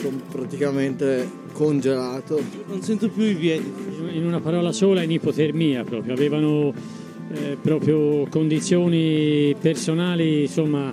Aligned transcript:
sono 0.00 0.20
praticamente 0.30 1.28
congelato. 1.52 2.42
Non 2.66 2.82
sento 2.82 3.10
più 3.10 3.24
i 3.24 3.34
piedi. 3.34 3.70
In 4.12 4.24
una 4.24 4.40
parola 4.40 4.72
sola, 4.72 5.02
in 5.02 5.10
ipotermia 5.10 5.84
proprio. 5.84 6.14
Avevano 6.14 6.72
eh, 7.32 7.58
proprio 7.60 8.26
condizioni 8.28 9.54
personali, 9.60 10.42
insomma, 10.42 10.90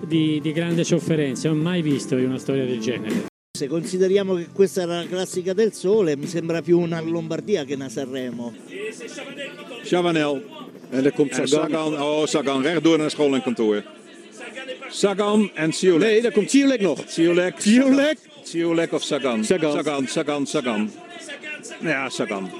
di, 0.00 0.40
di 0.40 0.52
grande 0.52 0.84
sofferenza. 0.84 1.48
Non 1.48 1.58
ho 1.58 1.62
mai 1.62 1.82
visto 1.82 2.16
una 2.16 2.38
storia 2.38 2.64
del 2.64 2.80
genere. 2.80 3.26
Se 3.52 3.68
consideriamo 3.68 4.34
che 4.34 4.48
questa 4.52 4.82
era 4.82 4.96
la 4.96 5.06
classica 5.06 5.52
del 5.52 5.72
sole, 5.72 6.16
mi 6.16 6.26
sembra 6.26 6.60
più 6.62 6.78
una 6.78 7.00
Lombardia 7.00 7.64
che 7.64 7.74
una 7.74 7.88
Sanremo. 7.88 8.52
Chavanel. 9.84 10.42
En 10.90 11.04
er 11.04 11.12
komt 11.12 11.32
En 11.38 11.48
Sagan. 11.48 11.94
Oh 11.98 12.26
Sagan, 12.26 12.62
rechtdoor 12.62 12.98
naar 12.98 13.10
school 13.10 13.34
en 13.34 13.42
kantoor. 13.42 13.82
Sagan 14.90 15.50
en 15.54 15.72
Ciolek. 15.72 16.00
Nee, 16.08 16.22
daar 16.22 16.32
komt 16.32 16.50
Ciolek 16.50 16.80
nog. 16.80 17.04
Ciolek. 17.08 17.60
Ciolek. 17.60 18.18
Ciolek 18.44 18.92
of 18.92 19.02
Sagan? 19.02 19.44
Sagan. 19.44 19.72
Sagan, 19.72 20.06
Sagan, 20.06 20.46
Sagan. 20.46 20.90
Ja, 21.80 22.08
Sagan. 22.08 22.50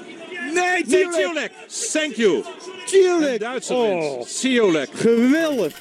Nee, 0.53 0.83
Nee, 0.87 1.07
Ciolek. 1.11 1.51
Thank 1.91 2.15
you. 2.15 2.43
Ciolek. 2.85 3.39
Duitse 3.39 3.73
Oh. 3.73 4.25
Ciolek. 4.25 4.89
geweldig. 4.93 5.73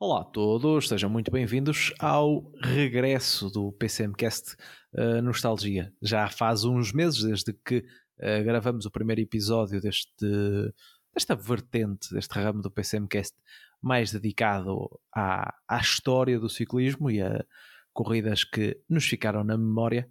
Olá 0.00 0.20
a 0.20 0.24
todos, 0.24 0.86
sejam 0.88 1.10
muito 1.10 1.30
bem-vindos 1.30 1.92
ao 1.98 2.52
regresso 2.62 3.50
do 3.50 3.72
PCMcast 3.72 4.54
uh, 4.94 5.20
Nostalgia. 5.20 5.92
Já 6.00 6.28
faz 6.28 6.64
uns 6.64 6.92
meses 6.92 7.22
desde 7.24 7.52
que 7.52 7.84
uh, 8.20 8.44
gravamos 8.44 8.86
o 8.86 8.90
primeiro 8.90 9.20
episódio 9.20 9.80
deste, 9.80 10.26
desta 11.14 11.34
vertente, 11.34 12.12
deste 12.12 12.32
ramo 12.38 12.62
do 12.62 12.70
PCMcast 12.70 13.36
mais 13.80 14.12
dedicado 14.12 14.88
à, 15.14 15.54
à 15.68 15.78
história 15.78 16.38
do 16.38 16.48
ciclismo 16.48 17.10
e 17.10 17.22
a 17.22 17.44
corridas 17.92 18.44
que 18.44 18.80
nos 18.88 19.06
ficaram 19.06 19.44
na 19.44 19.56
memória. 19.56 20.08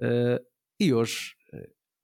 Uh, 0.00 0.44
e 0.78 0.92
hoje, 0.92 1.36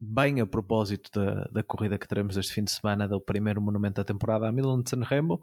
bem 0.05 0.41
a 0.41 0.47
propósito 0.47 1.11
da, 1.15 1.45
da 1.45 1.63
corrida 1.63 1.97
que 1.97 2.09
teremos 2.09 2.37
este 2.37 2.53
fim 2.53 2.65
de 2.65 2.73
semana, 2.73 3.07
do 3.07 3.21
primeiro 3.21 3.63
monumento 3.63 4.01
da 4.01 4.05
temporada 4.05 4.49
a 4.49 4.53
Milan 4.53 4.83
de 4.83 4.91
Sanremo, 4.91 5.41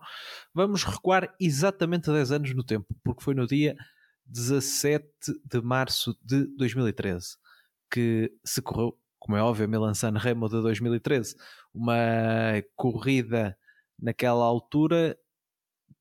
vamos 0.54 0.84
recuar 0.84 1.34
exatamente 1.40 2.12
10 2.12 2.32
anos 2.34 2.54
no 2.54 2.64
tempo, 2.64 2.94
porque 3.02 3.24
foi 3.24 3.34
no 3.34 3.48
dia 3.48 3.78
17 4.26 5.08
de 5.46 5.62
março 5.62 6.14
de 6.22 6.46
2013 6.58 7.38
que 7.90 8.34
se 8.44 8.62
correu, 8.62 8.98
como 9.20 9.38
é 9.38 9.44
óbvio, 9.44 9.66
a 9.66 9.68
Milan 9.68 9.94
Sanremo 9.94 10.48
de 10.48 10.62
2013, 10.62 11.36
uma 11.74 11.96
corrida 12.76 13.58
naquela 14.00 14.46
altura 14.46 15.18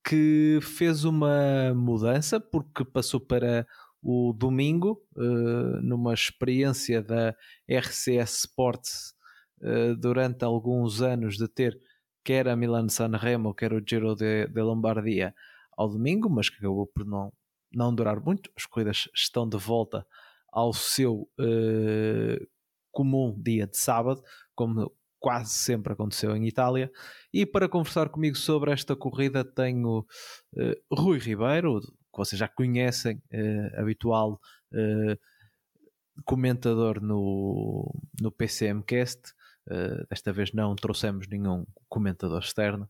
que 0.05 0.59
fez 0.63 1.05
uma 1.05 1.75
mudança 1.75 2.41
porque 2.41 2.85
passou 2.85 3.21
para 3.21 3.67
o 4.03 4.33
domingo, 4.33 5.03
uh, 5.17 5.83
numa 5.83 6.15
experiência 6.15 7.03
da 7.03 7.35
RCS 7.69 8.39
Sports 8.41 9.15
uh, 9.61 9.97
durante 9.97 10.45
alguns 10.45 11.03
anos 11.03 11.37
de 11.37 11.49
ter 11.49 11.79
quer 12.25 12.47
a 12.47 12.55
Milan 12.55 12.89
Sanremo, 12.89 13.55
quer 13.55 13.73
o 13.73 13.83
Giro 13.87 14.15
de, 14.15 14.47
de, 14.49 14.61
Lombardia 14.61 15.35
ao 15.77 15.89
domingo, 15.89 16.29
mas 16.29 16.51
que 16.51 16.59
acabou 16.59 16.87
por 16.87 17.07
não, 17.07 17.33
não 17.73 17.95
durar 17.95 18.21
muito. 18.21 18.51
As 18.57 18.67
corridas 18.67 19.09
estão 19.15 19.49
de 19.49 19.57
volta 19.57 20.07
ao 20.53 20.73
seu 20.73 21.29
uh, 21.41 22.47
comum 22.91 23.35
dia 23.41 23.67
de 23.67 23.77
sábado, 23.77 24.23
como 24.55 24.93
quase 25.21 25.53
sempre 25.53 25.93
aconteceu 25.93 26.37
em 26.37 26.47
Itália. 26.47 26.91
E 27.33 27.45
para 27.45 27.69
conversar 27.69 28.09
comigo 28.09 28.37
sobre 28.37 28.71
esta 28.71 28.95
corrida 28.95 29.45
tenho 29.45 30.07
Rui 30.93 31.19
Ribeiro, 31.19 31.81
que 31.81 32.19
vocês 32.19 32.39
já 32.39 32.49
conhecem, 32.49 33.23
uh, 33.33 33.81
habitual 33.81 34.41
uh, 34.73 35.19
comentador 36.25 37.01
no, 37.01 37.95
no 38.21 38.33
PCMcast. 38.33 39.33
Uh, 39.71 40.07
desta 40.09 40.33
vez 40.33 40.53
não 40.53 40.75
trouxemos 40.75 41.29
nenhum 41.29 41.67
comentador 41.89 42.41
externo. 42.41 42.89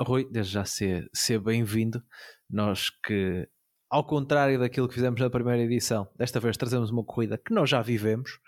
Rui, 0.00 0.28
desde 0.30 0.52
já 0.52 0.64
ser, 0.64 1.08
ser 1.14 1.38
bem-vindo. 1.40 2.02
Nós 2.50 2.90
que, 2.90 3.48
ao 3.90 4.04
contrário 4.04 4.58
daquilo 4.58 4.88
que 4.88 4.94
fizemos 4.94 5.20
na 5.20 5.30
primeira 5.30 5.62
edição, 5.62 6.08
desta 6.16 6.40
vez 6.40 6.56
trazemos 6.56 6.90
uma 6.90 7.04
corrida 7.04 7.38
que 7.38 7.52
nós 7.52 7.70
já 7.70 7.80
vivemos 7.82 8.38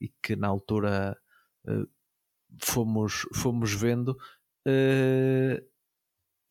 e 0.00 0.08
que 0.22 0.36
na 0.36 0.48
altura 0.48 1.16
fomos, 2.60 3.26
fomos 3.34 3.72
vendo 3.74 4.16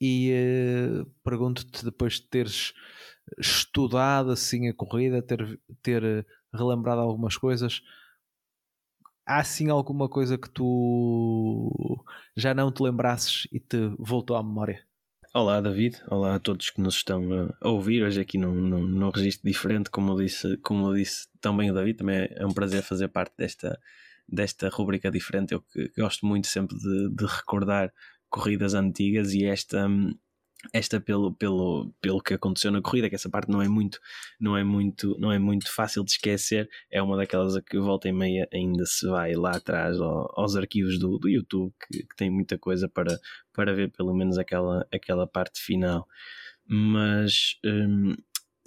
e 0.01 0.31
uh, 0.31 1.05
pergunto-te 1.23 1.83
depois 1.83 2.13
de 2.13 2.23
teres 2.23 2.73
estudado 3.37 4.31
assim 4.31 4.69
a 4.69 4.73
corrida, 4.73 5.21
ter, 5.21 5.59
ter 5.81 6.25
relembrado 6.53 7.01
algumas 7.01 7.37
coisas, 7.37 7.81
há 9.25 9.39
assim 9.39 9.69
alguma 9.69 10.07
coisa 10.09 10.37
que 10.37 10.49
tu 10.49 12.03
já 12.35 12.53
não 12.53 12.71
te 12.71 12.81
lembrasses 12.81 13.47
e 13.51 13.59
te 13.59 13.77
voltou 13.99 14.35
à 14.35 14.43
memória? 14.43 14.87
Olá 15.31 15.62
David, 15.62 16.01
olá 16.07 16.34
a 16.34 16.40
todos 16.40 16.72
que 16.72 16.81
nos 16.81 16.95
estão 16.95 17.22
a 17.62 17.69
ouvir. 17.69 18.01
Hoje 18.03 18.19
aqui 18.19 18.35
num, 18.35 18.51
num, 18.51 18.81
num 18.81 19.09
registro 19.12 19.47
diferente, 19.47 19.88
como 19.91 20.17
disse, 20.17 20.57
como 20.57 20.91
disse 20.91 21.28
também 21.40 21.69
o 21.69 21.73
David, 21.73 21.97
também 21.97 22.28
é 22.31 22.44
um 22.44 22.51
prazer 22.51 22.81
fazer 22.81 23.09
parte 23.09 23.34
desta, 23.38 23.79
desta 24.28 24.69
rubrica 24.69 25.12
diferente, 25.12 25.53
eu 25.53 25.62
que, 25.62 25.90
que 25.90 26.01
gosto 26.01 26.25
muito 26.25 26.47
sempre 26.47 26.75
de, 26.75 27.09
de 27.12 27.25
recordar 27.28 27.94
corridas 28.28 28.73
antigas 28.73 29.31
e 29.35 29.45
esta 29.45 29.88
esta 30.74 31.00
pelo, 31.00 31.34
pelo, 31.34 31.94
pelo 32.02 32.22
que 32.22 32.34
aconteceu 32.34 32.72
na 32.72 32.81
corrida, 32.81 33.09
que 33.09 33.16
essa 33.16 33.30
parte 33.30 33.50
não 33.50 33.62
é 33.62 33.68
muito 33.68 34.00
não 34.40 34.58
é 34.58 34.64
muito 34.64 35.18
não 35.20 35.31
é 35.31 35.40
muito 35.40 35.72
fácil 35.74 36.03
de 36.03 36.12
esquecer, 36.12 36.70
é 36.92 37.02
uma 37.02 37.16
daquelas 37.18 37.56
a 37.56 37.62
que 37.62 37.80
volta 37.80 38.09
e 38.09 38.12
meia 38.12 38.47
ainda 38.53 38.86
se 38.86 39.08
vai 39.08 39.34
lá 39.36 39.52
atrás 39.52 39.97
aos 40.00 40.56
arquivos 40.56 41.00
do, 41.00 41.18
do 41.18 41.30
YouTube 41.30 41.74
que, 41.88 42.03
que 42.03 42.16
tem 42.16 42.30
muita 42.30 42.58
coisa 42.58 42.90
para, 42.90 43.18
para 43.53 43.74
ver 43.74 43.92
pelo 43.92 44.14
menos 44.14 44.38
aquela, 44.38 44.86
aquela 44.94 45.25
parte 45.25 45.59
final. 45.62 46.08
Mas 46.72 47.58
hum, 47.66 48.16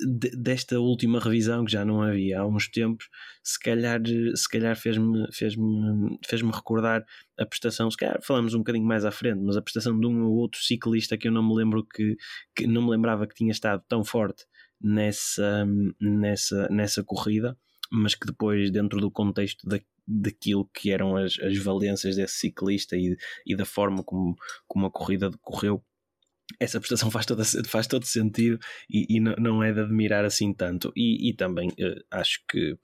desta 0.07 0.79
última 0.79 1.21
revisão 1.21 1.65
que 1.65 1.73
já 1.73 1.85
não 1.85 2.03
havia 2.03 2.41
há 2.41 2.47
uns 2.47 2.69
tempos, 2.69 3.09
se 3.43 3.59
calhar, 3.59 4.01
se 4.35 4.49
calhar 4.49 4.77
fez-me 4.77 5.27
fez 5.33 5.57
-me, 5.57 6.19
fez 6.25 6.43
-me 6.43 6.51
recordar 6.53 7.05
a 7.39 7.47
prestação, 7.47 7.91
se 7.91 7.97
calhar 7.97 8.19
falamos 8.23 8.55
um 8.55 8.59
bocadinho 8.59 8.87
mais 8.87 9.05
à 9.05 9.11
frente, 9.11 9.41
mas 9.41 9.57
a 9.57 9.62
prestação 9.62 9.99
de 9.99 10.07
um 10.07 10.25
ou 10.25 10.37
outro 10.37 10.61
ciclista 10.62 11.17
que 11.17 11.29
eu 11.29 11.33
não 11.33 11.47
me 11.47 11.55
lembro 11.55 11.85
que, 11.85 12.17
que 12.55 12.67
não 12.67 12.83
me 12.83 12.91
lembrava 12.91 13.27
que 13.27 13.35
tinha 13.35 13.51
estado 13.51 13.83
tão 13.89 14.05
forte 14.05 14.45
nessa, 14.81 15.67
nessa, 16.01 16.69
nessa 16.69 17.05
corrida, 17.05 17.57
mas 17.91 18.15
que 18.15 18.27
depois, 18.27 18.71
dentro 18.71 19.01
do 19.01 19.11
contexto 19.11 19.67
da, 19.69 19.79
daquilo 20.07 20.69
que 20.75 20.91
eram 20.91 21.17
as, 21.17 21.39
as 21.41 21.57
valências 21.59 22.17
desse 22.17 22.35
ciclista 22.35 22.97
e, 22.97 23.17
e 23.47 23.55
da 23.55 23.65
forma 23.65 24.03
como, 24.03 24.35
como 24.67 24.87
a 24.87 24.91
corrida 24.91 25.31
decorreu, 25.31 25.85
essa 26.59 26.79
prestação 26.79 27.11
faz, 27.11 27.27
toda, 27.27 27.45
faz 27.67 27.87
todo 27.87 28.05
sentido 28.05 28.59
e, 28.89 29.07
e 29.17 29.21
não, 29.21 29.63
é 29.63 29.73
de 29.73 29.81
admirar 29.81 30.25
assim 30.25 30.53
tanto. 30.53 30.93
E, 30.97 31.31
e 31.31 31.35
também 31.35 31.69
uh, 31.71 32.05
acho 32.11 32.43
que 32.49 32.77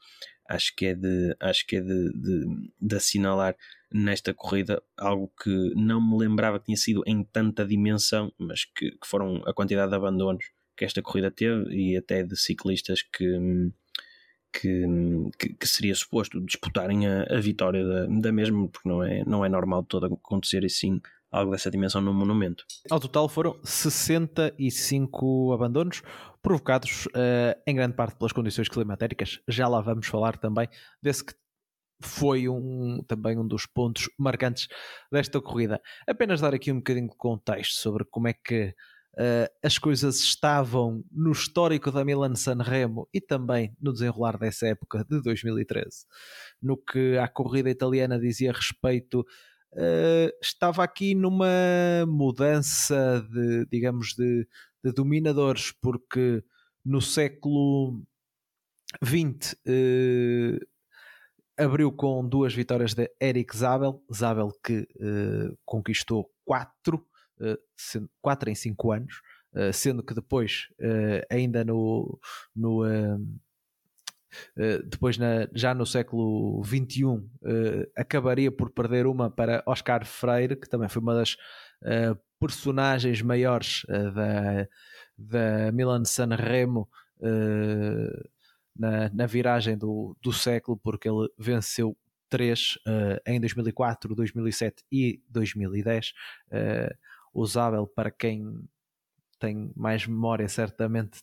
acho 0.49 0.75
que 0.75 0.87
é 0.87 0.95
de, 0.95 1.37
acho 1.41 1.67
que 1.67 1.77
é 1.77 1.81
de, 1.81 2.11
de, 2.13 2.71
de, 2.81 2.97
assinalar 2.97 3.55
nesta 3.93 4.33
corrida 4.33 4.83
algo 4.97 5.31
que 5.43 5.75
não 5.75 6.01
me 6.01 6.17
lembrava 6.17 6.59
que 6.59 6.67
tinha 6.67 6.77
sido 6.77 7.03
em 7.07 7.23
tanta 7.23 7.67
dimensão, 7.67 8.33
mas 8.39 8.65
que, 8.65 8.93
que 8.93 9.07
foram 9.07 9.43
a 9.47 9.53
quantidade 9.53 9.91
de 9.91 9.97
abandonos 9.97 10.47
que 10.75 10.85
esta 10.87 11.03
corrida 11.03 11.31
teve 11.31 11.71
e 11.71 11.97
até 11.97 12.23
de 12.23 12.35
ciclistas 12.35 13.03
que, 13.03 13.71
que, 14.53 14.85
que, 15.39 15.55
que 15.55 15.67
seria 15.67 15.95
suposto 15.95 16.41
disputarem 16.41 17.07
a, 17.07 17.25
a 17.25 17.41
vitória 17.41 17.85
da, 17.85 18.07
da 18.07 18.33
mesma, 18.33 18.69
porque 18.69 18.89
não 18.89 19.03
é, 19.03 19.25
não 19.25 19.45
é 19.45 19.49
normal 19.49 19.85
todo 19.85 20.07
acontecer 20.07 20.65
assim 20.65 21.01
algo 21.31 21.53
dessa 21.53 21.71
dimensão 21.71 22.01
no 22.01 22.13
monumento. 22.13 22.65
Ao 22.91 22.99
total 22.99 23.29
foram 23.29 23.59
65 23.63 25.53
abandonos, 25.53 26.03
provocados 26.43 27.07
uh, 27.07 27.61
em 27.67 27.75
grande 27.75 27.95
parte 27.95 28.17
pelas 28.17 28.33
condições 28.33 28.69
climatéricas. 28.69 29.41
Já 29.47 29.69
lá 29.69 29.81
vamos 29.81 30.07
falar 30.07 30.39
também 30.39 30.69
desse 31.03 31.25
que 31.25 31.35
foi 32.01 32.49
um, 32.49 33.03
também 33.07 33.37
um 33.39 33.47
dos 33.47 33.67
pontos 33.67 34.09
marcantes 34.19 34.69
desta 35.11 35.41
corrida. 35.41 35.81
Apenas 36.07 36.41
dar 36.41 36.55
aqui 36.55 36.71
um 36.71 36.77
bocadinho 36.77 37.09
de 37.09 37.17
contexto 37.17 37.75
sobre 37.75 38.05
como 38.05 38.29
é 38.29 38.33
que 38.33 38.75
uh, 39.15 39.51
as 39.63 39.79
coisas 39.79 40.21
estavam 40.21 41.05
no 41.11 41.33
histórico 41.33 41.91
da 41.91 42.05
Milan 42.05 42.35
Sanremo 42.37 43.09
e 43.13 43.21
também 43.21 43.75
no 43.81 43.93
desenrolar 43.93 44.39
dessa 44.39 44.69
época 44.69 45.05
de 45.05 45.21
2013. 45.21 46.07
No 46.63 46.77
que 46.77 47.19
a 47.19 47.27
corrida 47.27 47.69
italiana 47.69 48.19
dizia 48.19 48.53
respeito 48.53 49.25
Uh, 49.73 50.33
estava 50.43 50.83
aqui 50.83 51.15
numa 51.15 51.47
mudança 52.07 53.25
de, 53.31 53.67
digamos, 53.67 54.15
de, 54.15 54.47
de 54.83 54.93
dominadores, 54.93 55.73
porque 55.73 56.43
no 56.85 57.01
século 57.01 58.03
XX 59.05 59.53
uh, 59.53 60.67
abriu 61.57 61.93
com 61.93 62.27
duas 62.27 62.55
vitórias 62.55 62.95
de 62.95 63.11
Eric 63.21 63.57
Zabel, 63.57 64.03
Zabel 64.13 64.51
que 64.65 64.81
uh, 64.81 65.59
conquistou 65.65 66.31
quatro, 66.45 67.07
uh, 67.41 68.09
quatro 68.23 68.49
em 68.49 68.55
cinco 68.55 68.93
anos, 68.93 69.21
sendo 69.73 70.05
que 70.05 70.15
depois, 70.15 70.69
ainda 71.31 71.65
no, 71.65 72.21
no 72.55 72.85
depois 74.91 75.17
na, 75.17 75.49
já 75.55 75.75
no 75.75 75.87
século 75.87 76.63
XXI 76.65 77.23
acabaria 77.97 78.51
por 78.51 78.71
perder 78.71 79.07
uma 79.07 79.31
para 79.31 79.63
Oscar 79.67 80.05
Freire, 80.05 80.57
que 80.57 80.69
também 80.69 80.89
foi 80.89 81.01
uma 81.01 81.15
das 81.15 81.37
personagens 82.39 83.23
maiores 83.23 83.83
da, 83.89 84.69
da 85.17 85.73
Milan 85.73 86.05
San 86.05 86.35
Remo 86.35 86.89
na, 88.79 89.11
na 89.13 89.27
viragem 89.27 89.77
do, 89.77 90.17
do 90.23 90.33
século, 90.33 90.77
porque 90.77 91.09
ele 91.09 91.29
venceu 91.37 91.97
três 92.29 92.79
uh, 92.87 93.21
em 93.27 93.41
2004, 93.41 94.15
2007 94.15 94.85
e 94.93 95.21
2010. 95.29 96.13
Uh, 96.49 96.97
usável 97.35 97.87
para 97.87 98.11
quem 98.11 98.65
tem 99.39 99.73
mais 99.77 100.07
memória, 100.07 100.49
certamente 100.49 101.21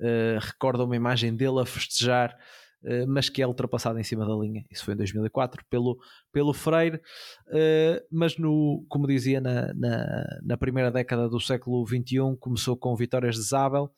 uh, 0.00 0.38
recorda 0.40 0.84
uma 0.84 0.96
imagem 0.96 1.34
dele 1.34 1.60
a 1.60 1.66
festejar, 1.66 2.36
uh, 2.82 3.06
mas 3.06 3.28
que 3.28 3.42
é 3.42 3.46
ultrapassado 3.46 3.98
em 3.98 4.02
cima 4.02 4.26
da 4.26 4.34
linha. 4.34 4.64
Isso 4.70 4.84
foi 4.84 4.94
em 4.94 4.96
2004 4.96 5.64
pelo, 5.68 5.98
pelo 6.32 6.52
Freire, 6.52 6.96
uh, 7.48 8.06
mas 8.10 8.36
no, 8.38 8.84
como 8.88 9.06
dizia, 9.06 9.40
na, 9.40 9.72
na, 9.74 10.24
na, 10.42 10.56
primeira 10.56 10.90
década 10.90 11.28
do 11.28 11.40
século 11.40 11.86
XXI 11.86 12.36
começou 12.38 12.76
com 12.76 12.94
vitórias 12.96 13.36
de 13.36 13.42
Zabel 13.42 13.92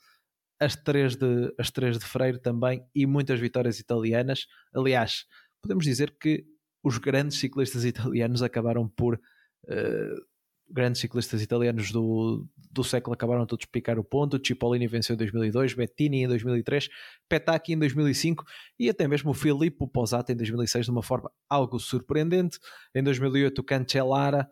as 0.58 0.74
três 0.74 1.16
de, 1.16 1.52
as 1.58 1.70
três 1.70 1.98
de 1.98 2.04
Freire 2.04 2.40
também 2.40 2.82
e 2.94 3.06
muitas 3.06 3.38
vitórias 3.38 3.78
italianas. 3.78 4.46
Aliás, 4.74 5.26
podemos 5.60 5.84
dizer 5.84 6.16
que 6.18 6.44
os 6.82 6.98
grandes 6.98 7.38
ciclistas 7.38 7.84
italianos 7.84 8.42
acabaram 8.42 8.88
por. 8.88 9.20
Uh, 9.64 10.35
grandes 10.68 11.00
ciclistas 11.00 11.42
italianos 11.42 11.92
do, 11.92 12.46
do 12.70 12.82
século 12.82 13.14
acabaram 13.14 13.46
todos 13.46 13.66
picar 13.66 13.98
o 13.98 14.04
ponto. 14.04 14.40
Cipollini 14.44 14.86
venceu 14.86 15.14
em 15.14 15.16
2002, 15.16 15.74
Bettini 15.74 16.24
em 16.24 16.28
2003, 16.28 16.88
Petacchi 17.28 17.72
em 17.72 17.78
2005 17.78 18.44
e 18.78 18.88
até 18.88 19.06
mesmo 19.06 19.30
o 19.30 19.34
Filippo 19.34 19.86
Posati 19.86 20.32
em 20.32 20.36
2006 20.36 20.86
de 20.86 20.90
uma 20.90 21.02
forma 21.02 21.30
algo 21.48 21.78
surpreendente. 21.78 22.58
Em 22.94 23.02
2008, 23.02 23.58
o 23.58 23.64
Cancellara. 23.64 24.48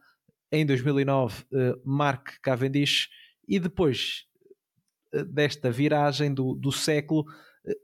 Em 0.52 0.64
2009, 0.64 1.42
uh, 1.42 1.58
eh, 1.58 1.74
Mark 1.84 2.38
Cavendish. 2.40 3.08
E 3.48 3.58
depois, 3.58 4.24
desta 5.32 5.68
viragem 5.68 6.32
do, 6.32 6.54
do 6.54 6.70
século, 6.70 7.24
eh, 7.66 7.76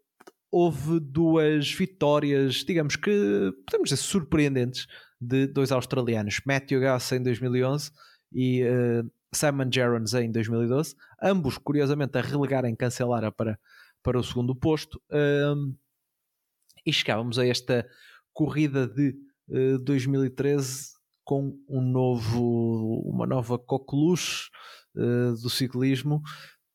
houve 0.52 1.00
duas 1.00 1.72
vitórias, 1.72 2.64
digamos 2.64 2.94
que 2.94 3.52
podemos 3.66 3.90
dizer 3.90 3.96
surpreendentes, 3.96 4.86
de 5.20 5.46
dois 5.46 5.70
australianos, 5.70 6.40
Matthew 6.46 6.80
Goss 6.80 7.12
em 7.12 7.22
2011 7.22 7.90
e 8.32 8.62
uh, 8.64 9.10
Simon 9.32 9.70
Gerrans 9.72 10.14
em 10.14 10.30
2012, 10.30 10.94
ambos 11.22 11.58
curiosamente 11.58 12.18
a 12.18 12.20
relegarem 12.20 12.74
Cancelara 12.74 13.30
para, 13.30 13.58
para 14.02 14.18
o 14.18 14.24
segundo 14.24 14.54
posto. 14.54 15.00
Uh, 15.10 15.74
e 16.84 16.92
chegávamos 16.92 17.38
a 17.38 17.46
esta 17.46 17.86
corrida 18.32 18.86
de 18.86 19.16
uh, 19.48 19.78
2013 19.78 20.98
com 21.24 21.56
um 21.68 21.80
novo, 21.80 23.02
uma 23.04 23.26
nova 23.26 23.58
coqueluche 23.58 24.48
uh, 24.96 25.32
do 25.40 25.48
ciclismo, 25.48 26.22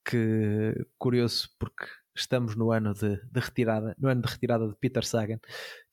que 0.06 0.74
curioso 0.98 1.50
porque 1.60 1.86
estamos 2.16 2.56
no 2.56 2.72
ano 2.72 2.94
de, 2.94 3.18
de, 3.30 3.40
retirada, 3.40 3.94
no 4.00 4.08
ano 4.08 4.22
de 4.22 4.32
retirada 4.32 4.68
de 4.68 4.76
Peter 4.76 5.04
Sagan, 5.04 5.40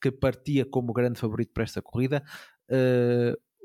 que 0.01 0.11
partia 0.11 0.65
como 0.65 0.93
grande 0.93 1.19
favorito 1.19 1.51
para 1.53 1.63
esta 1.63 1.81
corrida. 1.81 2.23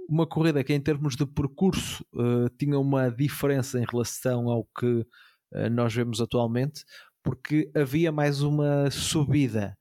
Uma 0.09 0.27
corrida 0.27 0.65
que 0.65 0.73
em 0.73 0.81
termos 0.81 1.15
de 1.15 1.27
percurso 1.27 2.05
uh, 2.15 2.49
tinha 2.59 2.79
uma 2.79 3.11
diferença 3.11 3.79
em 3.79 3.85
relação 3.85 4.49
ao 4.49 4.65
que 4.65 4.87
uh, 4.87 5.71
nós 5.71 5.95
vemos 5.95 6.21
atualmente, 6.21 6.85
porque 7.23 7.71
havia 7.75 8.11
mais 8.11 8.41
uma 8.41 8.91
subida, 8.91 9.77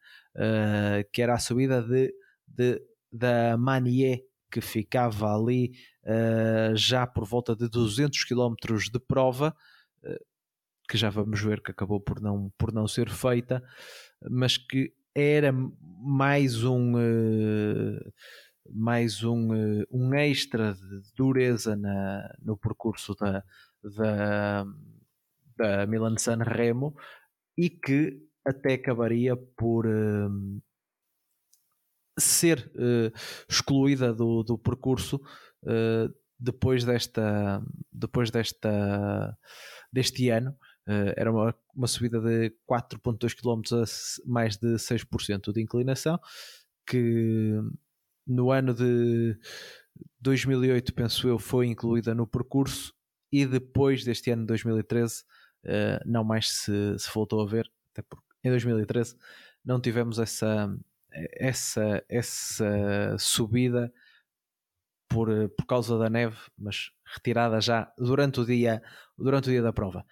que 1.13 1.21
era 1.21 1.35
a 1.35 1.39
subida 1.39 1.81
de, 1.81 2.13
de 2.45 2.81
da 3.11 3.57
Manier, 3.57 4.21
que 4.51 4.59
ficava 4.59 5.33
ali 5.33 5.71
já 6.75 7.07
por 7.07 7.25
volta 7.25 7.55
de 7.55 7.69
200 7.69 8.25
km 8.25 8.53
de 8.91 8.99
prova, 8.99 9.55
que 10.89 10.97
já 10.97 11.09
vamos 11.09 11.39
ver 11.41 11.61
que 11.61 11.71
acabou 11.71 12.01
por 12.01 12.19
não, 12.19 12.51
por 12.57 12.73
não 12.73 12.87
ser 12.87 13.09
feita, 13.09 13.63
mas 14.29 14.57
que 14.57 14.93
era 15.17 15.51
mais 15.99 16.63
um 16.63 16.95
uh, 16.95 18.13
mais 18.73 19.23
um, 19.23 19.53
uh, 19.53 19.85
um 19.91 20.13
extra 20.13 20.73
de 20.73 21.01
dureza 21.15 21.75
na, 21.75 22.35
no 22.41 22.57
percurso 22.57 23.15
da, 23.15 23.43
da, 23.83 24.65
da 25.57 25.87
Milan 25.87 26.17
San 26.17 26.37
Remo 26.37 26.95
e 27.57 27.69
que 27.69 28.21
até 28.45 28.75
acabaria 28.75 29.35
por 29.35 29.85
uh, 29.85 30.61
ser 32.19 32.71
excluída 33.47 34.13
do, 34.13 34.41
do 34.41 34.57
percurso 34.57 35.21
depois 36.39 36.83
desta 36.83 37.61
depois 37.91 38.31
desta 38.31 39.37
deste 39.91 40.29
ano. 40.29 40.55
Uh, 40.87 41.11
era 41.17 41.31
uma, 41.31 41.53
uma 41.75 41.87
subida 41.87 42.21
de 42.21 42.53
4,2 42.69 43.35
km 43.35 43.61
a 43.75 44.29
mais 44.29 44.55
de 44.55 44.75
6% 44.75 45.51
de 45.51 45.61
inclinação, 45.61 46.17
que 46.85 47.59
no 48.27 48.51
ano 48.51 48.73
de 48.73 49.37
2008, 50.19 50.93
penso 50.93 51.27
eu, 51.27 51.39
foi 51.39 51.67
incluída 51.67 52.13
no 52.13 52.27
percurso 52.27 52.93
e 53.31 53.45
depois 53.45 54.03
deste 54.03 54.31
ano 54.31 54.43
de 54.43 54.47
2013 54.47 55.21
uh, 55.21 55.23
eh, 55.65 55.99
não 56.05 56.23
mais 56.23 56.49
se, 56.49 56.97
se 56.97 57.09
voltou 57.13 57.41
a 57.41 57.45
ver, 57.45 57.69
até 57.91 58.01
porque 58.01 58.25
em 58.43 58.49
2013 58.49 59.15
não 59.63 59.79
tivemos 59.81 60.19
essa, 60.19 60.73
essa, 61.11 62.03
essa 62.09 63.15
subida 63.19 63.91
por, 65.09 65.29
por 65.49 65.65
causa 65.65 65.97
da 65.97 66.09
neve, 66.09 66.37
mas 66.57 66.91
retirada 67.05 67.59
já 67.61 67.91
durante 67.97 68.39
o 68.39 68.45
dia, 68.45 68.81
durante 69.17 69.49
o 69.49 69.51
dia 69.51 69.61
da 69.61 69.73
prova. 69.73 70.05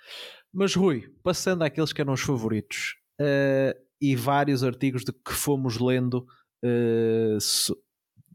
Mas 0.54 0.74
Rui, 0.74 1.14
passando 1.22 1.64
àqueles 1.64 1.92
que 1.92 2.02
eram 2.02 2.14
os 2.14 2.22
favoritos 2.22 2.96
uh, 3.20 3.78
e 4.00 4.16
vários 4.16 4.64
artigos 4.64 5.04
de 5.04 5.12
que 5.12 5.34
fomos 5.34 5.78
lendo 5.80 6.26
uh, 6.64 7.38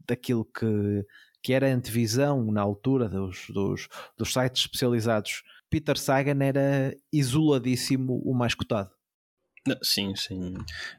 daquilo 0.07 0.45
que, 0.45 1.05
que 1.41 1.53
era 1.53 1.67
a 1.67 1.73
antevisão 1.73 2.51
na 2.51 2.61
altura 2.61 3.09
dos, 3.09 3.47
dos, 3.49 3.87
dos 4.17 4.33
sites 4.33 4.63
especializados, 4.63 5.43
Peter 5.69 5.97
Sagan 5.97 6.43
era 6.43 6.95
isoladíssimo 7.11 8.21
o 8.25 8.33
mais 8.33 8.53
cotado. 8.53 8.91
Sim, 9.83 10.15
sim. 10.15 10.55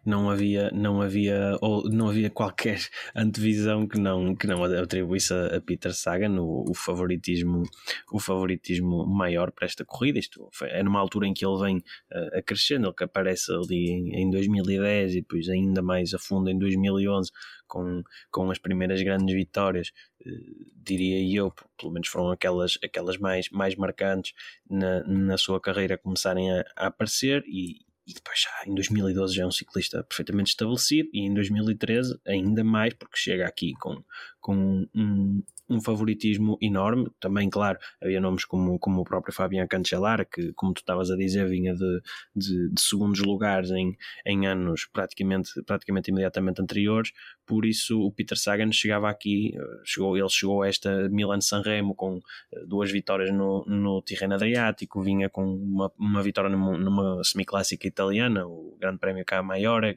Não 0.06 0.30
havia, 0.30 0.70
não 0.70 1.02
havia, 1.02 1.58
ou 1.60 1.82
não 1.90 2.08
havia 2.08 2.30
qualquer 2.30 2.78
antevisão 3.14 3.88
que 3.88 3.98
não, 3.98 4.36
que 4.36 4.46
não 4.46 4.62
atribuísse 4.62 5.34
a, 5.34 5.60
Peter 5.60 5.92
Sagan 5.92 6.40
o, 6.40 6.70
o, 6.70 6.74
favoritismo, 6.74 7.64
o 8.12 8.20
favoritismo 8.20 9.04
maior 9.04 9.50
para 9.50 9.66
esta 9.66 9.84
corrida. 9.84 10.20
Isto 10.20 10.48
foi, 10.52 10.68
é 10.70 10.80
numa 10.80 11.00
altura 11.00 11.26
em 11.26 11.34
que 11.34 11.44
ele 11.44 11.58
vem 11.60 11.78
uh, 11.78 12.38
a 12.38 12.42
crescendo, 12.42 12.86
ele 12.86 12.94
que 12.94 13.02
aparece 13.02 13.50
ali 13.52 13.90
em, 13.90 14.22
em 14.22 14.30
2010 14.30 15.16
e 15.16 15.20
depois 15.22 15.48
ainda 15.48 15.82
mais 15.82 16.14
a 16.14 16.18
fundo 16.20 16.48
em 16.48 16.56
2011 16.56 17.32
com, 17.66 18.04
com 18.30 18.48
as 18.48 18.58
primeiras 18.58 19.02
grandes 19.02 19.34
vitórias, 19.34 19.88
uh, 20.24 20.30
diria 20.76 21.36
eu, 21.36 21.52
pelo 21.76 21.92
menos 21.92 22.06
foram 22.06 22.30
aquelas, 22.30 22.78
aquelas 22.84 23.18
mais, 23.18 23.48
mais 23.50 23.74
marcantes 23.74 24.34
na, 24.70 25.02
na 25.02 25.36
sua 25.36 25.60
carreira 25.60 25.98
começarem 25.98 26.52
a, 26.52 26.64
a 26.76 26.86
aparecer 26.86 27.42
e, 27.48 27.80
e 28.06 28.12
depois 28.14 28.40
já 28.40 28.50
em 28.66 28.74
2012 28.74 29.34
já 29.34 29.42
é 29.42 29.46
um 29.46 29.50
ciclista 29.50 30.02
perfeitamente 30.02 30.50
estabelecido 30.50 31.08
e 31.12 31.20
em 31.20 31.32
2013 31.32 32.18
ainda 32.26 32.64
mais 32.64 32.94
porque 32.94 33.16
chega 33.16 33.46
aqui 33.46 33.72
com, 33.74 34.02
com 34.40 34.86
um, 34.94 35.42
um 35.74 35.80
favoritismo 35.80 36.58
enorme. 36.60 37.10
Também, 37.20 37.48
claro, 37.50 37.78
havia 38.00 38.20
nomes 38.20 38.44
como, 38.44 38.78
como 38.78 39.00
o 39.00 39.04
próprio 39.04 39.34
Fabian 39.34 39.66
Cancellara, 39.66 40.24
que, 40.24 40.52
como 40.54 40.72
tu 40.72 40.78
estavas 40.78 41.10
a 41.10 41.16
dizer, 41.16 41.48
vinha 41.48 41.74
de, 41.74 42.00
de, 42.34 42.68
de, 42.70 42.80
segundos 42.80 43.20
lugares 43.20 43.70
em, 43.70 43.96
em 44.26 44.46
anos 44.46 44.86
praticamente, 44.92 45.50
praticamente 45.64 46.10
imediatamente 46.10 46.60
anteriores. 46.60 47.12
Por 47.46 47.66
isso, 47.66 48.00
o 48.00 48.12
Peter 48.12 48.38
Sagan 48.38 48.70
chegava 48.72 49.10
aqui, 49.10 49.52
eh, 49.56 49.80
chegou, 49.84 50.16
ele 50.16 50.28
chegou 50.28 50.62
a 50.62 50.68
esta 50.68 51.08
Milan-San 51.08 51.62
Remo 51.62 51.94
com 51.94 52.20
eh, 52.52 52.64
duas 52.66 52.90
vitórias 52.90 53.32
no, 53.32 53.64
no 53.66 54.00
Tirreno 54.02 54.34
Adriático, 54.34 55.02
vinha 55.02 55.28
com 55.28 55.44
uma, 55.44 55.90
uma 55.98 56.22
vitória 56.22 56.48
numa, 56.48 56.78
numa 56.78 57.22
semiclássica 57.24 57.86
italiana, 57.86 58.46
o 58.46 58.76
Grande 58.80 58.98
Prémio 58.98 59.24
Cá 59.24 59.42
Maior, 59.42 59.84
eh, 59.84 59.96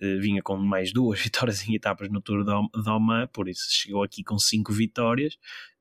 vinha 0.00 0.42
com 0.42 0.56
mais 0.56 0.92
duas 0.92 1.20
vitórias 1.22 1.66
em 1.68 1.74
etapas 1.74 2.08
no 2.08 2.20
Tour 2.20 2.44
de 2.44 2.90
Oman, 2.90 3.26
por 3.32 3.48
isso 3.48 3.66
chegou 3.68 4.02
aqui 4.02 4.24
com 4.24 4.38
cinco 4.38 4.72
vitórias. 4.72 4.96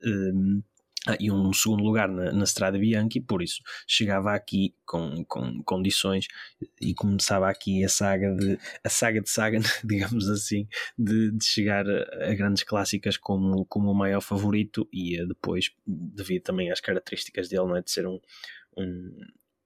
Um, 0.03 0.61
ah, 1.07 1.15
e 1.19 1.31
um 1.31 1.53
segundo 1.53 1.83
lugar 1.83 2.09
na, 2.09 2.31
na 2.31 2.43
Strada 2.45 2.79
Bianchi, 2.79 3.21
por 3.21 3.43
isso 3.43 3.61
chegava 3.87 4.33
aqui 4.33 4.73
com, 4.85 5.23
com 5.25 5.61
condições 5.63 6.27
e 6.81 6.95
começava 6.95 7.47
aqui 7.47 7.83
a 7.83 7.89
saga 7.89 8.35
de 8.35 8.57
a 8.83 8.89
saga 8.89 9.21
de 9.21 9.29
Sagan, 9.29 9.61
digamos 9.85 10.27
assim, 10.29 10.67
de, 10.97 11.31
de 11.31 11.45
chegar 11.45 11.85
a, 11.87 12.31
a, 12.31 12.33
grandes 12.33 12.63
clássicas 12.63 13.17
como, 13.17 13.65
como 13.65 13.91
o 13.91 13.95
maior 13.95 14.21
favorito 14.21 14.87
e 14.91 15.23
depois, 15.27 15.71
devido 15.85 16.41
também 16.41 16.71
às 16.71 16.81
características 16.81 17.49
dele, 17.49 17.65
não 17.65 17.77
é? 17.77 17.81
de 17.83 17.91
ser 17.91 18.07
um, 18.07 18.19
um 18.75 19.11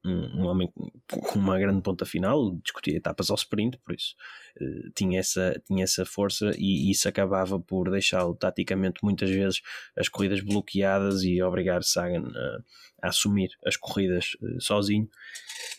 um, 0.06 0.42
um, 0.42 0.46
homem 0.46 0.72
com 1.08 1.40
uma 1.40 1.60
grande 1.60 1.82
ponta 1.82 2.06
final, 2.06 2.56
discutia 2.64 2.96
etapas 2.96 3.30
ao 3.30 3.36
sprint, 3.36 3.78
por 3.80 3.94
isso 3.94 4.16
uh, 4.62 4.92
tinha, 4.96 5.20
essa, 5.20 5.62
tinha 5.66 5.84
essa 5.84 6.06
força 6.06 6.52
e 6.58 6.90
isso 6.90 7.08
acabava 7.08 7.60
por 7.60 7.90
deixá-lo 7.90 8.34
taticamente 8.36 9.00
muitas 9.04 9.30
vezes 9.30 9.62
as 9.98 10.08
corridas 10.08 10.42
bloqueadas 10.42 11.24
e 11.24 11.42
obrigar 11.42 11.84
Sagan 11.84 12.32
a, 12.34 13.08
a 13.08 13.10
assumir 13.10 13.50
as 13.66 13.76
corridas 13.76 14.38
uh, 14.42 14.62
sozinho. 14.62 15.10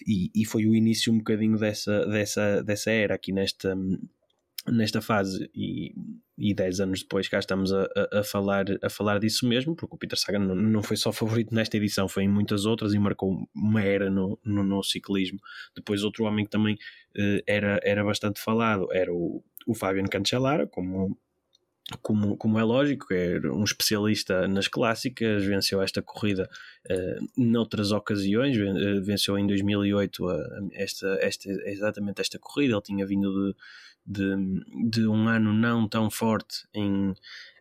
E, 0.07 0.31
e, 0.35 0.45
foi 0.45 0.67
o 0.67 0.75
início 0.75 1.13
um 1.13 1.19
bocadinho 1.19 1.59
dessa, 1.59 2.07
dessa, 2.07 2.63
dessa 2.63 2.91
era 2.91 3.15
aqui 3.15 3.33
nesta 3.33 3.77
nesta 4.69 5.01
fase. 5.01 5.51
E, 5.55 5.95
e 6.41 6.55
10 6.55 6.81
anos 6.81 7.01
depois 7.03 7.29
cá 7.29 7.39
estamos 7.39 7.71
a, 7.71 7.83
a, 7.83 8.21
a, 8.21 8.25
falar, 8.25 8.65
a 8.83 8.89
falar 8.89 9.21
disso 9.21 9.47
mesmo, 9.47 9.77
porque 9.77 9.95
o 9.95 9.99
Peter 9.99 10.19
Sagan 10.19 10.39
não, 10.39 10.55
não 10.55 10.83
foi 10.83 10.97
só 10.97 11.13
favorito 11.13 11.55
nesta 11.55 11.77
edição, 11.77 12.09
foi 12.09 12.25
em 12.25 12.29
muitas 12.29 12.65
outras 12.65 12.95
e 12.95 12.99
marcou 12.99 13.47
uma 13.55 13.83
era 13.83 14.09
no, 14.11 14.39
no, 14.43 14.65
no 14.65 14.83
ciclismo. 14.83 15.39
Depois 15.77 16.03
outro 16.03 16.25
homem 16.25 16.47
que 16.47 16.51
também 16.51 16.75
uh, 16.75 17.43
era, 17.47 17.79
era 17.83 18.03
bastante 18.03 18.41
falado 18.41 18.89
era 18.91 19.13
o, 19.13 19.45
o 19.67 19.75
Fabian 19.75 20.05
Cancellara, 20.05 20.67
como, 20.67 21.15
como, 22.01 22.37
como 22.37 22.59
é 22.59 22.63
lógico, 22.63 23.13
é 23.13 23.39
um 23.51 23.65
especialista 23.65 24.49
nas 24.49 24.67
clássicas, 24.67 25.45
venceu 25.45 25.83
esta 25.83 26.01
corrida 26.01 26.49
uh, 26.91 27.27
noutras 27.37 27.93
ocasiões, 27.93 28.57
venceu 29.05 29.39
em 29.39 29.47
2008 29.47 30.25
uh, 30.25 30.71
esta, 30.73 31.19
esta, 31.21 31.51
exatamente 31.69 32.21
esta 32.21 32.39
corrida, 32.39 32.75
ele 32.75 32.83
tinha 32.83 33.07
vindo 33.07 33.31
de 33.31 33.57
de, 34.11 34.35
de 34.91 35.07
um 35.07 35.29
ano 35.29 35.53
não 35.53 35.89
tão 35.89 36.11
forte 36.11 36.67
em, 36.75 37.15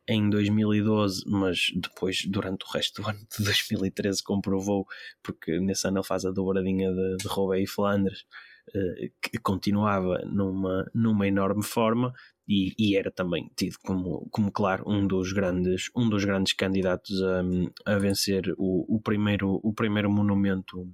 em 0.07 0.29
2012, 0.29 1.23
mas 1.27 1.71
depois, 1.75 2.25
durante 2.25 2.65
o 2.65 2.69
resto 2.69 3.01
do 3.01 3.09
ano 3.09 3.19
de 3.19 3.43
2013, 3.43 4.23
comprovou, 4.23 4.87
porque 5.21 5.59
nesse 5.59 5.87
ano 5.87 5.99
ele 5.99 6.07
faz 6.07 6.25
a 6.25 6.31
dobradinha 6.31 6.91
de, 6.91 7.17
de 7.17 7.27
Roubaix 7.27 7.69
e 7.69 7.73
Flandres, 7.73 8.25
eh, 8.73 9.11
que 9.21 9.37
continuava 9.39 10.19
numa, 10.25 10.89
numa 10.93 11.27
enorme 11.27 11.63
forma 11.63 12.13
e, 12.47 12.73
e, 12.77 12.95
era 12.95 13.11
também 13.11 13.49
tido 13.55 13.77
como, 13.83 14.27
como 14.31 14.51
claro 14.51 14.83
um 14.87 15.07
dos 15.07 15.31
grandes 15.33 15.89
um 15.95 16.07
dos 16.07 16.23
grandes 16.23 16.53
candidatos 16.53 17.19
a, 17.23 17.93
a 17.93 17.97
vencer 17.97 18.53
o, 18.57 18.95
o 18.95 19.01
primeiro 19.01 19.59
o 19.63 19.73
primeiro 19.73 20.11
monumento 20.11 20.87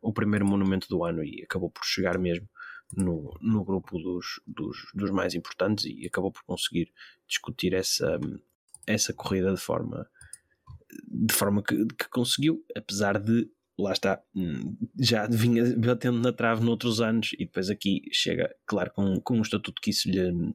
o 0.00 0.12
primeiro 0.14 0.46
monumento 0.46 0.88
do 0.88 1.04
ano 1.04 1.22
e 1.22 1.42
acabou 1.42 1.70
por 1.70 1.84
chegar 1.84 2.18
mesmo 2.18 2.48
no, 2.96 3.36
no 3.40 3.64
grupo 3.64 3.98
dos, 3.98 4.40
dos, 4.46 4.90
dos, 4.94 5.10
mais 5.10 5.34
importantes 5.34 5.84
e 5.84 6.06
acabou 6.06 6.32
por 6.32 6.42
conseguir 6.44 6.92
discutir 7.26 7.72
essa, 7.74 8.18
essa 8.86 9.12
corrida 9.12 9.54
de 9.54 9.60
forma 9.60 10.08
de 11.06 11.32
forma 11.32 11.62
que, 11.62 11.86
que 11.86 12.08
conseguiu, 12.08 12.64
apesar 12.76 13.18
de 13.18 13.48
lá 13.78 13.92
está, 13.92 14.20
hum, 14.34 14.76
já 14.98 15.26
vinha 15.26 15.64
batendo 15.76 16.18
na 16.18 16.32
trave 16.32 16.64
noutros 16.64 17.00
anos 17.00 17.32
e 17.34 17.44
depois 17.44 17.70
aqui 17.70 18.02
chega, 18.12 18.54
claro, 18.66 18.90
com, 18.92 19.20
com 19.20 19.38
um 19.38 19.42
estatuto 19.42 19.80
que 19.80 19.90
isso 19.90 20.08
lhe 20.10 20.54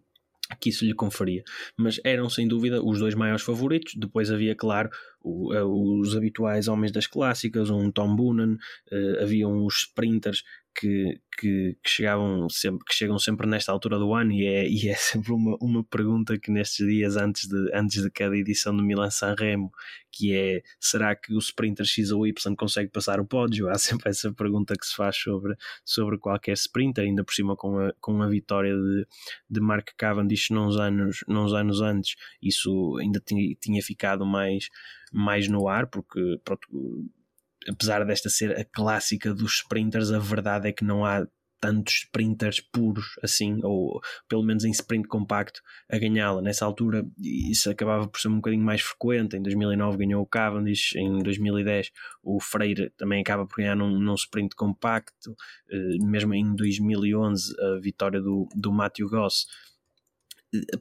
que 0.62 0.70
isso 0.70 0.86
lhe 0.86 0.94
conferia, 0.94 1.44
mas 1.75 2.00
eram 2.04 2.30
sem 2.30 2.48
dúvida 2.48 2.80
os 2.80 3.00
dois 3.00 3.15
maiores 3.15 3.42
favoritos. 3.42 3.96
Depois 3.96 4.30
havia, 4.30 4.56
claro, 4.56 4.92
o, 5.20 5.51
eh, 5.51 5.63
os 5.63 6.15
habituais 6.15 6.68
homens 6.68 6.92
das 6.92 7.08
clássicas, 7.08 7.72
um 7.72 7.92
Tom 7.92 8.15
Boonen, 8.15 8.54
uh, 8.92 9.24
havia 9.24 9.48
uns 9.48 9.77
sprinters 9.77 10.44
que, 10.75 11.20
que, 11.38 11.77
que, 11.84 11.89
chegavam 11.89 12.50
sempre, 12.50 12.86
que 12.86 12.94
chegam 12.94 13.17
sempre 13.17 13.48
nesta 13.48 13.72
altura 13.72 13.98
do 13.98 14.13
ano 14.13 14.32
e 14.32 14.46
é, 14.46 14.67
e 14.67 14.89
é 14.89 14.96
sempre 14.96 15.32
uma, 15.32 15.58
uma 15.62 15.84
pergunta 15.84 16.38
que 16.38 16.51
nestes 16.51 16.86
dias 16.86 17.15
antes 17.15 17.48
de, 17.48 17.72
antes 17.74 18.03
de 18.03 18.10
cada 18.12 18.36
edição 18.36 18.75
do 18.75 18.84
Milan 18.84 19.10
San 19.10 19.36
Remo 19.38 19.72
que 20.15 20.34
é, 20.34 20.63
será 20.79 21.13
que 21.13 21.34
o 21.34 21.39
sprinter 21.39 21.86
X 21.86 22.12
ou 22.12 22.25
Y 22.25 22.55
consegue 22.55 22.89
passar 22.89 23.20
o 23.20 23.25
pódio? 23.25 23.67
Há 23.70 23.77
sempre 23.77 24.10
essa 24.10 24.32
pergunta 24.32 24.74
que 24.75 24.86
se 24.86 24.96
faz 24.96 25.17
sobre, 25.17 25.55
sobre 25.84 26.17
qualquer 26.17 26.53
sprinter, 26.53 27.03
ainda 27.03 27.24
por 27.24 27.34
cima 27.34 27.55
com 27.55 27.77
a, 27.79 27.94
com 28.00 28.22
a 28.22 28.27
vitória 28.27 28.74
de, 28.74 29.05
de 29.50 29.60
Mark 29.60 29.91
Cavendish 29.98 30.50
nos 30.51 30.79
anos, 30.79 31.24
nos 31.27 31.53
anos 31.53 31.82
antes, 31.82 32.15
isso 32.41 32.98
ainda 32.98 33.20
tinha, 33.20 33.55
tinha 33.60 33.82
ficado 33.84 34.25
mais, 34.25 34.70
mais 35.12 35.50
no 35.50 35.67
ar, 35.67 35.88
porque 35.88 36.39
pronto, 36.46 36.67
apesar 37.69 38.05
desta 38.05 38.29
ser 38.29 38.57
a 38.60 38.65
clássica 38.65 39.34
dos 39.34 39.57
sprinters, 39.57 40.12
a 40.12 40.19
verdade 40.19 40.69
é 40.69 40.72
que 40.72 40.84
não 40.84 41.05
há 41.05 41.25
tantos 41.60 41.93
sprinters 42.03 42.60
puros 42.60 43.17
assim, 43.24 43.60
ou 43.63 44.00
pelo 44.27 44.43
menos 44.43 44.63
em 44.65 44.72
sprint 44.72 45.07
compacto, 45.07 45.62
a 45.89 45.98
ganhá-la. 45.98 46.41
Nessa 46.41 46.65
altura, 46.65 47.05
isso 47.19 47.69
acabava 47.69 48.07
por 48.07 48.19
ser 48.19 48.27
um 48.27 48.36
bocadinho 48.36 48.63
mais 48.63 48.81
frequente. 48.81 49.36
Em 49.36 49.41
2009 49.41 49.98
ganhou 49.98 50.22
o 50.22 50.27
Cavendish, 50.27 50.95
em 50.95 51.19
2010 51.19 51.91
o 52.24 52.39
Freire 52.39 52.91
também 52.98 53.22
acaba 53.22 53.45
por 53.45 53.57
ganhar 53.57 53.75
num, 53.75 54.00
num 54.00 54.13
sprint 54.13 54.55
compacto, 54.55 55.36
eh, 55.69 55.98
mesmo 56.01 56.34
em 56.34 56.55
2011 56.55 57.55
a 57.60 57.79
vitória 57.79 58.22
do, 58.22 58.48
do 58.55 58.72
Matthew 58.72 59.10
Goss. 59.10 59.48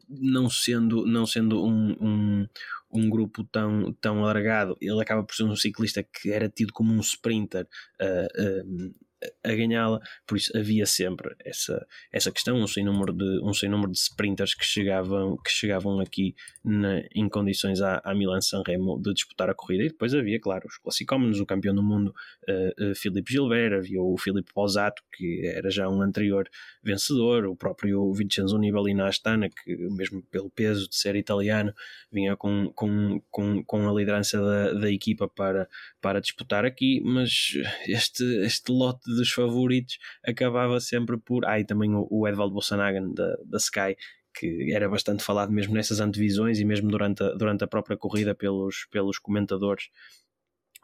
Não 0.08 0.48
sendo, 0.48 1.06
não 1.06 1.26
sendo 1.26 1.64
um, 1.64 1.96
um, 2.00 2.46
um 2.94 3.10
grupo 3.10 3.42
tão, 3.44 3.92
tão 3.94 4.18
alargado, 4.20 4.76
ele 4.80 5.00
acaba 5.02 5.24
por 5.24 5.34
ser 5.34 5.44
um 5.44 5.56
ciclista 5.56 6.02
que 6.02 6.30
era 6.30 6.48
tido 6.48 6.72
como 6.72 6.92
um 6.92 7.00
sprinter 7.00 7.66
uh, 8.00 8.66
uh, 8.68 8.94
a 9.42 9.54
ganhá-la, 9.54 10.00
por 10.26 10.36
isso 10.36 10.56
havia 10.56 10.86
sempre 10.86 11.34
essa, 11.44 11.86
essa 12.12 12.30
questão, 12.30 12.56
um 12.56 12.66
sem 12.66 12.84
número 12.84 13.12
de, 13.12 13.40
um 13.42 13.52
sem 13.52 13.68
número 13.68 13.92
de 13.92 13.98
sprinters 13.98 14.54
que 14.54 14.64
chegavam, 14.64 15.36
que 15.36 15.50
chegavam 15.50 16.00
aqui 16.00 16.34
na, 16.64 17.02
em 17.14 17.28
condições 17.28 17.80
à, 17.80 18.00
à 18.04 18.14
Milan 18.14 18.40
San 18.40 18.62
Remo 18.66 19.00
de 19.00 19.12
disputar 19.12 19.50
a 19.50 19.54
corrida, 19.54 19.84
e 19.84 19.88
depois 19.88 20.14
havia, 20.14 20.40
claro, 20.40 20.66
os 20.66 20.78
classicómenos, 20.78 21.40
o 21.40 21.46
campeão 21.46 21.74
do 21.74 21.82
mundo 21.82 22.14
uh, 22.48 22.90
uh, 22.90 22.94
Filipe 22.94 23.32
Gilbert, 23.32 23.72
havia 23.72 24.00
o 24.00 24.16
Filipe 24.18 24.52
Posato, 24.52 25.02
que 25.12 25.46
era 25.46 25.70
já 25.70 25.88
um 25.88 26.02
anterior 26.02 26.48
vencedor, 26.82 27.46
o 27.46 27.56
próprio 27.56 28.12
Vincenzo 28.12 28.58
Nibali 28.58 28.94
na 28.94 29.08
Astana, 29.08 29.48
que 29.48 29.76
mesmo 29.90 30.22
pelo 30.30 30.50
peso 30.50 30.88
de 30.88 30.96
ser 30.96 31.16
italiano, 31.16 31.72
vinha 32.10 32.36
com, 32.36 32.70
com, 32.74 33.20
com, 33.30 33.64
com 33.64 33.88
a 33.88 33.92
liderança 33.92 34.40
da, 34.40 34.72
da 34.72 34.90
equipa 34.90 35.28
para, 35.28 35.68
para 36.00 36.20
disputar 36.20 36.64
aqui, 36.64 37.00
mas 37.04 37.52
este, 37.86 38.24
este 38.44 38.70
lote 38.70 39.13
dos 39.14 39.30
favoritos 39.32 39.98
acabava 40.24 40.80
sempre 40.80 41.16
por. 41.18 41.44
Ah, 41.46 41.58
e 41.58 41.64
também 41.64 41.90
o, 41.94 42.28
Edvaldo 42.28 42.54
Bolsanagan 42.54 43.12
da, 43.12 43.36
da 43.44 43.58
Sky, 43.58 43.96
que 44.34 44.72
era 44.72 44.88
bastante 44.88 45.22
falado 45.22 45.52
mesmo 45.52 45.74
nessas 45.74 46.00
antevisões 46.00 46.58
e 46.58 46.64
mesmo 46.64 46.90
durante 46.90 47.22
a, 47.22 47.30
durante 47.34 47.64
a 47.64 47.66
própria 47.66 47.96
corrida 47.96 48.34
pelos, 48.34 48.86
pelos 48.90 49.18
comentadores. 49.18 49.88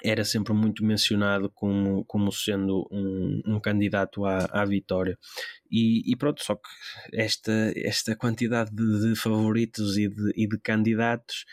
Era 0.02 0.24
sempre 0.24 0.54
muito 0.54 0.82
mencionado 0.82 1.50
como, 1.50 2.06
como 2.06 2.32
sendo 2.32 2.88
um, 2.90 3.42
um 3.46 3.60
candidato 3.60 4.24
à, 4.24 4.46
à 4.50 4.64
vitória. 4.64 5.18
E, 5.70 6.10
e, 6.10 6.16
pronto, 6.16 6.42
só 6.42 6.54
que 6.54 6.68
esta, 7.12 7.52
esta 7.76 8.16
quantidade 8.16 8.70
de, 8.74 9.10
de 9.10 9.14
favoritos 9.14 9.98
e 9.98 10.08
de, 10.08 10.32
e 10.34 10.48
de 10.48 10.58
candidatos 10.58 11.44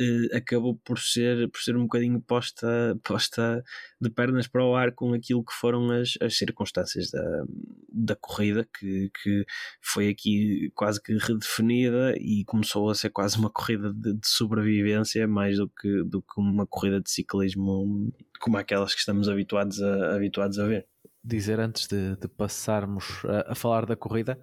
uh, 0.00 0.36
acabou 0.36 0.76
por 0.84 0.98
ser, 0.98 1.48
por 1.50 1.60
ser 1.60 1.76
um 1.76 1.82
bocadinho 1.82 2.20
posta, 2.20 2.98
posta 3.02 3.62
de 4.00 4.10
pernas 4.10 4.46
para 4.46 4.64
o 4.64 4.74
ar 4.74 4.92
com 4.92 5.12
aquilo 5.12 5.44
que 5.44 5.52
foram 5.52 5.90
as, 5.90 6.14
as 6.20 6.36
circunstâncias 6.36 7.10
da, 7.10 7.44
da 7.92 8.16
corrida, 8.16 8.66
que, 8.78 9.10
que 9.22 9.44
foi 9.80 10.08
aqui 10.08 10.70
quase 10.74 11.02
que 11.02 11.16
redefinida 11.16 12.14
e 12.18 12.44
começou 12.44 12.90
a 12.90 12.94
ser 12.94 13.10
quase 13.10 13.38
uma 13.38 13.50
corrida 13.50 13.92
de, 13.92 14.14
de 14.14 14.28
sobrevivência 14.28 15.26
mais 15.26 15.58
do 15.58 15.68
que, 15.68 16.04
do 16.04 16.22
que 16.22 16.38
uma 16.40 16.66
corrida 16.66 17.00
de 17.00 17.10
ciclismo 17.10 18.12
como 18.40 18.56
aquelas 18.58 18.92
que 18.94 19.00
estamos 19.00 19.28
habituados 19.28 19.80
a, 19.80 20.14
habituados 20.14 20.58
a 20.58 20.66
ver. 20.66 20.86
Dizer 21.22 21.58
antes 21.58 21.86
de, 21.86 22.16
de 22.16 22.28
passarmos 22.28 23.04
a, 23.24 23.52
a, 23.52 23.54
falar 23.54 23.86
da 23.86 23.96
corrida 23.96 24.38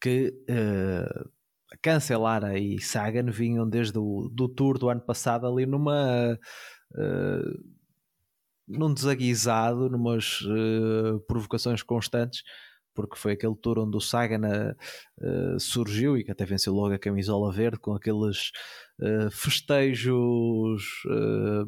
que 0.00 0.34
uh, 0.50 1.30
Cancelara 1.82 2.58
e 2.58 2.80
Sagan 2.80 3.30
vinham 3.30 3.68
desde 3.68 3.98
o 3.98 4.28
do 4.32 4.48
Tour 4.48 4.78
do 4.78 4.88
ano 4.88 5.00
passado 5.00 5.46
ali 5.46 5.66
numa 5.66 6.38
uh, 6.92 7.80
num 8.66 8.92
desaguisado, 8.92 9.90
numas 9.90 10.42
uh, 10.42 11.20
provocações 11.26 11.82
constantes, 11.82 12.42
porque 12.94 13.16
foi 13.16 13.32
aquele 13.32 13.56
tour 13.56 13.80
onde 13.80 13.96
o 13.96 14.00
Sagan 14.00 14.74
uh, 15.20 15.60
surgiu 15.60 16.16
e 16.16 16.24
que 16.24 16.30
até 16.30 16.44
venceu 16.44 16.72
logo 16.72 16.94
a 16.94 16.98
camisola 16.98 17.52
verde 17.52 17.78
com 17.78 17.94
aqueles 17.94 18.50
festejos 19.32 20.82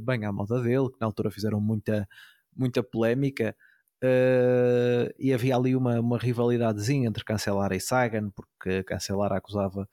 bem 0.00 0.26
à 0.26 0.32
moda 0.32 0.60
dele, 0.60 0.90
que 0.90 1.00
na 1.00 1.06
altura 1.06 1.30
fizeram 1.30 1.58
muita, 1.58 2.06
muita 2.54 2.82
polémica. 2.82 3.56
Uh, 4.02 5.14
e 5.16 5.32
havia 5.32 5.54
ali 5.54 5.76
uma, 5.76 6.00
uma 6.00 6.18
rivalidadezinha 6.18 7.08
entre 7.08 7.22
Cancelara 7.24 7.76
e 7.76 7.80
Sagan, 7.80 8.30
porque 8.30 8.82
Cancelara 8.82 9.36
acusava 9.36 9.88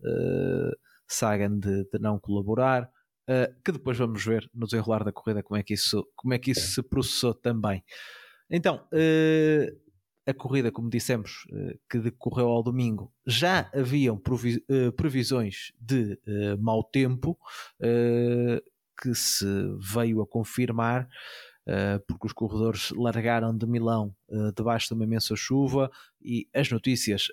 uh, 0.00 0.76
Sagan 1.06 1.58
de, 1.58 1.84
de, 1.84 1.98
não 1.98 2.18
colaborar. 2.18 2.90
uh, 3.28 3.54
que 3.62 3.70
depois 3.70 3.98
vamos 3.98 4.24
ver 4.24 4.48
no 4.54 4.66
desenrolar 4.66 5.04
da 5.04 5.12
corrida 5.12 5.42
como 5.42 5.58
é 5.58 5.62
que 5.62 5.74
isso, 5.74 6.06
como 6.16 6.32
é 6.32 6.38
que 6.38 6.52
isso 6.52 6.72
se 6.72 6.82
processou 6.82 7.34
também. 7.34 7.84
Então, 8.48 8.82
a 10.26 10.34
corrida, 10.34 10.72
como 10.72 10.90
dissemos, 10.90 11.46
que 11.88 12.00
decorreu 12.00 12.48
ao 12.48 12.64
domingo, 12.64 13.12
já 13.24 13.70
haviam 13.72 14.18
previ 14.18 14.60
previsões 14.96 15.72
de 15.78 16.18
mau 16.58 16.82
tempo 16.82 17.38
que 19.00 19.14
se 19.14 19.46
veio 19.78 20.20
a 20.20 20.26
confirmar. 20.26 21.08
Porque 22.06 22.26
os 22.26 22.32
corredores 22.32 22.90
largaram 22.90 23.56
de 23.56 23.66
Milão 23.66 24.14
debaixo 24.56 24.88
de 24.88 24.94
uma 24.94 25.04
imensa 25.04 25.36
chuva 25.36 25.90
e 26.20 26.48
as 26.54 26.70
notícias 26.70 27.28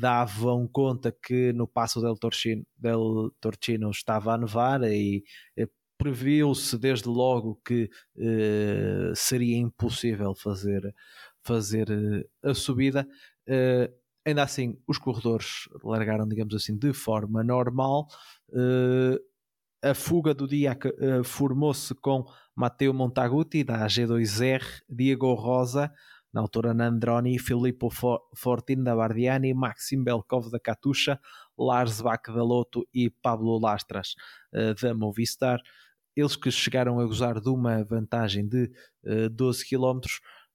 davam 0.00 0.66
conta 0.66 1.12
que 1.12 1.52
no 1.52 1.66
Passo 1.66 2.00
del 2.00 2.16
Torcino, 2.16 2.64
del 2.76 3.30
Torcino 3.40 3.90
estava 3.90 4.34
a 4.34 4.38
nevar 4.38 4.82
e 4.84 5.22
eh, 5.56 5.68
previu-se 5.98 6.78
desde 6.78 7.08
logo 7.08 7.60
que 7.64 7.90
eh, 8.16 9.12
seria 9.14 9.56
impossível 9.58 10.34
fazer, 10.34 10.94
fazer 11.42 11.90
eh, 11.90 12.50
a 12.50 12.54
subida. 12.54 13.06
Eh, 13.46 13.92
ainda 14.24 14.42
assim, 14.42 14.78
os 14.86 14.98
corredores 14.98 15.68
largaram, 15.82 16.26
digamos 16.26 16.54
assim, 16.54 16.76
de 16.76 16.92
forma 16.94 17.44
normal. 17.44 18.06
Eh, 18.52 19.20
a 19.90 19.94
fuga 19.94 20.32
do 20.32 20.48
dia 20.48 20.78
eh, 20.98 21.22
formou-se 21.22 21.94
com 21.96 22.24
Matteo 22.56 22.94
Montaguti, 22.94 23.64
da 23.64 23.86
G2R, 23.86 24.82
Diego 24.88 25.34
Rosa, 25.34 25.92
na 26.34 26.40
altura 26.40 26.74
Nandroni, 26.74 27.38
Filippo 27.38 27.88
Fortin 28.34 28.82
da 28.82 28.96
Bardiani, 28.96 29.54
Maxim 29.54 30.02
Belkov 30.02 30.50
da 30.50 30.58
Katusha, 30.58 31.20
Lars 31.56 32.00
Bach 32.00 32.22
da 32.26 32.42
Loto 32.42 32.84
e 32.92 33.08
Pablo 33.08 33.56
Lastras 33.56 34.16
uh, 34.52 34.74
da 34.74 34.92
Movistar. 34.92 35.60
Eles 36.16 36.34
que 36.34 36.50
chegaram 36.50 36.98
a 36.98 37.06
gozar 37.06 37.40
de 37.40 37.48
uma 37.48 37.84
vantagem 37.84 38.48
de 38.48 38.70
uh, 39.04 39.30
12 39.30 39.64
km, 39.64 40.00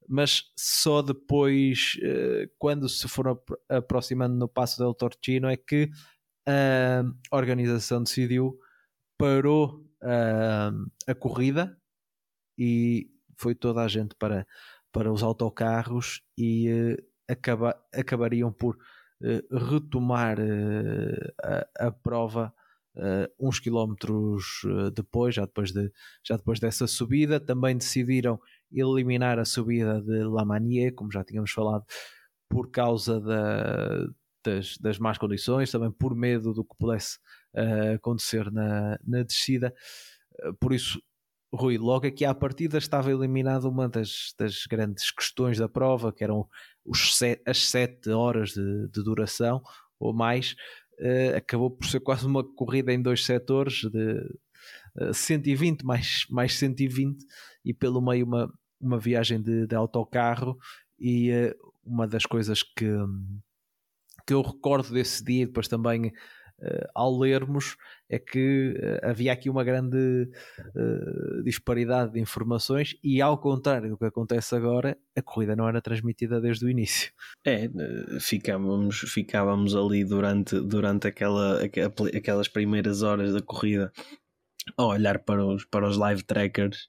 mas 0.05 0.51
só 0.57 1.01
depois, 1.01 1.97
uh, 2.03 2.51
quando 2.57 2.89
se 2.89 3.07
foram 3.07 3.39
aproximando 3.69 4.35
no 4.35 4.49
Passo 4.49 4.77
del 4.77 4.93
Torcino, 4.93 5.47
é 5.47 5.55
que 5.55 5.89
a 7.31 7.37
organização 7.37 8.01
decidiu, 8.01 8.57
parou 9.19 9.85
a 11.07 11.13
corrida 11.13 11.79
e 12.59 13.09
foi 13.37 13.55
toda 13.55 13.81
a 13.81 13.87
gente 13.87 14.13
para 14.15 14.45
para 14.91 15.11
os 15.11 15.23
autocarros 15.23 16.21
e 16.37 16.69
uh, 16.71 17.31
acaba, 17.31 17.75
acabariam 17.93 18.51
por 18.51 18.75
uh, 18.75 19.57
retomar 19.69 20.39
uh, 20.39 21.33
a, 21.43 21.87
a, 21.87 21.91
prova 21.91 22.53
uns 23.39 23.61
quilómetros 23.61 24.61
depois, 24.93 25.33
já 25.33 25.45
depois, 25.45 25.71
de, 25.71 25.89
já 26.21 26.35
depois 26.35 26.59
dessa 26.59 26.85
subida. 26.85 27.39
Também 27.39 27.77
decidiram 27.77 28.41
eliminar 28.69 29.39
a 29.39 29.45
subida 29.45 30.01
de 30.01 30.25
La 30.25 30.43
Manier, 30.43 30.93
como 30.93 31.09
já 31.09 31.23
tínhamos 31.23 31.51
falado, 31.51 31.85
por 32.49 32.69
causa 32.69 33.21
da, 33.21 34.05
das, 34.43 34.77
das 34.79 34.99
más 34.99 35.17
condições, 35.17 35.71
também 35.71 35.91
por 35.91 36.13
medo 36.13 36.53
do 36.53 36.65
que 36.65 36.75
pudesse 36.77 37.19
acontecer 37.95 38.51
na, 38.51 38.99
na 39.07 39.23
descida. 39.23 39.73
Por 40.59 40.73
isso, 40.73 41.01
Rui, 41.51 41.79
logo 41.79 42.05
aqui 42.05 42.25
à 42.25 42.33
partida 42.33 42.77
estava 42.77 43.11
eliminada 43.11 43.67
uma 43.67 43.89
das, 43.89 44.33
das 44.37 44.65
grandes 44.67 45.09
questões 45.09 45.57
da 45.57 45.67
prova, 45.67 46.13
que 46.13 46.23
eram 46.23 46.47
set, 46.93 47.41
as 47.45 47.69
sete 47.69 48.11
horas 48.11 48.51
de, 48.51 48.87
de 48.89 49.03
duração 49.03 49.61
ou 49.99 50.13
mais. 50.13 50.55
Uh, 50.99 51.37
acabou 51.37 51.71
por 51.71 51.87
ser 51.87 52.01
quase 52.01 52.25
uma 52.25 52.43
corrida 52.43 52.93
em 52.93 53.01
dois 53.01 53.25
setores 53.25 53.81
de 53.89 54.13
uh, 54.17 55.05
eh, 55.09 55.13
120 55.13 55.83
mais, 55.83 56.25
mais 56.29 56.53
120 56.55 57.25
e 57.63 57.73
pelo 57.73 58.01
meio 58.01 58.25
uma, 58.25 58.53
uma 58.79 58.99
viagem 58.99 59.41
de, 59.41 59.65
de 59.65 59.75
autocarro 59.75 60.57
e 60.99 61.31
uh, 61.31 61.55
uma 61.83 62.05
das 62.05 62.25
coisas 62.25 62.61
que, 62.61 62.91
que 64.27 64.33
eu 64.33 64.41
recordo 64.41 64.93
desse 64.93 65.23
dia, 65.23 65.47
depois 65.47 65.67
também 65.67 66.11
ao 66.93 67.17
lermos 67.17 67.77
é 68.09 68.17
que 68.17 68.73
uh, 68.75 69.09
havia 69.09 69.31
aqui 69.31 69.49
uma 69.49 69.63
grande 69.63 70.29
uh, 70.75 71.43
disparidade 71.43 72.13
de 72.13 72.19
informações 72.19 72.97
e 73.03 73.21
ao 73.21 73.37
contrário 73.37 73.89
do 73.89 73.97
que 73.97 74.05
acontece 74.05 74.55
agora, 74.55 74.97
a 75.15 75.21
corrida 75.21 75.55
não 75.55 75.67
era 75.67 75.81
transmitida 75.81 76.41
desde 76.41 76.65
o 76.65 76.69
início. 76.69 77.11
É, 77.45 77.69
ficávamos, 78.19 78.99
ficávamos 78.99 79.75
ali 79.75 80.03
durante, 80.03 80.59
durante 80.59 81.07
aquela, 81.07 81.61
aquelas 82.15 82.47
primeiras 82.47 83.03
horas 83.03 83.33
da 83.33 83.41
corrida 83.41 83.91
a 84.77 84.85
olhar 84.85 85.19
para 85.19 85.45
os, 85.45 85.65
para 85.65 85.87
os 85.87 85.97
live 85.97 86.23
trackers 86.23 86.87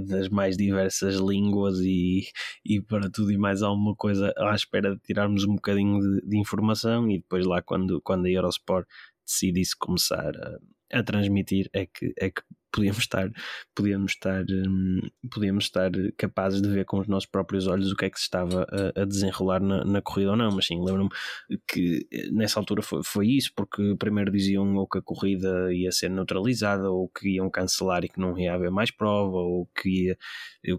das 0.00 0.28
mais 0.28 0.56
diversas 0.56 1.16
línguas 1.16 1.78
e, 1.80 2.28
e 2.64 2.80
para 2.80 3.10
tudo 3.10 3.32
e 3.32 3.38
mais 3.38 3.62
alguma 3.62 3.94
coisa 3.96 4.32
à 4.36 4.54
espera 4.54 4.94
de 4.94 5.00
tirarmos 5.00 5.44
um 5.44 5.54
bocadinho 5.56 6.00
de, 6.00 6.28
de 6.28 6.38
informação 6.38 7.10
e 7.10 7.18
depois 7.18 7.44
lá 7.44 7.60
quando, 7.60 8.00
quando 8.02 8.26
a 8.26 8.30
Eurosport 8.30 8.86
decidisse 9.30 9.76
começar 9.78 10.32
a, 10.36 10.98
a 10.98 11.02
transmitir 11.02 11.70
é 11.72 11.86
que, 11.86 12.12
é 12.18 12.30
que 12.30 12.42
podíamos 12.72 13.00
estar, 13.00 13.30
podíamos 13.74 14.12
estar, 14.12 14.44
um, 14.48 15.00
podíamos 15.30 15.64
estar 15.64 15.90
capazes 16.16 16.62
de 16.62 16.68
ver 16.68 16.84
com 16.84 16.98
os 16.98 17.08
nossos 17.08 17.28
próprios 17.28 17.66
olhos 17.66 17.90
o 17.90 17.96
que 17.96 18.04
é 18.04 18.10
que 18.10 18.18
se 18.18 18.24
estava 18.24 18.66
a, 18.70 19.02
a 19.02 19.04
desenrolar 19.04 19.60
na, 19.60 19.84
na, 19.84 20.00
corrida 20.00 20.30
ou 20.30 20.36
não. 20.36 20.50
Mas 20.52 20.66
sim, 20.66 20.82
lembro-me 20.82 21.10
que 21.68 22.06
eh, 22.12 22.30
nessa 22.30 22.58
altura 22.58 22.82
foi, 22.82 23.02
foi 23.04 23.28
isso, 23.28 23.52
porque 23.54 23.96
primeiro 23.98 24.30
diziam 24.30 24.74
ou 24.76 24.86
que 24.86 24.98
a 24.98 25.02
corrida 25.02 25.72
ia 25.72 25.90
ser 25.92 26.10
neutralizada, 26.10 26.90
ou 26.90 27.08
que 27.08 27.36
iam 27.36 27.50
cancelar 27.50 28.04
e 28.04 28.08
que 28.08 28.20
não 28.20 28.38
ia 28.38 28.54
haver 28.54 28.70
mais 28.70 28.90
prova, 28.90 29.36
ou 29.36 29.66
que, 29.74 30.06
ia, 30.06 30.18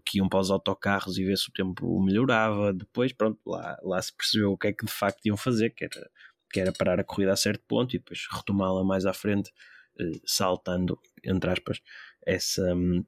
que 0.05 0.17
iam 0.19 0.29
para 0.29 0.39
os 0.39 0.51
autocarros 0.51 1.17
e 1.17 1.23
ver 1.23 1.37
se 1.37 1.49
o 1.49 1.53
tempo 1.53 2.01
melhorava. 2.03 2.73
Depois, 2.73 3.11
pronto, 3.13 3.39
lá, 3.45 3.77
lá 3.83 4.01
se 4.01 4.15
percebeu 4.15 4.51
o 4.51 4.57
que 4.57 4.67
é 4.67 4.73
que 4.73 4.85
de 4.85 4.91
facto 4.91 5.25
iam 5.25 5.37
fazer, 5.37 5.71
que 5.71 5.85
era, 5.85 6.09
que 6.51 6.59
era 6.59 6.71
parar 6.71 6.99
a 6.99 7.03
corrida 7.03 7.33
a 7.33 7.35
certo 7.35 7.63
ponto 7.67 7.95
e 7.95 7.99
depois 7.99 8.27
retomá-la 8.31 8.83
mais 8.83 9.05
à 9.05 9.13
frente 9.13 9.51
eh, 9.99 10.19
saltando, 10.25 10.99
entre 11.23 11.51
aspas, 11.51 11.81
essa, 12.25 12.73
hum, 12.73 13.03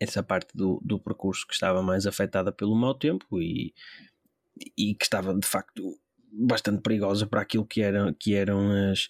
essa 0.00 0.22
parte 0.22 0.56
do, 0.56 0.80
do 0.84 0.98
percurso 0.98 1.46
que 1.46 1.54
estava 1.54 1.82
mais 1.82 2.06
afetada 2.06 2.52
pelo 2.52 2.74
mau 2.74 2.94
tempo 2.94 3.40
e, 3.40 3.74
e 4.76 4.94
que 4.94 5.04
estava 5.04 5.34
de 5.34 5.46
facto 5.46 5.98
bastante 6.32 6.82
perigosa 6.82 7.26
para 7.26 7.42
aquilo 7.42 7.66
que 7.66 7.80
eram, 7.82 8.14
que 8.14 8.34
eram 8.34 8.70
as, 8.90 9.08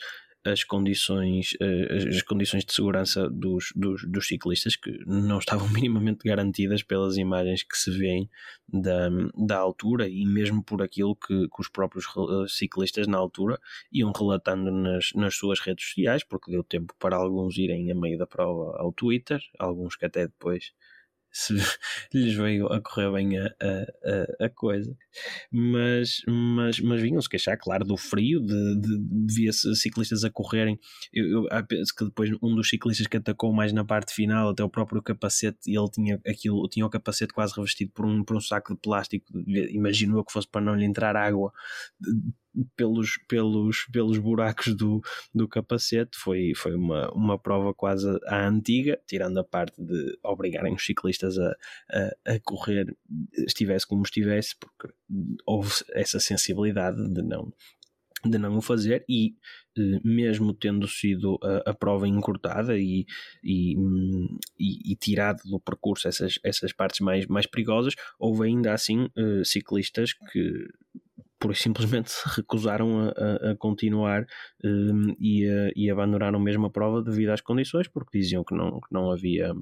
as 0.50 0.64
condições, 0.64 1.54
eh, 1.60 2.08
as 2.08 2.22
condições 2.22 2.64
de 2.64 2.72
segurança 2.72 3.28
dos, 3.28 3.72
dos, 3.74 4.02
dos, 4.08 4.26
ciclistas 4.26 4.76
que 4.76 4.98
não 5.06 5.38
estavam 5.38 5.68
minimamente 5.72 6.20
garantidas 6.24 6.82
pelas 6.82 7.16
imagens 7.16 7.62
que 7.62 7.76
se 7.76 7.90
vêem 7.90 8.28
da, 8.68 9.08
da 9.36 9.58
altura 9.58 10.08
e 10.08 10.24
mesmo 10.26 10.62
por 10.62 10.82
aquilo 10.82 11.16
que, 11.16 11.48
que 11.48 11.60
os 11.60 11.68
próprios 11.68 12.06
ciclistas 12.48 13.06
na 13.06 13.18
altura 13.18 13.58
iam 13.92 14.12
relatando 14.12 14.70
nas, 14.70 15.12
nas 15.14 15.34
suas 15.34 15.60
redes 15.60 15.86
sociais, 15.88 16.24
porque 16.24 16.50
deu 16.50 16.62
tempo 16.62 16.94
para 16.98 17.16
alguns 17.16 17.56
irem 17.56 17.90
a 17.90 17.94
meio 17.94 18.18
da 18.18 18.26
prova 18.26 18.76
ao 18.78 18.92
Twitter, 18.92 19.40
alguns 19.58 19.96
que 19.96 20.06
até 20.06 20.26
depois 20.26 20.72
se 21.38 21.54
lhes 22.12 22.34
veio 22.34 22.66
a 22.66 22.80
correr 22.80 23.12
bem 23.12 23.38
a, 23.38 23.46
a, 23.46 24.46
a 24.46 24.48
coisa. 24.48 24.96
Mas, 25.52 26.20
mas, 26.26 26.80
mas 26.80 27.00
vinham-se 27.00 27.28
queixar, 27.28 27.56
claro, 27.56 27.84
do 27.84 27.96
frio, 27.96 28.40
de, 28.40 28.80
de, 28.80 29.34
via-se 29.34 29.72
ciclistas 29.76 30.24
a 30.24 30.30
correrem. 30.30 30.80
Eu, 31.12 31.46
eu 31.48 31.66
penso 31.66 31.94
que 31.94 32.04
depois 32.04 32.30
um 32.42 32.56
dos 32.56 32.68
ciclistas 32.68 33.06
que 33.06 33.16
atacou 33.16 33.52
mais 33.52 33.72
na 33.72 33.84
parte 33.84 34.12
final, 34.12 34.48
até 34.48 34.64
o 34.64 34.68
próprio 34.68 35.00
capacete, 35.00 35.58
ele 35.66 35.90
tinha 35.92 36.20
aquilo, 36.26 36.68
tinha 36.68 36.84
o 36.84 36.90
capacete 36.90 37.32
quase 37.32 37.54
revestido 37.54 37.92
por 37.92 38.04
um, 38.04 38.24
por 38.24 38.36
um 38.36 38.40
saco 38.40 38.74
de 38.74 38.80
plástico. 38.80 39.26
Imagino 39.70 40.24
que 40.24 40.32
fosse 40.32 40.48
para 40.48 40.60
não 40.60 40.74
lhe 40.74 40.84
entrar 40.84 41.14
água 41.14 41.52
pelos, 42.76 43.18
pelos, 43.28 43.86
pelos 43.92 44.18
buracos 44.18 44.74
do, 44.74 45.00
do 45.34 45.48
capacete. 45.48 46.16
Foi, 46.16 46.52
foi 46.54 46.74
uma, 46.74 47.10
uma 47.12 47.38
prova 47.38 47.74
quase 47.74 48.08
à 48.26 48.46
antiga, 48.46 48.98
tirando 49.06 49.38
a 49.38 49.44
parte 49.44 49.82
de 49.82 50.18
obrigarem 50.22 50.74
os 50.74 50.84
ciclistas 50.84 51.38
a, 51.38 51.56
a, 51.90 52.34
a 52.34 52.40
correr, 52.40 52.94
estivesse 53.32 53.86
como 53.86 54.02
estivesse, 54.02 54.54
porque 54.58 54.92
houve 55.46 55.72
essa 55.94 56.20
sensibilidade 56.20 56.96
de 57.12 57.22
não, 57.22 57.52
de 58.24 58.38
não 58.38 58.56
o 58.56 58.60
fazer 58.60 59.04
e 59.08 59.34
eh, 59.76 60.00
mesmo 60.04 60.52
tendo 60.52 60.88
sido 60.88 61.38
a, 61.42 61.70
a 61.70 61.74
prova 61.74 62.08
encurtada 62.08 62.76
e, 62.76 63.06
e, 63.42 63.74
e, 64.58 64.92
e, 64.92 64.96
tirado 64.96 65.42
do 65.44 65.60
percurso 65.60 66.08
essas, 66.08 66.38
essas 66.44 66.72
partes 66.72 67.00
mais, 67.00 67.26
mais 67.26 67.46
perigosas, 67.46 67.94
houve 68.18 68.46
ainda 68.46 68.72
assim 68.72 69.04
uh, 69.16 69.44
ciclistas 69.44 70.12
que 70.12 70.68
por 71.38 71.54
simplesmente 71.56 72.10
se 72.10 72.28
recusaram 72.36 73.00
a, 73.00 73.48
a, 73.48 73.52
a 73.52 73.56
continuar 73.56 74.26
um, 74.64 75.14
e, 75.18 75.48
a, 75.48 75.70
e 75.76 75.90
abandonaram 75.90 76.38
mesmo 76.38 76.66
a 76.66 76.70
prova 76.70 77.02
devido 77.02 77.30
às 77.30 77.40
condições, 77.40 77.88
porque 77.88 78.18
diziam 78.18 78.44
que 78.44 78.54
não, 78.54 78.80
que 78.80 78.92
não 78.92 79.10
havia 79.10 79.52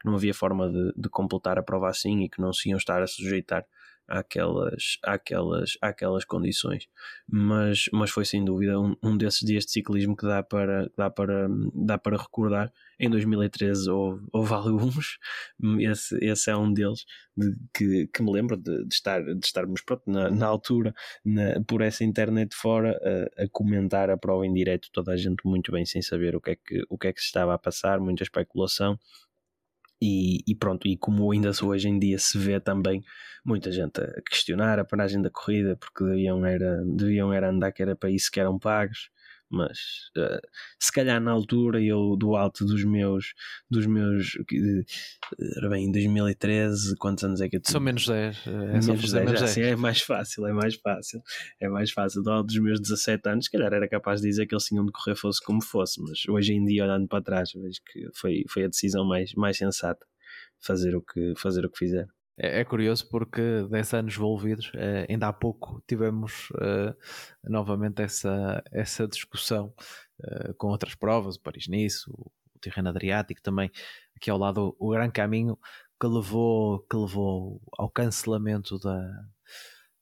que 0.00 0.06
não 0.06 0.14
havia 0.14 0.32
forma 0.32 0.70
de, 0.70 0.92
de 0.96 1.08
completar 1.08 1.58
a 1.58 1.62
prova 1.62 1.88
assim 1.88 2.22
e 2.22 2.28
que 2.28 2.40
não 2.40 2.52
se 2.52 2.68
iam 2.68 2.76
estar 2.76 3.02
a 3.02 3.06
sujeitar 3.06 3.64
àquelas, 4.08 4.98
àquelas, 5.04 5.76
àquelas 5.82 6.24
condições. 6.24 6.88
Mas, 7.28 7.84
mas 7.92 8.10
foi 8.10 8.24
sem 8.24 8.44
dúvida 8.44 8.80
um, 8.80 8.96
um 9.02 9.16
desses 9.16 9.40
dias 9.40 9.66
de 9.66 9.72
ciclismo 9.72 10.16
que 10.16 10.26
dá 10.26 10.42
para, 10.42 10.90
dá 10.96 11.10
para, 11.10 11.48
dá 11.74 11.98
para 11.98 12.16
recordar. 12.16 12.72
Em 12.98 13.08
2013 13.08 13.90
houve, 13.90 14.26
houve 14.32 14.52
alguns, 14.54 15.18
esse, 15.80 16.18
esse 16.24 16.50
é 16.50 16.56
um 16.56 16.72
deles 16.72 17.04
de, 17.36 17.54
que, 17.72 18.08
que 18.08 18.22
me 18.22 18.32
lembro 18.32 18.56
de, 18.56 18.84
de, 18.84 18.94
estar, 18.94 19.22
de 19.22 19.44
estarmos 19.44 19.82
pronto, 19.82 20.02
na, 20.06 20.30
na 20.30 20.46
altura, 20.46 20.94
na, 21.24 21.62
por 21.66 21.82
essa 21.82 22.02
internet 22.02 22.56
fora, 22.56 22.98
a, 23.36 23.44
a, 23.44 23.48
comentar 23.52 24.10
a 24.10 24.16
prova 24.16 24.46
em 24.46 24.52
direto, 24.52 24.88
toda 24.92 25.12
a 25.12 25.16
gente 25.16 25.44
muito 25.44 25.70
bem 25.70 25.84
sem 25.84 26.02
saber 26.02 26.34
o 26.34 26.40
que 26.40 26.52
é 26.52 26.56
que, 26.56 26.82
o 26.88 26.98
que, 26.98 27.08
é 27.08 27.12
que 27.12 27.20
se 27.20 27.26
estava 27.26 27.54
a 27.54 27.58
passar, 27.58 28.00
muita 28.00 28.22
especulação. 28.22 28.98
E, 30.00 30.44
e, 30.46 30.54
pronto, 30.54 30.86
e 30.86 30.96
como 30.96 31.30
ainda 31.32 31.50
hoje 31.62 31.88
em 31.88 31.98
dia 31.98 32.18
se 32.18 32.38
vê 32.38 32.60
também 32.60 33.02
muita 33.44 33.72
gente 33.72 34.00
a 34.00 34.22
questionar 34.28 34.78
a 34.78 34.84
paragem 34.84 35.20
da 35.20 35.30
corrida 35.30 35.76
porque 35.76 36.04
deviam 36.04 36.44
era, 36.46 36.84
deviam 36.84 37.32
era 37.32 37.50
andar 37.50 37.72
que 37.72 37.82
era 37.82 37.96
para 37.96 38.10
isso 38.10 38.30
que 38.30 38.38
eram 38.38 38.58
pagos 38.58 39.10
mas 39.50 39.78
uh, 40.16 40.40
se 40.78 40.92
calhar 40.92 41.20
na 41.20 41.30
altura 41.30 41.82
eu 41.82 42.16
do 42.16 42.36
alto 42.36 42.64
dos 42.64 42.84
meus 42.84 43.34
dos 43.70 43.86
meus 43.86 44.34
uh, 44.36 45.68
bem, 45.70 45.86
em 45.86 45.92
2013 45.92 46.96
quantos 46.96 47.24
anos 47.24 47.40
é 47.40 47.48
que 47.48 47.56
eu 47.56 47.60
tinha? 47.60 47.72
São 47.72 47.80
menos 47.80 48.06
10 48.06 48.46
é 48.46 48.50
menos 48.50 48.86
10, 48.86 49.12
menos 49.12 49.40
10. 49.40 49.42
Assim, 49.42 49.62
é 49.62 49.76
mais 49.76 50.00
fácil, 50.02 50.46
é 50.46 50.52
mais 50.52 50.74
fácil 50.74 51.22
é 51.60 51.68
mais 51.68 51.90
fácil, 51.90 52.22
do 52.22 52.30
alto 52.30 52.46
dos 52.46 52.58
meus 52.58 52.80
17 52.80 53.28
anos 53.28 53.44
se 53.46 53.50
calhar 53.50 53.72
era 53.72 53.88
capaz 53.88 54.20
de 54.20 54.28
dizer 54.28 54.46
que 54.46 54.54
eles 54.54 54.64
tinham 54.64 54.84
de 54.84 54.92
correr 54.92 55.16
fosse 55.16 55.42
como 55.42 55.62
fosse, 55.62 56.00
mas 56.02 56.22
hoje 56.28 56.52
em 56.52 56.64
dia 56.64 56.84
olhando 56.84 57.08
para 57.08 57.22
trás 57.22 57.50
vejo 57.54 57.80
que 57.90 58.08
foi, 58.14 58.44
foi 58.48 58.64
a 58.64 58.68
decisão 58.68 59.04
mais, 59.04 59.32
mais 59.34 59.56
sensata 59.56 60.06
fazer 60.60 60.94
o 60.94 61.02
que, 61.02 61.34
fazer 61.36 61.64
o 61.64 61.70
que 61.70 61.78
fizeram 61.78 62.17
é, 62.38 62.60
é, 62.60 62.64
curioso 62.64 63.08
porque 63.08 63.66
10 63.68 63.94
anos 63.94 64.14
envolvidos, 64.14 64.70
eh, 64.74 65.06
ainda 65.08 65.28
há 65.28 65.32
pouco 65.32 65.82
tivemos 65.88 66.50
uh, 66.50 66.94
novamente 67.44 68.00
essa, 68.00 68.62
essa 68.70 69.08
discussão 69.08 69.74
uh, 70.20 70.54
com 70.54 70.68
outras 70.68 70.94
provas, 70.94 71.36
o 71.36 71.42
Paris-Nice, 71.42 72.08
o, 72.08 72.30
o 72.54 72.58
Terreno 72.60 72.90
Adriático 72.90 73.42
também, 73.42 73.70
aqui 74.16 74.30
ao 74.30 74.38
lado 74.38 74.76
o 74.78 74.90
Gran 74.90 75.10
Caminho, 75.10 75.58
que 76.00 76.06
levou, 76.06 76.80
que 76.80 76.96
levou 76.96 77.60
ao 77.76 77.90
cancelamento 77.90 78.78
da, 78.78 79.24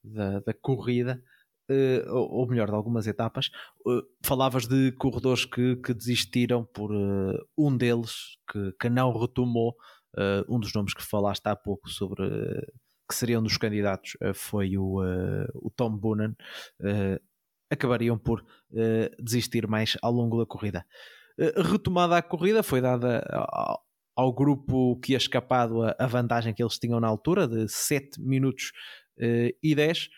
da, 0.05 0.41
da 0.41 0.55
corrida. 0.55 1.23
Uh, 1.69 2.15
ou, 2.15 2.31
ou, 2.31 2.47
melhor, 2.47 2.69
de 2.69 2.75
algumas 2.77 3.09
etapas, 3.09 3.51
uh, 3.85 4.01
falavas 4.23 4.69
de 4.69 4.93
corredores 4.93 5.45
que, 5.45 5.75
que 5.77 5.93
desistiram 5.93 6.65
por 6.65 6.93
uh, 6.93 7.45
um 7.59 7.77
deles 7.77 8.39
que, 8.49 8.71
que 8.79 8.89
não 8.89 9.13
retomou 9.19 9.75
Uh, 10.17 10.55
um 10.55 10.59
dos 10.59 10.73
nomes 10.73 10.95
que 10.95 11.03
falaste 11.03 11.47
há 11.47 11.55
pouco 11.55 11.91
sobre 11.91 12.25
uh, 12.25 12.73
que 13.09 13.15
seriam 13.15 13.41
um 13.41 13.45
dos 13.45 13.59
candidatos 13.59 14.17
uh, 14.23 14.35
foi 14.35 14.77
o, 14.79 15.01
o 15.55 15.71
Tom 15.71 15.97
Boonen. 15.97 16.35
acabariam 17.71 18.19
por 18.19 18.45
desistir 19.21 19.67
mais 19.67 19.97
ao 20.03 20.13
longo 20.13 20.39
da 20.39 20.47
corrida. 20.47 20.85
retomada 21.39 22.17
a 22.17 22.23
corrida, 22.23 22.63
foi 22.63 22.81
dada 22.81 23.25
ao, 23.31 23.85
ao 24.17 24.33
grupo 24.33 24.99
que 25.01 25.13
ia 25.13 25.19
escapado 25.19 25.83
a, 25.83 25.95
a, 25.99 26.07
vantagem 26.07 26.55
que 26.55 26.63
eles 26.63 26.79
tinham 26.79 26.99
na 26.99 27.09
altura 27.09 27.47
de 27.47 27.69
7 27.69 28.21
minutos 28.21 28.73
e 29.63 29.75
10 29.75 30.09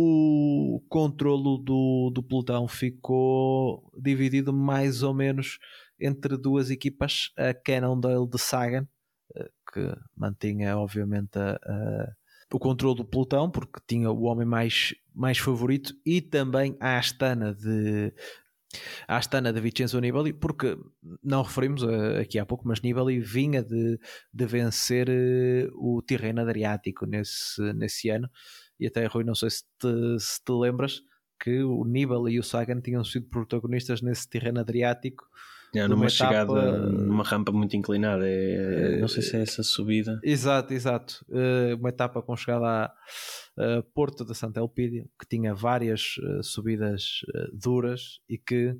o 0.00 0.80
controlo 0.88 1.58
do, 1.58 2.10
do 2.14 2.22
pelotão 2.22 2.68
ficou 2.68 3.90
dividido 4.00 4.52
mais 4.52 5.02
ou 5.02 5.12
menos 5.12 5.58
entre 6.00 6.36
duas 6.36 6.70
equipas, 6.70 7.32
a 7.36 7.52
Cannondale 7.54 8.28
de 8.28 8.38
Sagan, 8.38 8.86
eh, 9.34 9.50
que 9.72 9.96
mantinha 10.16 10.76
obviamente 10.76 11.38
a, 11.38 11.58
a, 11.62 12.12
o 12.52 12.58
controle 12.58 12.96
do 12.96 13.04
pelotão, 13.04 13.50
porque 13.50 13.80
tinha 13.86 14.10
o 14.10 14.22
homem 14.22 14.46
mais, 14.46 14.94
mais 15.14 15.38
favorito, 15.38 15.94
e 16.04 16.20
também 16.20 16.76
a 16.80 16.98
Astana 16.98 17.54
de 17.54 18.12
Astana 19.06 19.52
de 19.52 19.60
Vincenzo 19.60 19.98
Nibali, 19.98 20.32
porque 20.32 20.76
não 21.22 21.42
referimos 21.42 21.82
aqui 22.20 22.38
há 22.38 22.44
pouco, 22.44 22.68
mas 22.68 22.82
Nibali 22.82 23.18
vinha 23.18 23.62
de, 23.62 23.98
de 24.32 24.46
vencer 24.46 25.08
eh, 25.08 25.68
o 25.74 26.02
Tirreno 26.02 26.42
Adriático 26.42 27.06
nesse, 27.06 27.72
nesse 27.72 28.10
ano, 28.10 28.28
e 28.78 28.86
até 28.86 29.06
Rui, 29.06 29.24
não 29.24 29.34
sei 29.34 29.50
se 29.50 29.64
te, 29.78 30.20
se 30.20 30.44
te 30.44 30.52
lembras 30.52 31.00
que 31.40 31.62
o 31.62 31.84
Nibali 31.84 32.34
e 32.34 32.38
o 32.38 32.42
Sagan 32.42 32.80
tinham 32.80 33.04
sido 33.04 33.28
protagonistas 33.28 34.02
nesse 34.02 34.28
Tirreno 34.28 34.60
Adriático 34.60 35.24
é, 35.74 35.86
numa 35.86 36.06
etapa... 36.06 36.10
chegada, 36.10 36.88
numa 36.88 37.24
rampa 37.24 37.52
muito 37.52 37.76
inclinada, 37.76 38.24
é, 38.26 38.98
não 39.00 39.08
sei 39.08 39.22
se 39.22 39.36
é 39.36 39.42
essa 39.42 39.62
subida. 39.62 40.18
Exato, 40.22 40.72
exato. 40.72 41.24
Uh, 41.28 41.76
uma 41.78 41.90
etapa 41.90 42.22
com 42.22 42.36
chegada 42.36 42.66
a 42.66 43.82
Porto 43.92 44.24
da 44.24 44.34
Santa 44.34 44.60
Elpídio, 44.60 45.08
que 45.18 45.26
tinha 45.26 45.52
várias 45.52 46.14
subidas 46.42 47.22
duras 47.52 48.20
e 48.28 48.38
que 48.38 48.76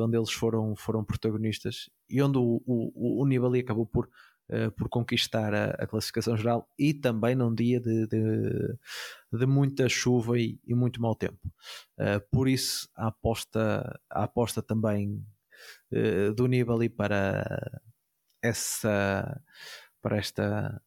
onde 0.00 0.16
eles 0.16 0.30
foram, 0.30 0.76
foram 0.76 1.04
protagonistas 1.04 1.90
e 2.08 2.22
onde 2.22 2.38
o, 2.38 2.62
o, 2.64 3.20
o 3.20 3.26
Nibali 3.26 3.58
acabou 3.58 3.84
por, 3.84 4.08
por 4.76 4.88
conquistar 4.88 5.52
a, 5.52 5.70
a, 5.70 5.88
classificação 5.88 6.36
geral 6.36 6.68
e 6.78 6.94
também 6.94 7.34
num 7.34 7.52
dia 7.52 7.80
de, 7.80 8.06
de, 8.06 8.78
de 9.32 9.46
muita 9.46 9.88
chuva 9.88 10.38
e, 10.38 10.60
e, 10.64 10.72
muito 10.72 11.02
mau 11.02 11.16
tempo. 11.16 11.52
por 12.30 12.48
isso 12.48 12.88
a 12.94 13.08
aposta, 13.08 14.00
a 14.08 14.22
aposta 14.22 14.62
também 14.62 15.20
uh, 15.92 16.34
do 16.34 16.46
Nibali 16.46 16.88
para 16.88 17.80
essa 18.42 19.40
para 20.02 20.16
esta 20.18 20.80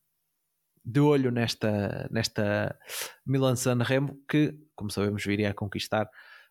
de 0.85 0.99
olho 0.99 1.31
nesta 1.31 2.07
nesta 2.11 2.77
Milan 3.25 3.55
San 3.55 3.77
Remo 3.83 4.19
que 4.27 4.57
como 4.75 4.91
sabemos 4.91 5.23
viria 5.25 5.51
a 5.51 5.53
conquistar 5.53 6.09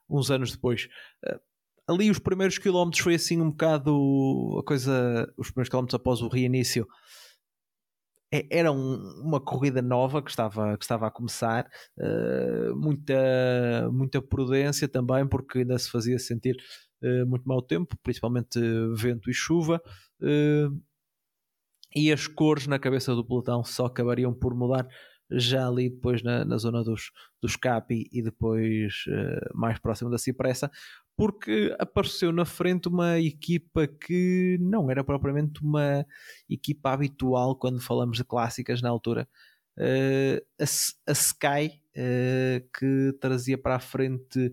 uns 0.09 0.31
anos 0.31 0.53
depois. 0.53 0.89
Uh, 1.27 1.41
ali 1.89 2.11
os 2.11 2.19
primeiros 2.19 2.59
quilómetros 2.59 3.03
foi 3.03 3.15
assim 3.15 3.41
um 3.41 3.51
bocado 3.51 4.59
a 4.61 4.65
coisa 4.65 5.33
os 5.37 5.51
primeiros 5.51 5.69
quilómetros 5.69 5.95
após 5.95 6.21
o 6.23 6.29
reinício 6.29 6.87
é, 8.33 8.47
era 8.51 8.73
um, 8.73 9.21
uma 9.21 9.39
corrida 9.39 9.83
nova 9.83 10.23
que 10.23 10.31
estava, 10.31 10.77
que 10.79 10.85
estava 10.85 11.07
a 11.07 11.11
começar, 11.11 11.69
uh, 11.99 12.75
muita, 12.75 13.91
muita 13.93 14.23
prudência 14.23 14.89
também, 14.89 15.27
porque 15.29 15.59
ainda 15.59 15.79
se 15.79 15.91
fazia 15.91 16.19
sentir 16.19 16.57
muito 17.27 17.49
mau 17.49 17.61
tempo, 17.61 17.97
principalmente 18.03 18.61
vento 18.95 19.31
e 19.31 19.35
chuva, 19.35 19.83
uh, 20.21 20.83
e 21.95 22.11
as 22.12 22.27
cores 22.27 22.67
na 22.67 22.79
cabeça 22.79 23.15
do 23.15 23.25
pelotão 23.25 23.65
só 23.65 23.87
acabariam 23.87 24.33
por 24.33 24.55
mudar 24.55 24.88
já 25.31 25.67
ali 25.67 25.88
depois 25.88 26.23
na, 26.23 26.45
na 26.45 26.59
zona 26.59 26.85
dos, 26.85 27.11
dos 27.41 27.57
Capi 27.57 28.09
e 28.12 28.23
depois 28.23 29.05
mais 29.55 29.79
próximo 29.79 30.11
da 30.11 30.19
Cipressa, 30.19 30.71
porque 31.17 31.75
apareceu 31.79 32.33
na 32.33 32.45
frente 32.45 32.88
uma 32.88 33.19
equipa 33.19 33.87
que 33.87 34.59
não 34.61 34.91
era 34.91 35.05
propriamente 35.05 35.62
uma 35.62 36.07
equipa 36.49 36.93
habitual 36.93 37.57
quando 37.57 37.81
falamos 37.81 38.17
de 38.17 38.25
clássicas 38.25 38.81
na 38.81 38.88
altura. 38.88 39.29
Uh, 39.79 40.37
a, 40.61 40.65
a, 41.11 41.12
Sky, 41.12 41.82
que 41.94 43.12
trazia 43.20 43.59
para 43.59 43.76
a 43.76 43.81
frente 43.81 44.52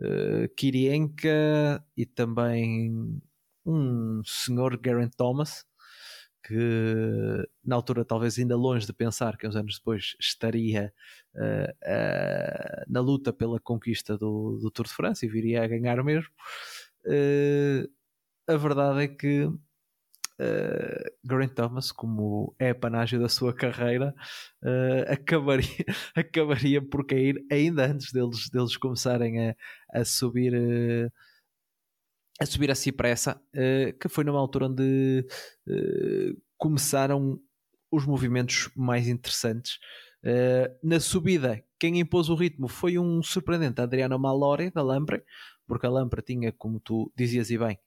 uh, 0.00 0.48
Kirienka 0.56 1.84
e 1.96 2.06
também 2.06 3.20
um 3.64 4.22
senhor 4.24 4.80
Geraint 4.82 5.12
Thomas, 5.16 5.66
que 6.42 7.46
na 7.62 7.76
altura 7.76 8.04
talvez 8.04 8.38
ainda 8.38 8.56
longe 8.56 8.86
de 8.86 8.92
pensar 8.92 9.36
que 9.36 9.46
uns 9.46 9.54
anos 9.54 9.78
depois 9.78 10.16
estaria 10.18 10.92
uh, 11.34 11.70
uh, 11.70 12.84
na 12.88 13.00
luta 13.00 13.32
pela 13.32 13.60
conquista 13.60 14.16
do, 14.16 14.58
do, 14.58 14.70
Tour 14.70 14.86
de 14.86 14.92
França 14.92 15.26
e 15.26 15.28
viria 15.28 15.62
a 15.62 15.68
ganhar 15.68 16.02
mesmo. 16.02 16.30
Uh, 17.04 17.86
a 18.46 18.56
verdade 18.56 19.02
é 19.02 19.08
que 19.08 19.46
uh, 20.40 21.10
Grant 21.24 21.54
Thomas, 21.54 21.92
como 21.92 22.54
é 22.58 22.70
a 22.70 22.74
panágio 22.74 23.20
da 23.20 23.28
sua 23.28 23.52
carreira, 23.54 24.14
acabaria, 25.08 25.84
acabaria 26.14 26.82
por 26.82 27.06
cair 27.06 27.44
ainda 27.50 27.86
antes 27.86 28.12
deles, 28.12 28.48
deles 28.50 28.76
começarem 28.76 29.50
a, 29.50 29.56
a 29.92 30.04
subir 30.04 30.54
a 32.40 32.46
subir 32.46 32.70
a 32.70 32.74
Cipressa, 32.74 33.40
uh, 33.54 33.98
que 33.98 34.08
foi 34.08 34.24
numa 34.24 34.38
altura 34.38 34.66
onde 34.66 35.26
uh, 35.66 36.42
começaram 36.56 37.40
os 37.90 38.06
movimentos 38.06 38.70
mais 38.76 39.08
interessantes. 39.08 39.78
Uh, 40.22 40.68
na 40.82 41.00
subida, 41.00 41.62
quem 41.78 41.98
impôs 41.98 42.28
o 42.28 42.34
ritmo 42.34 42.68
foi 42.68 42.98
um 42.98 43.22
surpreendente 43.22 43.80
Adriano 43.80 44.18
Malori 44.18 44.70
da 44.70 44.82
Lampre, 44.82 45.22
porque 45.66 45.86
a 45.86 45.90
Lampre 45.90 46.22
tinha, 46.22 46.52
como 46.52 46.80
tu 46.80 47.12
dizias 47.16 47.50
e 47.50 47.58
bem, 47.58 47.78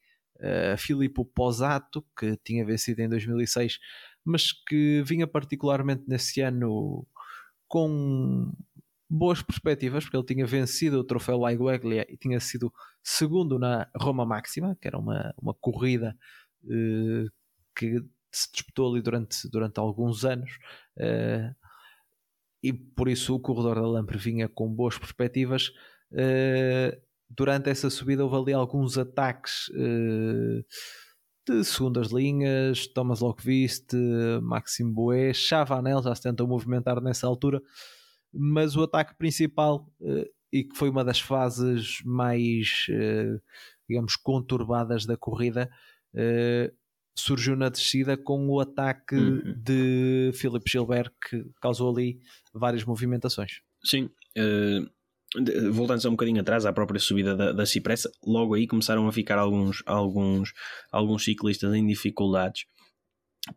uh, 0.42 0.78
Filippo 0.78 1.24
Posato, 1.24 2.06
que 2.18 2.38
tinha 2.44 2.66
vencido 2.66 3.02
em 3.02 3.10
2006, 3.10 3.80
mas 4.26 4.52
que 4.52 5.02
vinha 5.04 5.28
particularmente 5.28 6.04
nesse 6.08 6.42
ano 6.42 7.06
com 7.68 8.52
boas 9.10 9.42
perspectivas, 9.42 10.04
porque 10.04 10.18
ele 10.18 10.26
tinha 10.26 10.46
vencido 10.46 11.00
o 11.00 11.04
troféu 11.04 11.38
Laigueglia 11.38 12.06
e 12.10 12.18
tinha 12.18 12.40
sido 12.40 12.74
segundo 13.04 13.60
na 13.60 13.88
Roma 13.96 14.26
Máxima, 14.26 14.78
que 14.80 14.88
era 14.88 14.98
uma, 14.98 15.34
uma 15.42 15.54
corrida 15.54 16.18
uh, 16.64 17.30
que 17.76 18.04
se 18.32 18.52
disputou 18.54 18.92
ali 18.92 19.02
durante, 19.02 19.50
durante 19.50 19.80
alguns 19.80 20.24
anos. 20.24 20.52
Uh, 20.98 21.54
e 22.64 22.72
por 22.72 23.10
isso 23.10 23.36
o 23.36 23.40
corredor 23.40 23.76
da 23.76 23.88
Lampre 23.88 24.18
vinha 24.18 24.48
com 24.48 24.74
boas 24.74 24.98
perspectivas. 24.98 25.70
Uh, 26.12 26.96
durante 27.36 27.70
essa 27.70 27.90
subida 27.90 28.24
houve 28.24 28.36
ali 28.36 28.54
alguns 28.54 28.98
ataques 28.98 29.70
uh, 29.70 30.64
de 31.48 31.64
segundas 31.64 32.12
linhas, 32.12 32.88
Thomas 32.88 33.20
Lockvist, 33.20 33.94
Maxime 34.42 34.94
Boé, 34.94 35.34
Chavanel 35.34 36.04
já 36.04 36.14
se 36.14 36.22
tentou 36.22 36.48
movimentar 36.48 37.02
nessa 37.02 37.28
altura, 37.28 37.62
mas 38.34 38.76
o 38.76 38.84
ataque 38.84 39.16
principal 39.18 39.90
uh, 40.02 40.26
e 40.54 40.64
que 40.64 40.76
foi 40.76 40.90
uma 40.90 41.04
das 41.04 41.20
fases 41.20 42.02
mais, 42.04 42.86
digamos, 43.88 44.18
conturbadas 44.18 45.06
da 45.06 45.16
corrida, 45.16 45.70
surgiu 47.16 47.56
na 47.56 47.70
descida 47.70 48.18
com 48.18 48.50
o 48.50 48.60
ataque 48.60 49.16
uhum. 49.16 49.56
de 49.58 50.32
Philip 50.34 50.70
Gilbert 50.70 51.12
que 51.30 51.46
causou 51.62 51.92
ali 51.92 52.20
várias 52.54 52.84
movimentações. 52.84 53.62
Sim, 53.84 54.10
uh, 54.38 54.90
voltando 55.72 56.06
um 56.08 56.12
bocadinho 56.12 56.42
atrás 56.42 56.66
à 56.66 56.74
própria 56.74 57.00
subida 57.00 57.36
da, 57.36 57.52
da 57.52 57.66
Cipressa, 57.66 58.12
logo 58.26 58.54
aí 58.54 58.68
começaram 58.68 59.08
a 59.08 59.12
ficar 59.12 59.38
alguns, 59.38 59.82
alguns, 59.86 60.54
alguns 60.92 61.24
ciclistas 61.24 61.74
em 61.74 61.86
dificuldades 61.86 62.66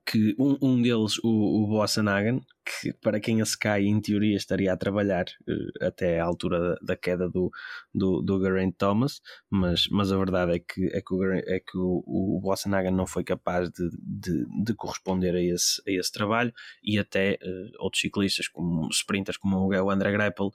que 0.07 0.35
um, 0.39 0.57
um 0.63 0.83
deles, 0.83 1.19
o, 1.23 1.65
o 1.65 1.67
Bossanagan, 1.67 2.41
que 2.65 2.93
para 2.95 3.21
quem 3.21 3.41
a 3.41 3.45
Sky 3.45 3.87
em 3.87 4.01
teoria 4.01 4.37
estaria 4.37 4.73
a 4.73 4.77
trabalhar 4.77 5.27
uh, 5.47 5.87
até 5.87 6.19
à 6.19 6.25
altura 6.25 6.59
da, 6.59 6.75
da, 6.81 6.97
queda 6.97 7.29
do, 7.29 7.51
do, 7.95 8.23
do 8.23 8.43
Geraint 8.43 8.75
Thomas, 8.79 9.21
mas, 9.51 9.87
mas 9.91 10.11
a 10.11 10.17
verdade 10.17 10.53
é 10.53 10.59
que, 10.59 10.87
é 10.87 11.03
que, 11.03 11.15
o, 11.15 11.33
é 11.33 11.61
que 11.61 11.77
o, 11.77 12.03
o 12.07 12.41
Bossanagan 12.41 12.93
não 12.93 13.07
foi 13.07 13.25
capaz 13.25 13.69
de, 13.71 13.91
de, 14.03 14.65
de, 14.65 14.75
corresponder 14.75 15.35
a 15.35 15.43
esse, 15.43 15.83
a 15.87 15.93
esse 15.93 16.11
trabalho 16.11 16.53
e 16.83 16.99
até 16.99 17.39
uh, 17.43 17.83
outros 17.85 18.01
ciclistas, 18.01 18.49
como 18.49 18.89
sprinters 18.89 19.37
como 19.37 19.69
o 19.69 19.91
André 19.91 20.13
Greipel, 20.13 20.51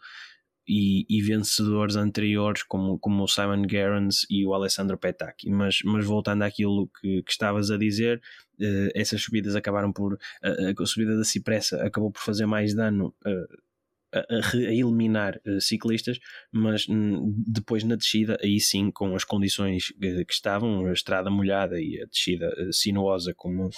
e, 0.69 1.03
e, 1.09 1.19
vencedores 1.23 1.95
anteriores 1.95 2.61
como, 2.61 2.99
como 2.99 3.23
o 3.23 3.27
Simon 3.27 3.67
Gerrans 3.67 4.27
e 4.29 4.45
o 4.45 4.53
Alessandro 4.53 4.99
Petacchi. 4.99 5.49
Mas, 5.49 5.79
mas 5.83 6.05
voltando 6.05 6.43
àquilo 6.43 6.87
que, 7.01 7.23
que 7.23 7.31
estavas 7.31 7.71
a 7.71 7.77
dizer, 7.77 8.21
uh, 8.61 8.89
essas 8.93 9.19
subidas 9.23 9.55
acabaram 9.55 9.91
por. 9.91 10.13
Uh, 10.13 10.81
a 10.81 10.85
subida 10.85 11.17
da 11.17 11.23
Cipressa 11.23 11.83
acabou 11.83 12.11
por 12.11 12.21
fazer 12.21 12.45
mais 12.45 12.75
dano. 12.75 13.13
A, 13.25 14.19
a, 14.19 14.55
eliminar 14.55 15.39
uh, 15.45 15.61
ciclistas, 15.61 16.19
mas 16.51 16.87
hum, 16.89 17.31
depois 17.47 17.83
na 17.83 17.95
descida, 17.95 18.39
aí 18.41 18.59
sim, 18.59 18.89
com 18.89 19.15
as 19.15 19.23
condições 19.23 19.91
que, 19.99 20.25
que 20.25 20.33
estavam, 20.33 20.87
a 20.87 20.93
estrada 20.93 21.29
molhada 21.29 21.79
e 21.79 22.01
a 22.01 22.05
descida 22.05 22.51
uh, 22.59 22.73
sinuosa, 22.73 23.35
como, 23.35 23.69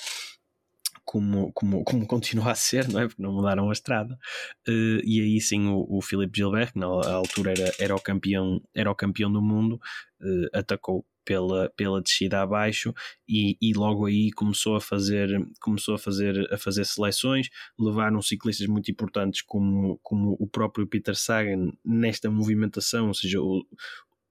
como, 1.11 1.51
como, 1.51 1.83
como 1.83 2.07
continua 2.07 2.51
a 2.51 2.55
ser, 2.55 2.87
não 2.87 3.01
é? 3.01 3.05
Porque 3.05 3.21
não 3.21 3.33
mudaram 3.33 3.69
a 3.69 3.73
estrada. 3.73 4.17
Uh, 4.65 5.03
e 5.03 5.19
aí 5.19 5.41
sim 5.41 5.67
o, 5.67 5.85
o 5.89 6.01
Philippe 6.01 6.37
Gilbert, 6.37 6.71
que 6.71 6.79
na 6.79 6.85
altura 6.85 7.51
era, 7.51 7.73
era, 7.77 7.93
o, 7.93 7.99
campeão, 7.99 8.61
era 8.73 8.89
o 8.89 8.95
campeão 8.95 9.29
do 9.29 9.41
mundo, 9.41 9.73
uh, 10.21 10.57
atacou 10.57 11.05
pela, 11.25 11.69
pela 11.75 12.01
descida 12.01 12.41
abaixo 12.41 12.93
e, 13.27 13.57
e 13.61 13.73
logo 13.73 14.05
aí 14.05 14.31
começou 14.31 14.77
a 14.77 14.81
fazer 14.81 15.29
começou 15.59 15.93
a 15.93 15.99
fazer 15.99 16.51
a 16.51 16.57
fazer 16.57 16.83
seleções 16.83 17.47
levaram 17.77 18.19
ciclistas 18.23 18.65
muito 18.65 18.89
importantes 18.89 19.43
como, 19.43 19.99
como 20.01 20.35
o 20.39 20.47
próprio 20.47 20.87
Peter 20.87 21.15
Sagan 21.15 21.73
nesta 21.85 22.31
movimentação 22.31 23.09
ou 23.09 23.13
seja 23.13 23.39
o, 23.39 23.63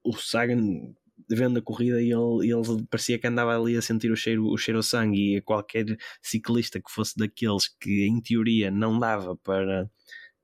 o 0.03 0.13
Sagan 0.17 0.93
vendo 1.29 1.59
a 1.59 1.61
corrida 1.61 2.01
e 2.01 2.11
ele, 2.11 2.51
ele 2.51 2.85
parecia 2.89 3.19
que 3.19 3.27
andava 3.27 3.57
ali 3.57 3.75
a 3.75 3.81
sentir 3.81 4.11
o 4.11 4.15
cheiro, 4.15 4.47
o 4.47 4.57
cheiro 4.57 4.79
ao 4.79 4.83
sangue 4.83 5.37
e 5.37 5.41
qualquer 5.41 5.85
ciclista 6.21 6.79
que 6.79 6.91
fosse 6.91 7.17
daqueles 7.17 7.67
que 7.67 8.05
em 8.05 8.21
teoria 8.21 8.71
não 8.71 8.99
dava 8.99 9.35
para, 9.37 9.89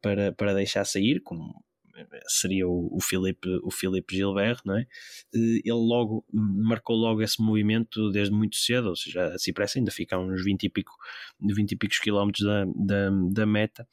para, 0.02 0.32
para 0.34 0.54
deixar 0.54 0.86
sair, 0.86 1.22
como 1.22 1.63
seria 2.28 2.68
o, 2.68 2.96
o 2.96 3.02
Filipe 3.02 3.48
o 3.63 3.72
Filipe 3.72 4.16
Gilbert, 4.16 4.60
não 4.66 4.78
é? 4.78 4.82
Eh, 5.34 5.62
ele 5.63 5.72
logo 5.72 6.26
marcou 6.32 6.96
logo 6.96 7.22
esse 7.22 7.42
movimento 7.42 8.12
desde 8.12 8.34
muito 8.34 8.56
cedo, 8.56 8.90
ou 8.90 8.96
seja, 8.96 9.34
a 9.34 9.40
Cipressa 9.40 9.80
ainda 9.80 9.92
fica 9.92 10.16
a 10.16 10.20
uns 10.20 10.44
20 10.44 10.63
e 10.63 10.70
pico, 10.70 10.94
20 11.42 11.72
e 11.72 11.76
picos 11.76 12.00
quilómetros 12.00 12.46
da, 12.46 12.66
da, 12.76 13.10
da 13.32 13.46
meta 13.46 13.88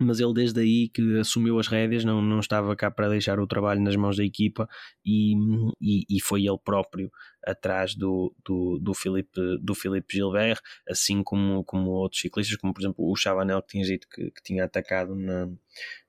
mas 0.00 0.18
ele 0.18 0.32
desde 0.32 0.60
aí 0.60 0.88
que 0.88 1.18
assumiu 1.18 1.58
as 1.58 1.66
rédeas 1.66 2.04
não, 2.04 2.22
não 2.22 2.40
estava 2.40 2.74
cá 2.74 2.90
para 2.90 3.10
deixar 3.10 3.38
o 3.38 3.46
trabalho 3.46 3.82
nas 3.82 3.94
mãos 3.96 4.16
da 4.16 4.24
equipa 4.24 4.66
e, 5.04 5.34
e, 5.80 6.06
e 6.08 6.20
foi 6.20 6.46
ele 6.46 6.58
próprio 6.64 7.10
atrás 7.44 7.94
do, 7.94 8.34
do, 8.44 8.78
do, 8.78 9.58
do 9.58 9.74
Filipe 9.74 10.16
Gilbert, 10.16 10.60
assim 10.88 11.22
como, 11.22 11.64
como 11.64 11.90
outros 11.90 12.20
ciclistas, 12.20 12.56
como 12.56 12.72
por 12.72 12.80
exemplo 12.80 13.10
o 13.10 13.16
Chavanel 13.16 13.62
que 13.62 13.68
tinha 13.68 13.84
dito 13.84 14.08
que, 14.08 14.30
que 14.30 14.42
tinha 14.42 14.64
atacado 14.64 15.14
na, 15.14 15.48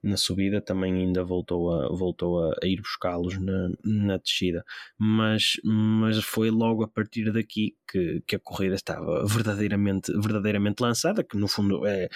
na 0.03 0.17
subida, 0.17 0.61
também 0.61 0.93
ainda 0.93 1.23
voltou 1.23 1.73
a, 1.73 1.89
voltou 1.89 2.51
a, 2.51 2.55
ir 2.63 2.81
buscá-los 2.81 3.39
na, 3.39 3.69
na 3.83 4.17
descida, 4.17 4.63
mas, 4.97 5.53
mas 5.63 6.23
foi 6.23 6.49
logo 6.49 6.83
a 6.83 6.87
partir 6.87 7.31
daqui 7.31 7.75
que, 7.89 8.21
que 8.25 8.35
a 8.35 8.39
corrida 8.39 8.75
estava 8.75 9.25
verdadeiramente, 9.25 10.11
verdadeiramente 10.13 10.81
lançada, 10.81 11.23
que 11.23 11.37
no 11.37 11.47
fundo 11.47 11.85
é 11.85 12.09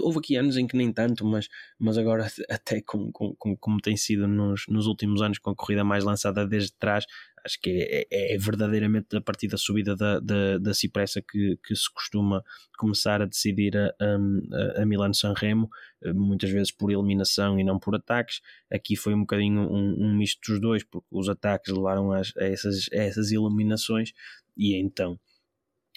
houve 0.00 0.18
aqui 0.18 0.36
anos 0.36 0.56
em 0.56 0.66
que 0.66 0.76
nem 0.76 0.92
tanto, 0.92 1.24
mas, 1.24 1.48
mas 1.78 1.96
agora 1.96 2.26
até 2.50 2.80
como, 2.82 3.10
como, 3.12 3.56
como 3.58 3.80
tem 3.80 3.96
sido 3.96 4.28
nos, 4.28 4.64
nos 4.68 4.86
últimos 4.86 5.22
anos 5.22 5.38
com 5.38 5.50
a 5.50 5.56
corrida 5.56 5.82
mais 5.82 6.04
lançada 6.04 6.46
desde 6.46 6.72
trás, 6.72 7.06
acho 7.44 7.58
que 7.60 7.70
é, 7.70 8.06
é, 8.10 8.34
é 8.34 8.38
verdadeiramente 8.38 9.16
a 9.16 9.20
partir 9.20 9.48
da 9.48 9.56
subida 9.56 9.96
da, 9.96 10.20
da, 10.20 10.58
da 10.58 10.74
Cipressa 10.74 11.22
que, 11.22 11.58
que 11.64 11.74
se 11.74 11.92
costuma 11.92 12.44
começar 12.76 13.22
a 13.22 13.26
decidir 13.26 13.76
a, 13.76 13.94
a, 13.98 14.82
a 14.82 14.86
Milano 14.86 15.14
Sanremo, 15.14 15.68
eh, 16.02 16.12
muitas 16.12 16.50
vezes 16.50 16.70
por 16.70 16.90
eliminação 16.90 17.58
e 17.58 17.64
não 17.64 17.78
por 17.78 17.94
ataques. 17.94 18.40
Aqui 18.70 18.96
foi 18.96 19.14
um 19.14 19.20
bocadinho 19.20 19.60
um, 19.60 20.06
um 20.06 20.14
misto 20.16 20.40
dos 20.52 20.60
dois, 20.60 20.84
porque 20.84 21.06
os 21.10 21.28
ataques 21.28 21.72
levaram 21.72 22.12
a, 22.12 22.18
a 22.18 22.44
essas, 22.44 22.88
a 22.92 22.96
essas 22.96 23.32
eliminações 23.32 24.12
e 24.56 24.76
então 24.76 25.18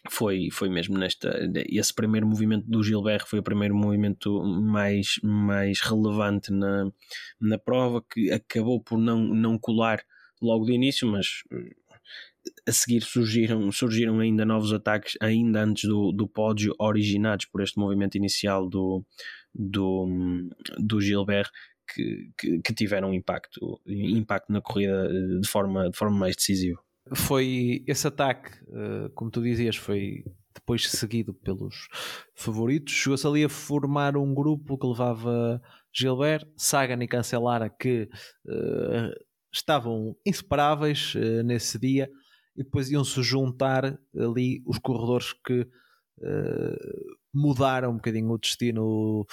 foi, 0.09 0.49
foi 0.51 0.69
mesmo 0.69 0.97
nesta. 0.97 1.33
Esse 1.69 1.93
primeiro 1.93 2.27
movimento 2.27 2.65
do 2.67 2.83
Gilbert 2.83 3.25
foi 3.25 3.39
o 3.39 3.43
primeiro 3.43 3.75
movimento 3.75 4.43
mais, 4.43 5.19
mais 5.23 5.79
relevante 5.81 6.51
na, 6.51 6.91
na 7.39 7.57
prova, 7.57 8.03
que 8.11 8.31
acabou 8.31 8.81
por 8.81 8.97
não, 8.97 9.19
não 9.19 9.57
colar 9.57 10.03
logo 10.41 10.65
de 10.65 10.73
início, 10.73 11.07
mas 11.07 11.43
eh, 11.51 11.75
a 12.67 12.71
seguir 12.71 13.01
surgiram, 13.01 13.71
surgiram 13.71 14.19
ainda 14.19 14.45
novos 14.45 14.73
ataques, 14.73 15.17
ainda 15.21 15.63
antes 15.63 15.85
do, 15.85 16.11
do 16.11 16.27
pódio, 16.27 16.75
originados 16.79 17.45
por 17.45 17.61
este 17.61 17.79
movimento 17.79 18.15
inicial 18.15 18.67
do, 18.67 19.05
do, 19.53 20.07
do 20.77 21.01
Gilbert. 21.01 21.49
Que, 21.93 22.31
que, 22.37 22.61
que 22.61 22.73
tiveram 22.73 23.13
impacto, 23.13 23.79
impacto 23.85 24.53
na 24.53 24.61
corrida 24.61 25.05
eh, 25.05 25.39
de 25.41 25.47
forma, 25.47 25.89
de 25.89 25.97
forma 25.97 26.17
mais 26.17 26.33
decisiva 26.33 26.81
foi 27.11 27.83
esse 27.87 28.07
ataque, 28.07 28.51
uh, 28.69 29.09
como 29.13 29.29
tu 29.29 29.41
dizias, 29.41 29.75
foi 29.75 30.23
depois 30.53 30.89
seguido 30.89 31.33
pelos 31.33 31.87
favoritos. 32.35 32.93
Chegou-se 32.93 33.27
ali 33.27 33.43
a 33.43 33.49
formar 33.49 34.15
um 34.15 34.33
grupo 34.33 34.77
que 34.77 34.87
levava 34.87 35.61
Gilbert, 35.91 36.47
Sagan 36.55 37.03
e 37.03 37.07
Cancelara, 37.07 37.69
que 37.69 38.09
uh, 38.45 39.13
estavam 39.51 40.15
inseparáveis 40.25 41.13
uh, 41.15 41.43
nesse 41.43 41.77
dia, 41.77 42.09
e 42.55 42.63
depois 42.63 42.89
iam-se 42.89 43.21
juntar 43.21 43.99
ali 44.15 44.63
os 44.65 44.77
corredores 44.77 45.33
que 45.45 45.67
mudaram 47.33 47.89
um 47.89 47.95
bocadinho 47.95 48.29
o 48.29 48.37
destino 48.37 49.25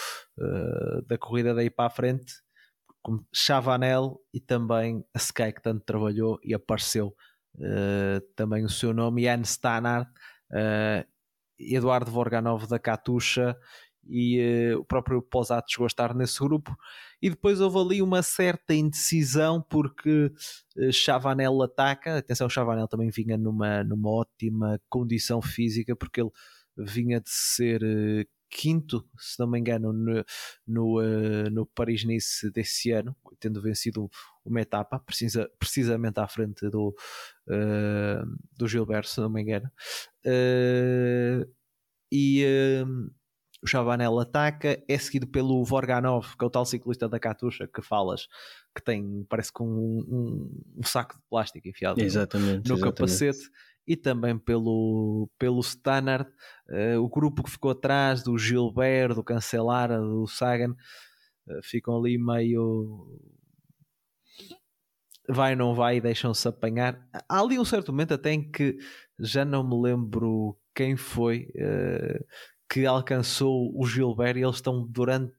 da 1.06 1.18
corrida 1.18 1.54
daí 1.54 1.68
para 1.68 1.86
a 1.86 1.90
frente, 1.90 2.32
como 3.02 3.24
Chavanel 3.32 4.18
e 4.32 4.40
também 4.40 5.04
a 5.14 5.18
Sky 5.18 5.52
que 5.52 5.62
tanto 5.62 5.84
trabalhou 5.84 6.40
e 6.42 6.54
apareceu 6.54 7.14
uh, 7.56 8.20
também 8.34 8.64
o 8.64 8.68
seu 8.68 8.92
nome, 8.92 9.24
Jan 9.24 9.42
Stannard, 9.42 10.10
uh, 10.50 11.06
Eduardo 11.58 12.10
Vorganov 12.10 12.66
da 12.66 12.78
Katusha 12.78 13.56
e 14.08 14.72
uh, 14.74 14.80
o 14.80 14.84
próprio 14.84 15.22
Posat 15.22 15.70
chegou 15.70 15.84
a 15.84 15.88
estar 15.88 16.14
nesse 16.14 16.38
grupo. 16.40 16.76
E 17.20 17.30
depois 17.30 17.60
houve 17.60 17.78
ali 17.78 18.02
uma 18.02 18.22
certa 18.22 18.74
indecisão 18.74 19.60
porque 19.68 20.32
Chavanel 20.90 21.60
ataca. 21.62 22.18
Atenção, 22.18 22.48
Chavanel 22.48 22.88
também 22.88 23.10
vinha 23.10 23.36
numa, 23.36 23.84
numa 23.84 24.10
ótima 24.10 24.80
condição 24.88 25.42
física 25.42 25.94
porque 25.94 26.20
ele 26.20 26.30
vinha 26.78 27.20
de 27.20 27.30
ser 27.30 27.82
quinto, 28.50 29.08
se 29.18 29.38
não 29.38 29.46
me 29.46 29.58
engano, 29.58 29.92
no, 29.92 30.24
no, 30.66 31.00
uh, 31.00 31.50
no 31.50 31.64
Paris-Nice 31.66 32.50
desse 32.50 32.90
ano, 32.90 33.16
tendo 33.38 33.62
vencido 33.62 34.10
uma 34.44 34.60
etapa, 34.60 34.98
precisa, 34.98 35.48
precisamente 35.58 36.18
à 36.18 36.26
frente 36.26 36.68
do, 36.68 36.94
uh, 37.48 38.26
do 38.58 38.66
Gilberto, 38.68 39.08
se 39.08 39.20
não 39.20 39.30
me 39.30 39.42
engano. 39.42 39.70
Uh, 40.26 41.48
e 42.12 42.44
o 43.62 43.66
Chavanel 43.66 44.18
ataca, 44.18 44.82
é 44.88 44.98
seguido 44.98 45.26
pelo 45.26 45.62
Vorganov, 45.64 46.34
que 46.36 46.44
é 46.44 46.46
o 46.46 46.50
tal 46.50 46.64
ciclista 46.64 47.08
da 47.08 47.20
Katusha 47.20 47.68
que 47.68 47.82
falas, 47.82 48.26
que 48.74 48.82
tem, 48.82 49.24
parece 49.28 49.52
com 49.52 49.66
um, 49.68 49.98
um, 50.08 50.62
um 50.78 50.82
saco 50.82 51.16
de 51.16 51.22
plástico 51.28 51.68
enfiado 51.68 52.00
exatamente, 52.00 52.68
no, 52.68 52.76
exatamente. 52.76 52.82
capacete 52.82 53.50
e 53.90 53.96
também 53.96 54.38
pelo, 54.38 55.28
pelo 55.36 55.58
Stannard. 55.58 56.30
Uh, 56.68 57.00
o 57.00 57.08
grupo 57.08 57.42
que 57.42 57.50
ficou 57.50 57.72
atrás 57.72 58.22
do 58.22 58.38
Gilberto, 58.38 59.16
do 59.16 59.24
Cancelara, 59.24 59.98
do 59.98 60.28
Sagan, 60.28 60.70
uh, 60.70 61.60
ficam 61.64 61.96
ali 61.98 62.16
meio 62.16 63.18
vai 65.28 65.56
não 65.56 65.74
vai 65.74 65.96
e 65.96 66.00
deixam-se 66.00 66.46
apanhar. 66.46 67.04
Há 67.28 67.40
ali 67.40 67.58
um 67.58 67.64
certo 67.64 67.90
momento 67.92 68.14
até 68.14 68.32
em 68.32 68.48
que 68.48 68.78
já 69.18 69.44
não 69.44 69.68
me 69.68 69.74
lembro 69.74 70.56
quem 70.72 70.96
foi 70.96 71.48
uh, 71.56 72.24
que 72.70 72.86
alcançou 72.86 73.72
o 73.76 73.84
Gilberto 73.84 74.38
e 74.38 74.44
eles 74.44 74.54
estão 74.54 74.86
durante 74.86 75.34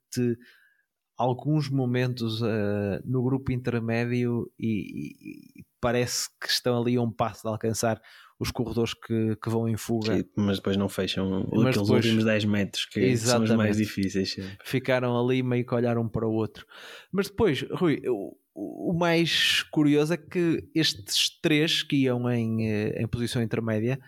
alguns 1.18 1.70
momentos 1.70 2.42
uh, 2.42 3.02
no 3.06 3.24
grupo 3.24 3.54
intermédio 3.54 4.52
e, 4.60 5.60
e, 5.60 5.66
parece 5.80 6.30
que 6.40 6.48
estão 6.48 6.82
ali 6.82 6.98
a 6.98 7.02
um 7.02 7.12
passo 7.12 7.44
de 7.44 7.48
alcançar 7.48 8.02
os 8.42 8.50
corredores 8.50 8.96
que, 8.96 9.36
que 9.36 9.50
vão 9.52 9.70
em 9.70 9.78
fuga. 9.78 10.18
Sim, 10.18 10.26
mas 10.36 10.58
depois 10.58 10.76
não 10.76 10.90
fecham 10.90 11.48
mas 11.52 11.68
aqueles 11.68 11.88
depois, 11.88 12.06
últimos 12.06 12.26
10 12.26 12.46
metros 12.46 12.86
que 12.86 13.00
exatamente, 13.00 13.50
são 13.50 13.56
os 13.56 13.64
mais 13.64 13.78
difíceis. 13.78 14.36
Ficaram 14.66 15.16
ali 15.16 15.44
meio 15.44 15.64
que 15.64 15.76
olharam 15.76 16.02
um 16.02 16.10
para 16.10 16.28
o 16.28 16.34
outro. 16.34 16.66
Mas 17.12 17.30
depois, 17.30 17.62
Rui, 17.70 18.02
o, 18.08 18.36
o 18.56 18.98
mais 18.98 19.62
curioso 19.70 20.16
é 20.16 20.18
que 20.18 20.68
estes 20.74 21.40
três 21.40 21.84
que 21.84 21.98
iam 21.98 22.28
em, 22.32 22.68
eh, 22.68 23.04
em 23.04 23.08
posição 23.08 23.44
intermédia, 23.44 24.00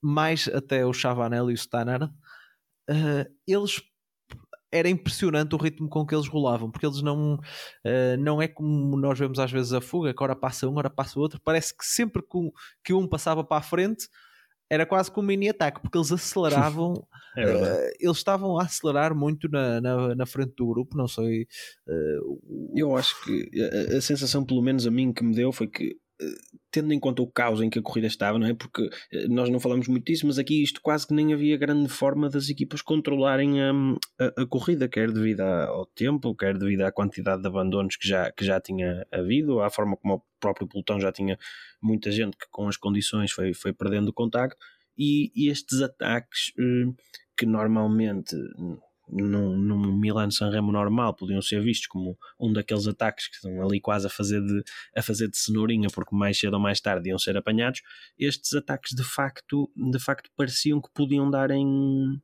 mais 0.00 0.48
até 0.48 0.86
o 0.86 0.92
Chavanel 0.94 1.50
e 1.50 1.52
o 1.52 1.54
Stannard, 1.54 2.06
uh, 2.06 3.30
eles 3.46 3.82
era 4.70 4.88
impressionante 4.88 5.54
o 5.54 5.58
ritmo 5.58 5.88
com 5.88 6.06
que 6.06 6.14
eles 6.14 6.28
rolavam, 6.28 6.70
porque 6.70 6.86
eles 6.86 7.02
não, 7.02 7.34
uh, 7.34 8.16
não 8.18 8.40
é 8.40 8.48
como 8.48 8.96
nós 8.96 9.18
vemos 9.18 9.38
às 9.38 9.50
vezes 9.50 9.72
a 9.72 9.80
fuga, 9.80 10.14
que 10.14 10.22
ora 10.22 10.36
passa 10.36 10.68
um, 10.68 10.76
ora 10.76 10.90
passa 10.90 11.18
o 11.18 11.22
outro, 11.22 11.40
parece 11.42 11.76
que 11.76 11.84
sempre 11.84 12.22
que 12.22 12.36
um, 12.36 12.50
que 12.84 12.92
um 12.92 13.06
passava 13.06 13.42
para 13.42 13.58
a 13.58 13.62
frente 13.62 14.08
era 14.70 14.84
quase 14.84 15.10
como 15.10 15.24
um 15.24 15.28
mini 15.28 15.48
ataque, 15.48 15.80
porque 15.80 15.96
eles 15.96 16.12
aceleravam, 16.12 16.94
é 17.36 17.46
uh, 17.46 17.90
eles 17.98 18.18
estavam 18.18 18.58
a 18.58 18.64
acelerar 18.64 19.14
muito 19.14 19.48
na, 19.48 19.80
na, 19.80 20.14
na 20.14 20.26
frente 20.26 20.54
do 20.56 20.66
grupo, 20.66 20.96
não 20.96 21.08
sei. 21.08 21.46
Uh, 21.86 22.70
Eu 22.74 22.94
acho 22.96 23.24
que 23.24 23.50
a, 23.62 23.96
a, 23.96 24.00
sensação, 24.00 24.44
pelo 24.44 24.62
menos 24.62 24.86
a 24.86 24.90
mim, 24.90 25.12
que 25.12 25.24
me 25.24 25.34
deu 25.34 25.52
foi 25.52 25.68
que 25.68 25.96
tendo 26.70 26.92
em 26.92 27.00
conta 27.00 27.22
o 27.22 27.26
caos 27.26 27.60
em 27.60 27.70
que 27.70 27.78
a 27.78 27.82
corrida 27.82 28.06
estava, 28.06 28.38
não 28.38 28.46
é? 28.46 28.54
Porque 28.54 28.88
eh, 29.12 29.28
nós 29.28 29.48
não 29.48 29.60
falamos 29.60 29.88
muito 29.88 30.04
disso, 30.04 30.26
mas 30.26 30.38
aqui 30.38 30.62
isto 30.62 30.80
quase 30.82 31.06
que 31.06 31.14
nem 31.14 31.32
havia 31.32 31.56
grande 31.56 31.88
forma 31.88 32.28
das 32.28 32.48
equipas 32.48 32.82
controlarem 32.82 33.60
a, 33.62 33.70
a, 34.18 34.42
a 34.42 34.46
corrida, 34.46 34.88
quer 34.88 35.10
devido 35.10 35.40
ao 35.40 35.86
tempo, 35.86 36.34
quer 36.34 36.56
devido 36.58 36.82
à 36.82 36.92
quantidade 36.92 37.42
de 37.42 37.48
abandonos 37.48 37.96
que 37.96 38.06
já, 38.06 38.30
que 38.32 38.44
já 38.44 38.60
tinha 38.60 39.06
havido, 39.12 39.60
à 39.60 39.70
forma 39.70 39.96
como 39.96 40.14
o 40.14 40.22
próprio 40.40 40.68
pelotão 40.68 41.00
já 41.00 41.12
tinha 41.12 41.38
muita 41.80 42.10
gente 42.10 42.36
que 42.36 42.46
com 42.50 42.68
as 42.68 42.76
condições 42.76 43.30
foi, 43.32 43.54
foi 43.54 43.72
perdendo 43.72 44.08
o 44.08 44.12
contacto, 44.12 44.58
e, 44.96 45.30
e 45.34 45.48
estes 45.48 45.80
ataques 45.80 46.52
eh, 46.58 46.92
que 47.36 47.46
normalmente 47.46 48.34
num, 49.10 49.56
num 49.56 49.96
Milan 49.96 50.30
Sanremo 50.30 50.72
normal 50.72 51.14
podiam 51.14 51.40
ser 51.40 51.62
vistos 51.62 51.86
como 51.86 52.16
um 52.38 52.52
daqueles 52.52 52.86
ataques 52.86 53.28
que 53.28 53.36
estão 53.36 53.62
ali 53.62 53.80
quase 53.80 54.06
a 54.06 54.10
fazer 54.10 54.40
de, 54.40 54.62
a 54.96 55.02
fazer 55.02 55.28
de 55.28 55.36
cenourinha 55.38 55.88
porque 55.92 56.14
mais 56.14 56.38
cedo 56.38 56.54
ou 56.54 56.60
mais 56.60 56.80
tarde 56.80 57.08
iam 57.08 57.18
ser 57.18 57.36
apanhados. 57.36 57.82
Estes 58.18 58.52
ataques 58.54 58.94
de 58.94 59.04
facto 59.04 59.70
de 59.76 59.98
facto 59.98 60.30
pareciam 60.36 60.80
que 60.80 60.88
podiam 60.92 61.30
dar 61.30 61.50
em 61.50 62.20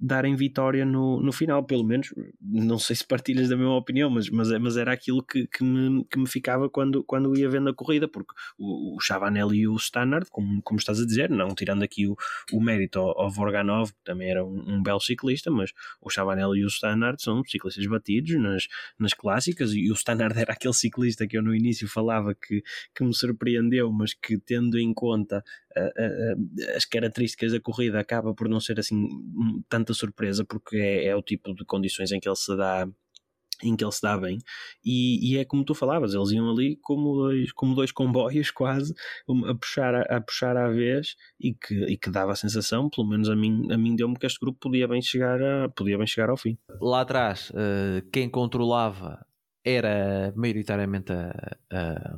darem 0.00 0.36
vitória 0.36 0.84
no, 0.84 1.20
no 1.20 1.32
final, 1.32 1.64
pelo 1.64 1.84
menos. 1.84 2.14
Não 2.40 2.78
sei 2.78 2.94
se 2.96 3.06
partilhas 3.06 3.48
da 3.48 3.56
mesma 3.56 3.76
opinião, 3.76 4.08
mas, 4.08 4.30
mas, 4.30 4.50
mas 4.58 4.76
era 4.76 4.92
aquilo 4.92 5.22
que, 5.22 5.46
que, 5.46 5.64
me, 5.64 6.04
que 6.04 6.18
me 6.18 6.28
ficava 6.28 6.68
quando, 6.68 7.02
quando 7.02 7.36
ia 7.36 7.48
vendo 7.48 7.68
a 7.68 7.74
corrida, 7.74 8.06
porque 8.06 8.32
o, 8.58 8.96
o 8.96 9.00
Chavanel 9.00 9.52
e 9.52 9.66
o 9.66 9.76
Stannard, 9.76 10.28
como, 10.30 10.62
como 10.62 10.78
estás 10.78 11.00
a 11.00 11.06
dizer, 11.06 11.28
não 11.28 11.54
tirando 11.54 11.82
aqui 11.82 12.06
o, 12.06 12.16
o 12.52 12.60
mérito 12.60 13.00
ao, 13.00 13.22
ao 13.22 13.30
Vorganov, 13.30 13.90
que 13.90 14.04
também 14.04 14.30
era 14.30 14.44
um, 14.44 14.74
um 14.74 14.82
belo 14.82 15.00
ciclista, 15.00 15.50
mas 15.50 15.72
o 16.00 16.08
Chavanel 16.08 16.54
e 16.54 16.64
o 16.64 16.68
Stannard 16.68 17.20
são 17.20 17.42
ciclistas 17.44 17.84
batidos 17.86 18.40
nas, 18.40 18.68
nas 18.98 19.12
clássicas, 19.14 19.72
e 19.72 19.90
o 19.90 19.94
Stannard 19.94 20.38
era 20.38 20.52
aquele 20.52 20.74
ciclista 20.74 21.26
que 21.26 21.36
eu 21.36 21.42
no 21.42 21.54
início 21.54 21.88
falava 21.88 22.34
que, 22.34 22.62
que 22.94 23.02
me 23.02 23.14
surpreendeu, 23.14 23.90
mas 23.90 24.14
que 24.14 24.38
tendo 24.38 24.78
em 24.78 24.94
conta 24.94 25.42
as 26.76 26.84
características 26.84 27.52
da 27.52 27.60
corrida 27.60 28.00
acaba 28.00 28.34
por 28.34 28.48
não 28.48 28.60
ser 28.60 28.78
assim 28.78 29.08
tanta 29.68 29.94
surpresa 29.94 30.44
porque 30.44 30.76
é, 30.76 31.06
é 31.06 31.16
o 31.16 31.22
tipo 31.22 31.54
de 31.54 31.64
condições 31.64 32.12
em 32.12 32.20
que 32.20 32.28
ele 32.28 32.36
se 32.36 32.56
dá 32.56 32.88
em 33.62 33.74
que 33.76 33.84
ele 33.84 33.92
se 33.92 34.02
dá 34.02 34.16
bem 34.16 34.38
e, 34.84 35.32
e, 35.32 35.38
é 35.38 35.44
como 35.44 35.64
tu 35.64 35.74
falavas, 35.74 36.14
eles 36.14 36.30
iam 36.30 36.50
ali 36.50 36.76
como 36.80 37.14
dois, 37.16 37.52
como 37.52 37.74
dois 37.74 37.90
comboios 37.90 38.50
quase 38.52 38.94
a 39.48 39.54
puxar 39.54 39.94
a, 39.94 40.16
a 40.16 40.20
puxar 40.20 40.56
à 40.56 40.68
vez 40.68 41.16
e 41.40 41.54
que, 41.54 41.74
e 41.86 41.96
que 41.96 42.10
dava 42.10 42.32
a 42.32 42.36
sensação, 42.36 42.88
pelo 42.88 43.08
menos 43.08 43.28
a 43.28 43.36
mim, 43.36 43.66
a 43.72 43.76
mim 43.76 43.96
deu-me 43.96 44.16
que 44.16 44.26
este 44.26 44.38
grupo 44.38 44.58
podia 44.60 44.86
bem 44.86 45.02
chegar 45.02 45.42
a, 45.42 45.68
podia 45.68 45.98
bem 45.98 46.06
chegar 46.06 46.30
ao 46.30 46.36
fim. 46.36 46.56
Lá 46.80 47.00
atrás, 47.00 47.50
uh, 47.50 48.08
quem 48.12 48.28
controlava 48.30 49.26
era 49.68 50.32
maioritariamente 50.34 51.12
a, 51.12 51.56
a, 51.70 52.16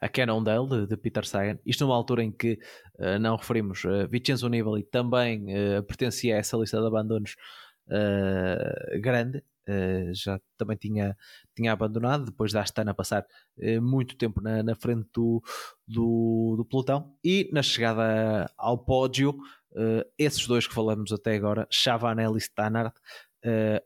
a 0.00 0.08
de, 0.08 0.86
de, 0.86 0.96
Peter 0.96 1.24
Sagan. 1.26 1.58
Isto 1.64 1.84
numa 1.84 1.96
altura 1.96 2.22
em 2.22 2.30
que 2.30 2.58
uh, 2.98 3.18
não 3.18 3.36
referimos 3.36 3.84
uh, 3.84 4.06
Vincenzo 4.08 4.48
Nibali 4.48 4.84
também 4.84 5.46
uh, 5.48 5.82
pertencia 5.84 6.36
a 6.36 6.38
essa 6.38 6.56
lista 6.56 6.78
de 6.78 6.86
abandonos 6.86 7.36
uh, 7.88 9.00
grande. 9.00 9.42
já 10.12 10.40
também 10.58 10.76
tinha, 10.76 11.16
tinha 11.54 11.72
abandonado 11.72 12.24
depois 12.24 12.52
da 12.52 12.60
Astana 12.60 12.92
passar 12.92 13.24
muito 13.80 14.16
tempo 14.16 14.40
na, 14.40 14.64
na 14.64 14.74
frente 14.74 15.08
do, 15.14 15.40
do, 15.86 16.56
do, 16.56 16.64
pelotão 16.64 17.14
e 17.24 17.48
na 17.52 17.62
chegada 17.62 18.50
ao 18.58 18.76
pódio 18.76 19.38
esses 20.18 20.44
dois 20.48 20.66
que 20.66 20.74
falamos 20.74 21.12
até 21.12 21.36
agora 21.36 21.68
Chavanel 21.70 22.36
e 22.36 22.38
Stannard 22.38 22.92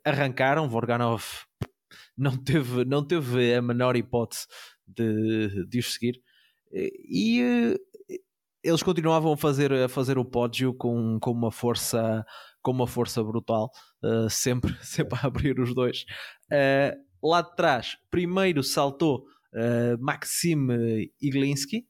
arrancaram, 0.06 0.70
Vorganov 0.70 1.22
não 2.16 2.36
teve, 2.36 2.84
não 2.84 3.04
teve 3.06 3.54
a 3.54 3.62
menor 3.62 3.96
hipótese 3.96 4.46
de, 4.86 5.66
de 5.66 5.78
os 5.78 5.92
seguir. 5.92 6.20
E 6.72 7.76
eles 8.62 8.82
continuavam 8.82 9.32
a 9.32 9.36
fazer, 9.36 9.72
a 9.72 9.88
fazer 9.88 10.18
o 10.18 10.24
pódio 10.24 10.74
com, 10.74 11.18
com 11.20 11.30
uma 11.30 11.52
força 11.52 12.24
com 12.64 12.70
uma 12.70 12.86
força 12.86 13.22
brutal, 13.22 13.70
uh, 14.02 14.28
sempre, 14.30 14.74
sempre 14.82 15.18
a 15.22 15.26
abrir 15.26 15.60
os 15.60 15.74
dois. 15.74 16.04
Uh, 16.50 16.96
lá 17.22 17.42
de 17.42 17.54
trás, 17.54 17.98
primeiro 18.10 18.62
saltou 18.62 19.26
uh, 19.52 20.02
Maxim 20.02 20.66
Iglinski, 21.20 21.86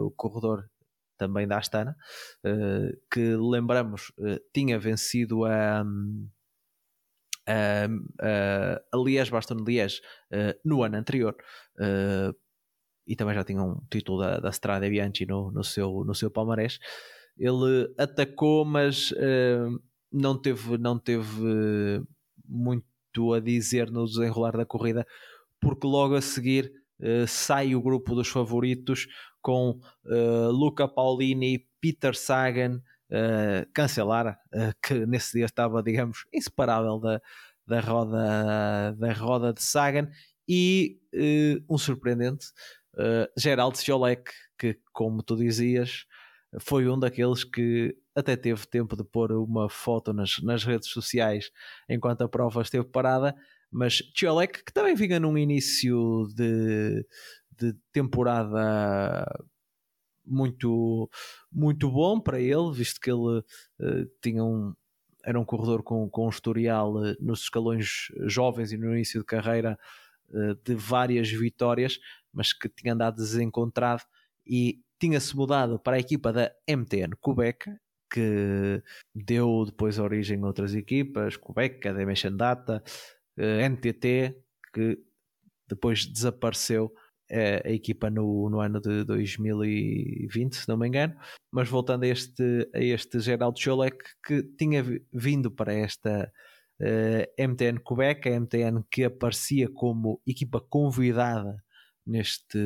o 0.00 0.10
corredor 0.10 0.68
também 1.16 1.46
da 1.46 1.58
Astana, 1.58 1.94
que 3.08 3.36
lembramos 3.36 4.12
tinha 4.52 4.78
vencido 4.80 5.44
a. 5.44 5.84
Um, 5.84 6.28
uh, 7.48 7.94
uh, 8.20 8.76
a 8.92 8.96
Liège-Bastogne-Liège 8.96 10.00
uh, 10.32 10.58
no 10.64 10.82
ano 10.82 10.96
anterior 10.96 11.34
uh, 11.78 12.34
e 13.06 13.14
também 13.16 13.34
já 13.34 13.44
tinha 13.44 13.62
um 13.62 13.80
título 13.90 14.20
da, 14.20 14.38
da 14.38 14.50
Strada 14.50 14.88
Bianchi 14.88 15.26
no, 15.26 15.50
no, 15.50 15.62
seu, 15.62 16.04
no 16.04 16.14
seu 16.14 16.30
palmarés. 16.30 16.78
Ele 17.36 17.92
atacou, 17.98 18.64
mas 18.64 19.10
uh, 19.12 19.80
não 20.10 20.40
teve, 20.40 20.78
não 20.78 20.98
teve 20.98 22.02
muito 22.46 23.32
a 23.34 23.40
dizer 23.40 23.90
no 23.90 24.06
desenrolar 24.06 24.56
da 24.56 24.64
corrida, 24.64 25.06
porque 25.60 25.86
logo 25.86 26.14
a 26.14 26.22
seguir 26.22 26.72
uh, 27.00 27.26
sai 27.26 27.74
o 27.74 27.82
grupo 27.82 28.14
dos 28.14 28.28
favoritos 28.28 29.06
com 29.42 29.78
Luca 30.52 30.88
Paulini, 30.88 31.66
Peter 31.78 32.16
Sagan, 32.16 32.80
uh, 33.14 33.70
cancelar, 33.72 34.38
uh, 34.52 34.74
que 34.82 35.06
nesse 35.06 35.38
dia 35.38 35.46
estava, 35.46 35.82
digamos, 35.82 36.26
inseparável 36.32 36.98
da, 36.98 37.20
da, 37.66 37.80
roda, 37.80 38.96
da 38.98 39.12
roda 39.12 39.52
de 39.52 39.62
Sagan, 39.62 40.10
e 40.48 40.98
uh, 41.14 41.74
um 41.74 41.78
surpreendente, 41.78 42.46
uh, 42.94 43.30
Gerald 43.38 43.80
Jolek, 43.82 44.30
que, 44.58 44.78
como 44.92 45.22
tu 45.22 45.36
dizias, 45.36 46.04
foi 46.60 46.88
um 46.88 46.98
daqueles 46.98 47.44
que 47.44 47.96
até 48.14 48.36
teve 48.36 48.66
tempo 48.66 48.96
de 48.96 49.04
pôr 49.04 49.32
uma 49.32 49.68
foto 49.68 50.12
nas, 50.12 50.38
nas 50.42 50.62
redes 50.62 50.88
sociais 50.88 51.50
enquanto 51.88 52.22
a 52.22 52.28
prova 52.28 52.62
esteve 52.62 52.84
parada, 52.84 53.34
mas 53.70 54.00
Ciolek, 54.14 54.62
que 54.64 54.72
também 54.72 54.94
vinha 54.94 55.18
num 55.18 55.36
início 55.36 56.28
de, 56.36 57.04
de 57.58 57.74
temporada 57.92 59.26
muito, 60.26 61.08
muito 61.52 61.90
bom 61.90 62.20
para 62.20 62.40
ele, 62.40 62.72
visto 62.72 63.00
que 63.00 63.10
ele 63.10 63.38
uh, 63.38 63.44
tinha 64.22 64.42
um, 64.42 64.74
era 65.24 65.38
um 65.38 65.44
corredor 65.44 65.82
com, 65.82 66.08
com 66.08 66.26
um 66.26 66.30
historial 66.30 66.94
uh, 66.96 67.16
nos 67.20 67.42
escalões 67.42 68.08
jovens 68.26 68.72
e 68.72 68.76
no 68.76 68.92
início 68.94 69.20
de 69.20 69.26
carreira 69.26 69.78
uh, 70.30 70.54
de 70.64 70.74
várias 70.74 71.30
vitórias, 71.30 71.98
mas 72.32 72.52
que 72.52 72.68
tinha 72.68 72.94
andado 72.94 73.16
desencontrado 73.16 74.02
e 74.46 74.80
tinha-se 74.98 75.36
mudado 75.36 75.78
para 75.78 75.96
a 75.96 76.00
equipa 76.00 76.32
da 76.32 76.50
MTN 76.68 77.14
Quebec, 77.22 77.70
que 78.10 78.82
deu 79.14 79.64
depois 79.66 79.98
origem 79.98 80.42
a 80.42 80.46
outras 80.46 80.74
equipas, 80.74 81.36
Quebec, 81.36 81.80
Dimension 81.92 82.36
Data, 82.36 82.82
NTT, 83.36 84.40
que 84.72 84.98
depois 85.68 86.06
desapareceu 86.06 86.94
a, 87.30 87.70
equipa 87.70 88.10
no, 88.10 88.48
no 88.50 88.60
ano 88.60 88.80
de 88.80 89.04
2020, 89.04 90.56
se 90.56 90.68
não 90.68 90.76
me 90.76 90.88
engano. 90.88 91.14
Mas 91.52 91.68
voltando 91.68 92.04
a 92.04 92.08
este, 92.08 92.68
a 92.74 92.80
este 92.80 93.20
Geraldo 93.20 93.58
Cholek 93.58 93.96
que 94.24 94.42
tinha 94.58 94.84
vindo 95.12 95.50
para 95.50 95.72
esta 95.72 96.30
uh, 96.80 96.84
eh, 96.84 97.46
MTN 97.46 97.78
Quebec, 97.86 98.28
a 98.28 98.40
MTN 98.40 98.84
que 98.90 99.04
aparecia 99.04 99.68
como 99.68 100.20
equipa 100.26 100.60
convidada 100.60 101.62
neste, 102.06 102.58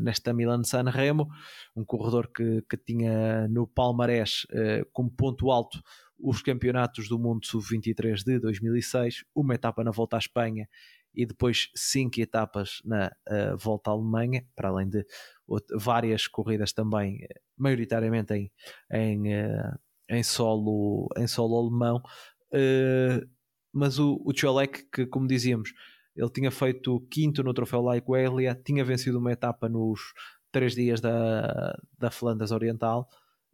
nesta 0.00 0.32
Milan 0.32 0.64
San 0.64 0.90
Remo, 0.90 1.28
um 1.74 1.84
corredor 1.84 2.30
que, 2.32 2.62
que 2.68 2.76
tinha 2.76 3.46
no 3.48 3.66
palmarés 3.66 4.46
uh, 4.50 4.86
como 4.92 5.10
ponto 5.10 5.50
alto 5.50 5.82
os 6.18 6.40
campeonatos 6.40 7.08
do 7.08 7.18
mundo 7.18 7.46
sub-23 7.46 8.24
de 8.24 8.38
2006, 8.38 9.24
uma 9.34 9.54
etapa 9.54 9.84
na 9.84 9.90
volta 9.90 10.16
à 10.16 10.18
Espanha 10.18 10.66
e 11.16 11.24
depois 11.24 11.70
cinco 11.74 12.20
etapas 12.20 12.82
na 12.84 13.10
uh, 13.28 13.56
volta 13.56 13.90
à 13.90 13.94
Alemanha, 13.94 14.46
para 14.54 14.68
além 14.68 14.88
de 14.88 15.04
várias 15.74 16.26
corridas 16.26 16.72
também, 16.72 17.22
eh, 17.22 17.40
maioritariamente 17.56 18.34
em, 18.34 18.52
em, 18.92 19.34
uh, 19.34 19.78
em, 20.10 20.22
solo, 20.22 21.08
em 21.16 21.26
solo 21.26 21.58
alemão. 21.58 22.02
Uh, 22.52 23.26
mas 23.72 23.98
o, 23.98 24.20
o 24.24 24.36
Cholek, 24.36 24.84
que 24.92 25.06
como 25.06 25.26
dizíamos, 25.26 25.72
ele 26.14 26.30
tinha 26.30 26.50
feito 26.50 27.00
quinto 27.10 27.42
no 27.42 27.54
troféu 27.54 27.80
Like 27.80 28.10
Elia, 28.12 28.54
tinha 28.54 28.84
vencido 28.84 29.18
uma 29.18 29.32
etapa 29.32 29.68
nos 29.68 30.00
três 30.52 30.74
dias 30.74 31.00
da, 31.00 31.78
da 31.98 32.10
Flandres 32.10 32.50
Oriental 32.50 33.08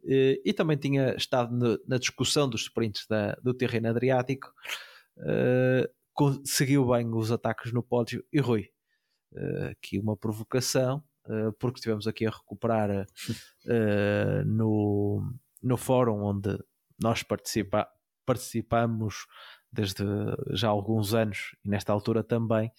e 0.05 0.53
também 0.53 0.77
tinha 0.77 1.15
estado 1.15 1.79
na 1.87 1.97
discussão 1.97 2.49
dos 2.49 2.63
sprints 2.63 3.05
da, 3.07 3.35
do 3.41 3.53
terreno 3.53 3.89
Adriático 3.89 4.53
conseguiu 6.13 6.87
bem 6.87 7.13
os 7.13 7.31
ataques 7.31 7.71
no 7.73 7.83
pódio. 7.83 8.23
E 8.31 8.39
Rui, 8.39 8.69
uh, 9.33 9.71
aqui 9.71 9.99
uma 9.99 10.15
provocação, 10.15 11.03
uh, 11.25 11.51
porque 11.53 11.79
estivemos 11.79 12.07
aqui 12.07 12.25
a 12.25 12.31
recuperar 12.31 12.89
uh, 12.89 14.45
no, 14.45 15.33
no 15.61 15.77
fórum 15.77 16.23
onde 16.23 16.57
nós 17.01 17.23
participa, 17.23 17.87
participamos 18.25 19.25
desde 19.71 20.03
já 20.51 20.67
alguns 20.67 21.15
anos 21.15 21.55
e 21.65 21.69
nesta 21.69 21.91
altura 21.91 22.23
também, 22.23 22.71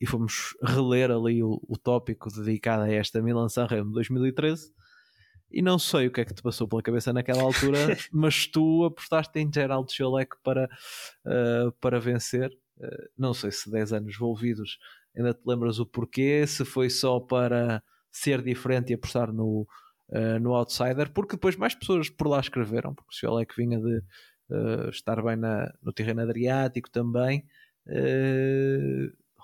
e 0.00 0.06
fomos 0.06 0.56
reler 0.62 1.10
ali 1.10 1.42
o, 1.42 1.60
o 1.68 1.76
tópico 1.76 2.30
dedicado 2.30 2.84
a 2.84 2.90
esta 2.90 3.20
Milan 3.20 3.50
Sanremo 3.50 3.92
2013 3.92 4.72
e 5.54 5.62
não 5.62 5.78
sei 5.78 6.08
o 6.08 6.10
que 6.10 6.20
é 6.20 6.24
que 6.24 6.34
te 6.34 6.42
passou 6.42 6.66
pela 6.66 6.82
cabeça 6.82 7.12
naquela 7.12 7.42
altura, 7.42 7.78
mas 8.12 8.48
tu 8.48 8.84
apostaste 8.84 9.38
em 9.38 9.48
Gerald 9.52 9.90
Cholek 9.92 10.34
para, 10.42 10.68
uh, 11.24 11.70
para 11.80 12.00
vencer. 12.00 12.50
Uh, 12.76 13.08
não 13.16 13.32
sei 13.32 13.52
se 13.52 13.70
10 13.70 13.92
anos 13.92 14.14
envolvidos 14.16 14.78
ainda 15.16 15.32
te 15.32 15.42
lembras 15.46 15.78
o 15.78 15.86
porquê, 15.86 16.44
se 16.44 16.64
foi 16.64 16.90
só 16.90 17.20
para 17.20 17.80
ser 18.10 18.42
diferente 18.42 18.90
e 18.90 18.94
apostar 18.94 19.32
no, 19.32 19.64
uh, 20.08 20.40
no 20.40 20.54
Outsider, 20.54 21.12
porque 21.12 21.36
depois 21.36 21.54
mais 21.54 21.72
pessoas 21.72 22.10
por 22.10 22.26
lá 22.26 22.40
escreveram, 22.40 22.92
porque 22.92 23.14
o 23.14 23.16
Cholek 23.16 23.54
vinha 23.56 23.78
de 23.78 24.02
estar 24.90 25.22
bem 25.22 25.36
na, 25.36 25.72
no 25.82 25.92
terreno 25.92 26.20
Adriático 26.20 26.90
também, 26.90 27.46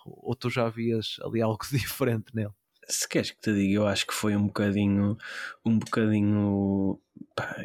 ou 0.04 0.36
tu 0.36 0.50
já 0.50 0.68
vias 0.68 1.16
ali 1.24 1.40
algo 1.40 1.64
diferente 1.72 2.34
nele? 2.34 2.52
Se 2.90 3.08
queres 3.08 3.30
que 3.30 3.40
te 3.40 3.52
diga, 3.52 3.74
eu 3.74 3.86
acho 3.86 4.06
que 4.06 4.14
foi 4.14 4.36
um 4.36 4.46
bocadinho, 4.46 5.16
um 5.64 5.78
bocadinho, 5.78 7.00
pá, 7.34 7.56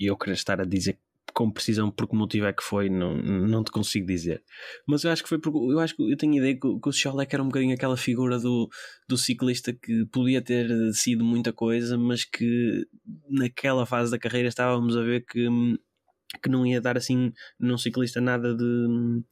eu 0.00 0.16
queria 0.16 0.34
estar 0.34 0.60
a 0.60 0.64
dizer 0.64 0.98
com 1.32 1.50
precisão 1.50 1.90
por 1.90 2.06
que 2.08 2.14
motivo 2.14 2.46
é 2.46 2.52
que 2.52 2.62
foi, 2.62 2.88
não, 2.88 3.16
não 3.16 3.64
te 3.64 3.70
consigo 3.70 4.06
dizer. 4.06 4.42
Mas 4.86 5.04
eu 5.04 5.10
acho 5.10 5.22
que 5.22 5.28
foi 5.28 5.38
porque 5.38 5.58
eu 5.58 5.80
acho 5.80 5.96
que 5.96 6.12
eu 6.12 6.16
tenho 6.16 6.34
a 6.34 6.36
ideia 6.36 6.54
que, 6.54 6.60
que 6.60 6.88
o 6.88 6.92
Scholek 6.92 7.34
era 7.34 7.42
um 7.42 7.46
bocadinho 7.46 7.74
aquela 7.74 7.96
figura 7.96 8.38
do, 8.38 8.68
do 9.08 9.16
ciclista 9.16 9.72
que 9.72 10.04
podia 10.06 10.42
ter 10.42 10.68
sido 10.92 11.24
muita 11.24 11.52
coisa, 11.52 11.96
mas 11.96 12.24
que 12.24 12.86
naquela 13.30 13.86
fase 13.86 14.10
da 14.10 14.18
carreira 14.18 14.48
estávamos 14.48 14.96
a 14.96 15.02
ver 15.02 15.24
que, 15.24 15.48
que 16.42 16.48
não 16.48 16.66
ia 16.66 16.80
dar 16.80 16.96
assim 16.96 17.32
num 17.58 17.78
ciclista 17.78 18.20
nada 18.20 18.54
de 18.54 19.22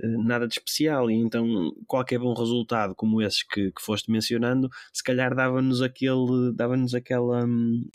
nada 0.00 0.46
de 0.46 0.54
especial, 0.54 1.10
e 1.10 1.14
então 1.14 1.72
qualquer 1.86 2.18
bom 2.18 2.34
resultado 2.34 2.94
como 2.94 3.20
esses 3.22 3.42
que, 3.42 3.72
que 3.72 3.82
foste 3.82 4.10
mencionando, 4.10 4.68
se 4.92 5.02
calhar 5.02 5.34
dava-nos 5.34 5.82
aquele, 5.82 6.52
dava-nos 6.54 6.94
aquela, 6.94 7.46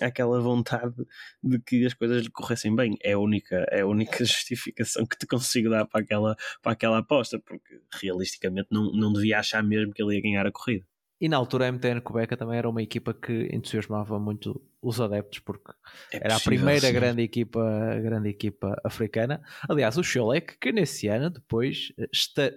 aquela 0.01 0.39
vontade 0.41 0.95
de 1.43 1.59
que 1.59 1.85
as 1.85 1.93
coisas 1.93 2.23
lhe 2.23 2.29
corressem 2.29 2.75
bem. 2.75 2.97
É 3.01 3.13
a 3.13 3.19
única, 3.19 3.65
é 3.69 3.81
a 3.81 3.87
única 3.87 4.17
justificação 4.25 5.05
que 5.05 5.17
te 5.17 5.25
consigo 5.27 5.69
dar 5.69 5.85
para 5.85 6.01
aquela, 6.01 6.35
para 6.61 6.73
aquela 6.73 6.97
aposta, 6.99 7.39
porque 7.39 7.81
realisticamente 8.01 8.67
não, 8.71 8.91
não 8.91 9.13
devia 9.13 9.39
achar 9.39 9.63
mesmo 9.63 9.93
que 9.93 10.01
ele 10.03 10.15
ia 10.15 10.21
ganhar 10.21 10.45
a 10.45 10.51
corrida. 10.51 10.85
E 11.23 11.29
na 11.29 11.37
altura 11.37 11.69
a 11.69 11.71
MTN 11.71 12.01
Quebec 12.01 12.35
também 12.35 12.57
era 12.57 12.67
uma 12.69 12.83
equipa 12.83 13.13
que 13.13 13.47
entusiasmava 13.53 14.19
muito 14.19 14.61
os 14.81 14.99
adeptos, 14.99 15.39
porque 15.39 15.71
é 16.11 16.17
era 16.17 16.35
a 16.35 16.39
primeira 16.41 16.91
grande 16.91 17.21
equipa, 17.21 17.61
grande 18.03 18.27
equipa 18.27 18.75
africana. 18.83 19.41
Aliás, 19.69 19.97
o 19.97 20.03
Scholek, 20.03 20.57
que 20.59 20.73
nesse 20.73 21.07
ano 21.07 21.29
depois 21.29 21.93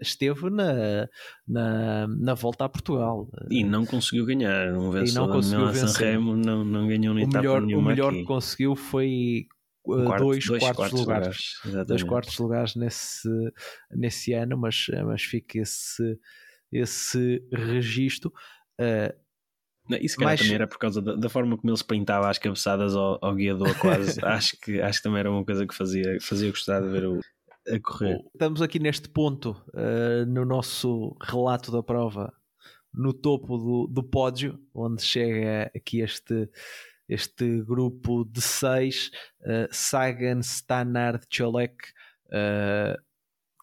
esteve 0.02 0.50
na, 0.50 1.08
na, 1.46 2.08
na 2.08 2.34
volta 2.34 2.64
a 2.64 2.68
Portugal. 2.68 3.30
E 3.48 3.62
não 3.62 3.86
conseguiu 3.86 4.26
ganhar, 4.26 4.72
não 4.72 4.90
venceu 4.90 5.12
e 5.12 5.14
não 5.14 5.32
conseguiu 5.32 5.68
vencer. 5.68 6.14
Remo, 6.14 6.36
não, 6.36 6.64
não 6.64 6.88
ganhou 6.88 7.14
nem 7.14 7.24
o 7.24 7.28
melhor, 7.28 7.62
O 7.62 7.80
melhor 7.80 8.08
aqui. 8.08 8.22
que 8.22 8.24
conseguiu 8.24 8.74
foi 8.74 9.46
uh, 9.86 10.06
quarto, 10.06 10.24
dois, 10.24 10.44
dois, 10.44 10.60
quartos, 10.60 10.76
quartos 10.76 11.00
lugares, 11.00 11.60
lugares 11.64 11.86
dois 11.86 12.02
quartos 12.02 12.38
lugares 12.40 12.74
nesse, 12.74 13.28
nesse 13.92 14.32
ano, 14.32 14.58
mas, 14.58 14.88
mas 15.04 15.22
fica 15.22 15.60
esse, 15.60 16.18
esse 16.72 17.40
registro. 17.52 18.32
Uh, 18.80 19.14
não, 19.88 19.98
isso 19.98 20.16
mas... 20.20 20.40
também 20.40 20.54
era 20.54 20.66
por 20.66 20.78
causa 20.78 21.00
da, 21.00 21.14
da, 21.14 21.28
forma 21.28 21.56
como 21.56 21.70
ele 21.70 21.76
se 21.76 21.84
printava 21.84 22.28
as 22.28 22.38
cabeçadas 22.38 22.94
ao, 22.94 23.18
ao 23.22 23.34
guiador, 23.34 23.78
quase. 23.78 24.18
acho, 24.24 24.58
que, 24.60 24.80
acho 24.80 24.98
que 24.98 25.02
também 25.02 25.20
era 25.20 25.30
uma 25.30 25.44
coisa 25.44 25.66
que 25.66 25.74
fazia, 25.74 26.18
fazia 26.20 26.50
gostar 26.50 26.80
de 26.80 26.88
ver 26.88 27.06
o, 27.06 27.20
a 27.68 27.80
correr. 27.80 28.20
Estamos 28.32 28.60
aqui 28.62 28.78
neste 28.78 29.08
ponto, 29.08 29.50
uh, 29.68 30.26
no 30.26 30.44
nosso 30.44 31.16
relato 31.20 31.70
da 31.70 31.82
prova, 31.82 32.32
no 32.92 33.12
topo 33.12 33.56
do, 33.56 33.86
do 33.86 34.02
pódio, 34.02 34.58
onde 34.74 35.02
chega 35.02 35.70
aqui 35.74 36.00
este, 36.00 36.50
este 37.08 37.62
grupo 37.62 38.24
de 38.24 38.40
seis: 38.40 39.10
uh, 39.42 39.68
Sagan, 39.70 40.40
Stannard, 40.40 41.24
Cholek, 41.32 41.76
uh, 42.26 43.00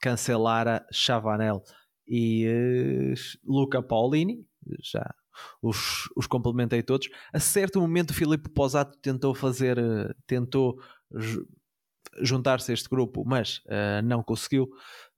Cancelara, 0.02 0.86
Chavanel 0.92 1.62
e 2.08 2.48
uh, 2.48 3.14
Luca 3.46 3.82
Paulini 3.82 4.46
já 4.82 5.14
os, 5.62 6.10
os 6.16 6.28
complementei 6.28 6.84
todos. 6.84 7.10
A 7.34 7.40
certo 7.40 7.80
momento, 7.80 8.12
o 8.12 8.14
Filipe 8.14 8.50
Posato 8.50 8.98
tentou 9.00 9.34
fazer, 9.34 9.78
eh, 9.78 10.14
tentou 10.28 10.80
juntar-se 12.22 12.72
a 12.72 12.74
este 12.74 12.90
grupo, 12.90 13.24
mas 13.26 13.58
uh, 13.66 14.02
não 14.04 14.22
conseguiu, 14.22 14.70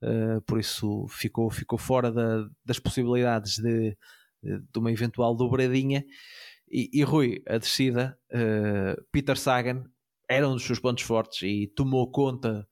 uh, 0.02 0.40
por 0.46 0.58
isso 0.58 1.06
ficou, 1.08 1.50
ficou 1.50 1.78
fora 1.78 2.10
da, 2.10 2.48
das 2.64 2.78
possibilidades 2.78 3.58
de, 3.58 3.96
de 4.42 4.78
uma 4.78 4.90
eventual 4.90 5.34
dobradinha. 5.36 6.04
E, 6.70 6.90
e 6.92 7.02
Rui, 7.02 7.42
a 7.46 7.58
descida, 7.58 8.18
uh, 8.32 9.02
Peter 9.12 9.36
Sagan 9.36 9.84
era 10.28 10.48
um 10.48 10.54
dos 10.54 10.64
seus 10.64 10.80
pontos 10.80 11.04
fortes 11.04 11.42
e 11.42 11.68
tomou 11.74 12.10
conta 12.10 12.66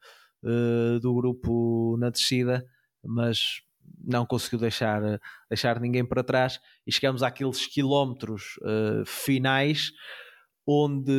do 1.01 1.14
grupo 1.14 1.97
na 1.97 2.11
descida, 2.11 2.62
mas 3.03 3.62
não 4.03 4.26
conseguiu 4.26 4.59
deixar, 4.59 5.01
deixar 5.49 5.80
ninguém 5.80 6.05
para 6.05 6.22
trás 6.22 6.61
e 6.87 6.93
chegamos 6.93 7.22
àqueles 7.22 7.66
quilómetros 7.66 8.59
uh, 8.62 9.05
finais 9.07 9.93
onde 10.66 11.12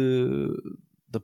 de, 1.07 1.22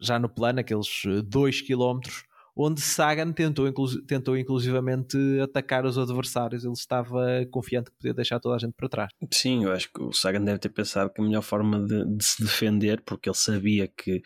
já 0.00 0.18
no 0.18 0.28
plano, 0.28 0.60
aqueles 0.60 1.02
dois 1.24 1.60
quilómetros 1.60 2.24
onde 2.56 2.80
Sagan 2.80 3.32
tentou, 3.32 3.66
inclu 3.66 4.02
tentou 4.02 4.36
inclusivamente 4.36 5.16
atacar 5.42 5.84
os 5.84 5.96
adversários, 5.96 6.64
ele 6.64 6.74
estava 6.74 7.46
confiante 7.50 7.90
que 7.90 7.96
podia 7.96 8.14
deixar 8.14 8.38
toda 8.40 8.56
a 8.56 8.58
gente 8.58 8.74
para 8.74 8.88
trás. 8.88 9.10
Sim, 9.30 9.64
eu 9.64 9.72
acho 9.72 9.90
que 9.92 10.02
o 10.02 10.12
Sagan 10.12 10.44
deve 10.44 10.58
ter 10.58 10.68
pensado 10.68 11.10
que 11.10 11.20
a 11.20 11.24
melhor 11.24 11.42
forma 11.42 11.80
de, 11.80 12.04
de 12.16 12.24
se 12.24 12.42
defender, 12.42 13.00
porque 13.02 13.28
ele 13.28 13.36
sabia 13.36 13.88
que, 13.88 14.22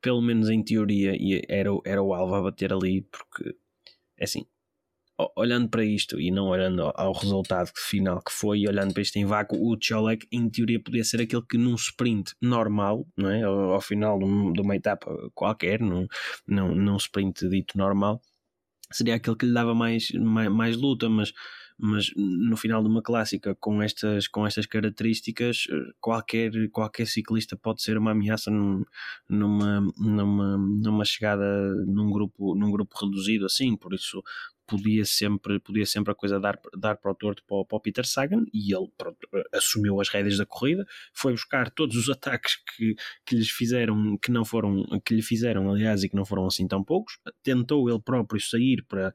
pelo 0.00 0.22
menos 0.22 0.48
em 0.48 0.62
teoria, 0.62 1.12
era, 1.48 1.70
era 1.84 2.02
o 2.02 2.14
alvo 2.14 2.34
a 2.34 2.42
bater 2.42 2.72
ali, 2.72 3.02
porque 3.02 3.54
é 4.16 4.24
assim, 4.24 4.46
olhando 5.36 5.68
para 5.68 5.84
isto 5.84 6.20
e 6.20 6.30
não 6.30 6.48
olhando 6.48 6.90
ao 6.94 7.12
resultado 7.12 7.70
final 7.76 8.22
que 8.22 8.32
foi, 8.32 8.66
olhando 8.66 8.92
para 8.92 9.02
isto 9.02 9.16
em 9.16 9.24
vácuo, 9.24 9.56
o 9.56 9.76
Cholek 9.80 10.26
em 10.30 10.48
teoria 10.48 10.82
podia 10.82 11.04
ser 11.04 11.20
aquele 11.20 11.42
que 11.42 11.58
num 11.58 11.74
sprint 11.74 12.34
normal, 12.40 13.06
não 13.16 13.30
é? 13.30 13.42
ao, 13.42 13.72
ao 13.72 13.80
final 13.80 14.18
de 14.18 14.60
uma 14.60 14.76
etapa 14.76 15.10
qualquer, 15.34 15.80
num, 15.80 16.06
num, 16.46 16.74
num 16.74 16.96
sprint 16.96 17.48
dito 17.48 17.76
normal, 17.76 18.20
seria 18.92 19.16
aquele 19.16 19.36
que 19.36 19.46
lhe 19.46 19.54
dava 19.54 19.74
mais, 19.74 20.10
mais, 20.12 20.50
mais 20.50 20.76
luta, 20.76 21.08
mas 21.08 21.32
mas 21.80 22.10
no 22.14 22.56
final 22.56 22.82
de 22.82 22.88
uma 22.88 23.02
clássica 23.02 23.54
com 23.54 23.82
estas, 23.82 24.28
com 24.28 24.46
estas 24.46 24.66
características, 24.66 25.66
qualquer, 25.98 26.52
qualquer 26.70 27.06
ciclista 27.06 27.56
pode 27.56 27.80
ser 27.80 27.96
uma 27.96 28.10
ameaça 28.10 28.50
num, 28.50 28.84
numa, 29.28 29.80
numa, 29.96 30.58
numa 30.58 31.04
chegada 31.04 31.44
num 31.86 32.10
grupo, 32.10 32.54
num 32.54 32.70
grupo 32.70 32.94
reduzido 33.02 33.46
assim, 33.46 33.76
por 33.76 33.94
isso 33.94 34.22
podia 34.70 35.04
sempre, 35.04 35.58
podia 35.58 35.84
sempre 35.84 36.12
a 36.12 36.14
coisa 36.14 36.38
dar, 36.38 36.58
dar 36.78 36.96
para 36.96 37.10
o 37.10 37.14
torto 37.14 37.42
para 37.44 37.64
para 37.64 37.76
o 37.76 37.80
Peter 37.80 38.06
Sagan 38.06 38.44
e 38.54 38.72
ele 38.72 38.88
pronto, 38.96 39.18
assumiu 39.52 40.00
as 40.00 40.08
rédeas 40.08 40.38
da 40.38 40.46
corrida, 40.46 40.86
foi 41.12 41.32
buscar 41.32 41.70
todos 41.70 41.96
os 41.96 42.08
ataques 42.10 42.56
que, 42.76 42.94
que 43.26 43.34
lhes 43.34 43.50
fizeram, 43.50 44.16
que 44.18 44.30
não 44.30 44.44
foram, 44.44 44.84
que 45.04 45.14
lhe 45.14 45.22
fizeram, 45.22 45.70
aliás, 45.70 46.04
e 46.04 46.08
que 46.08 46.16
não 46.16 46.24
foram 46.24 46.46
assim 46.46 46.68
tão 46.68 46.84
poucos, 46.84 47.18
tentou 47.42 47.90
ele 47.90 48.00
próprio 48.00 48.40
sair 48.40 48.84
para, 48.88 49.12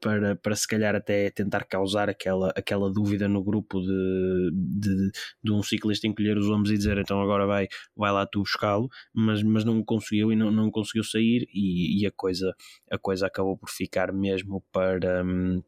para, 0.00 0.34
para 0.36 0.56
se 0.56 0.66
calhar 0.66 0.94
até 0.94 1.30
tentar 1.30 1.64
causar 1.64 2.08
aquela, 2.08 2.50
aquela 2.56 2.90
dúvida 2.90 3.28
no 3.28 3.44
grupo 3.44 3.80
de, 3.80 4.50
de, 4.52 5.10
de 5.42 5.52
um 5.52 5.62
ciclista 5.62 6.06
encolher 6.06 6.36
os 6.38 6.48
ombros 6.48 6.70
e 6.70 6.78
dizer 6.78 6.98
então 6.98 7.20
agora 7.20 7.46
vai, 7.46 7.68
vai 7.94 8.10
lá 8.10 8.26
tu 8.26 8.40
buscá-lo, 8.40 8.88
mas, 9.14 9.42
mas 9.42 9.64
não 9.64 9.84
conseguiu 9.84 10.32
e 10.32 10.36
não, 10.36 10.50
não 10.50 10.70
conseguiu 10.70 11.04
sair 11.04 11.46
e, 11.52 12.02
e 12.02 12.06
a, 12.06 12.10
coisa, 12.10 12.54
a 12.90 12.98
coisa 12.98 13.26
acabou 13.26 13.56
por 13.56 13.68
ficar 13.68 14.12
mesmo 14.12 14.64
para. 14.72 15.22
Hum, 15.24 15.62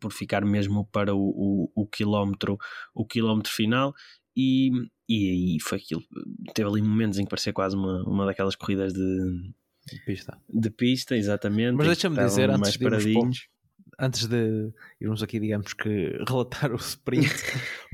por 0.00 0.12
ficar 0.12 0.42
mesmo 0.46 0.86
para 0.86 1.14
o, 1.14 1.20
o, 1.20 1.82
o, 1.82 1.86
quilómetro 1.86 2.56
o 2.94 3.04
quilómetro 3.04 3.52
final 3.52 3.92
e, 4.34 4.70
e, 5.06 5.56
e 5.56 5.60
foi 5.60 5.76
aquilo 5.76 6.02
teve 6.54 6.70
ali 6.70 6.80
momentos 6.80 7.18
em 7.18 7.24
que 7.24 7.28
parecia 7.28 7.52
quase 7.52 7.76
uma, 7.76 8.02
uma 8.08 8.24
daquelas 8.24 8.56
corridas 8.56 8.94
de, 8.94 9.52
de 9.86 10.04
pista. 10.04 10.38
De 10.48 10.70
pista, 10.70 11.16
exatamente. 11.16 11.76
Mas 11.76 11.86
deixa-me 11.86 12.16
dizer, 12.16 12.50
antes 12.50 12.76
de, 12.76 13.10
irmos, 13.10 13.48
antes 14.00 14.26
de 14.26 14.72
irmos 14.98 15.22
aqui, 15.22 15.38
digamos 15.38 15.74
que, 15.74 16.18
relatar 16.26 16.72
o 16.72 16.76
sprint, 16.76 17.30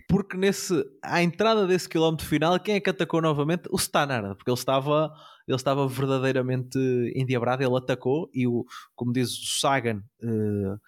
porque 0.08 0.36
nesse, 0.36 0.72
à 1.02 1.20
entrada 1.22 1.66
desse 1.66 1.88
quilómetro 1.88 2.24
final, 2.24 2.58
quem 2.60 2.76
é 2.76 2.80
que 2.80 2.88
atacou 2.88 3.20
novamente? 3.20 3.68
O 3.70 3.76
Stannard, 3.76 4.36
porque 4.36 4.50
ele 4.50 4.58
estava, 4.58 5.12
ele 5.46 5.56
estava 5.56 5.86
verdadeiramente 5.88 6.78
endiabrado, 7.14 7.62
ele 7.64 7.76
atacou 7.76 8.30
e, 8.32 8.46
o, 8.46 8.64
como 8.94 9.12
diz 9.12 9.30
o 9.30 9.58
Sagan, 9.60 10.02
uh, 10.22 10.80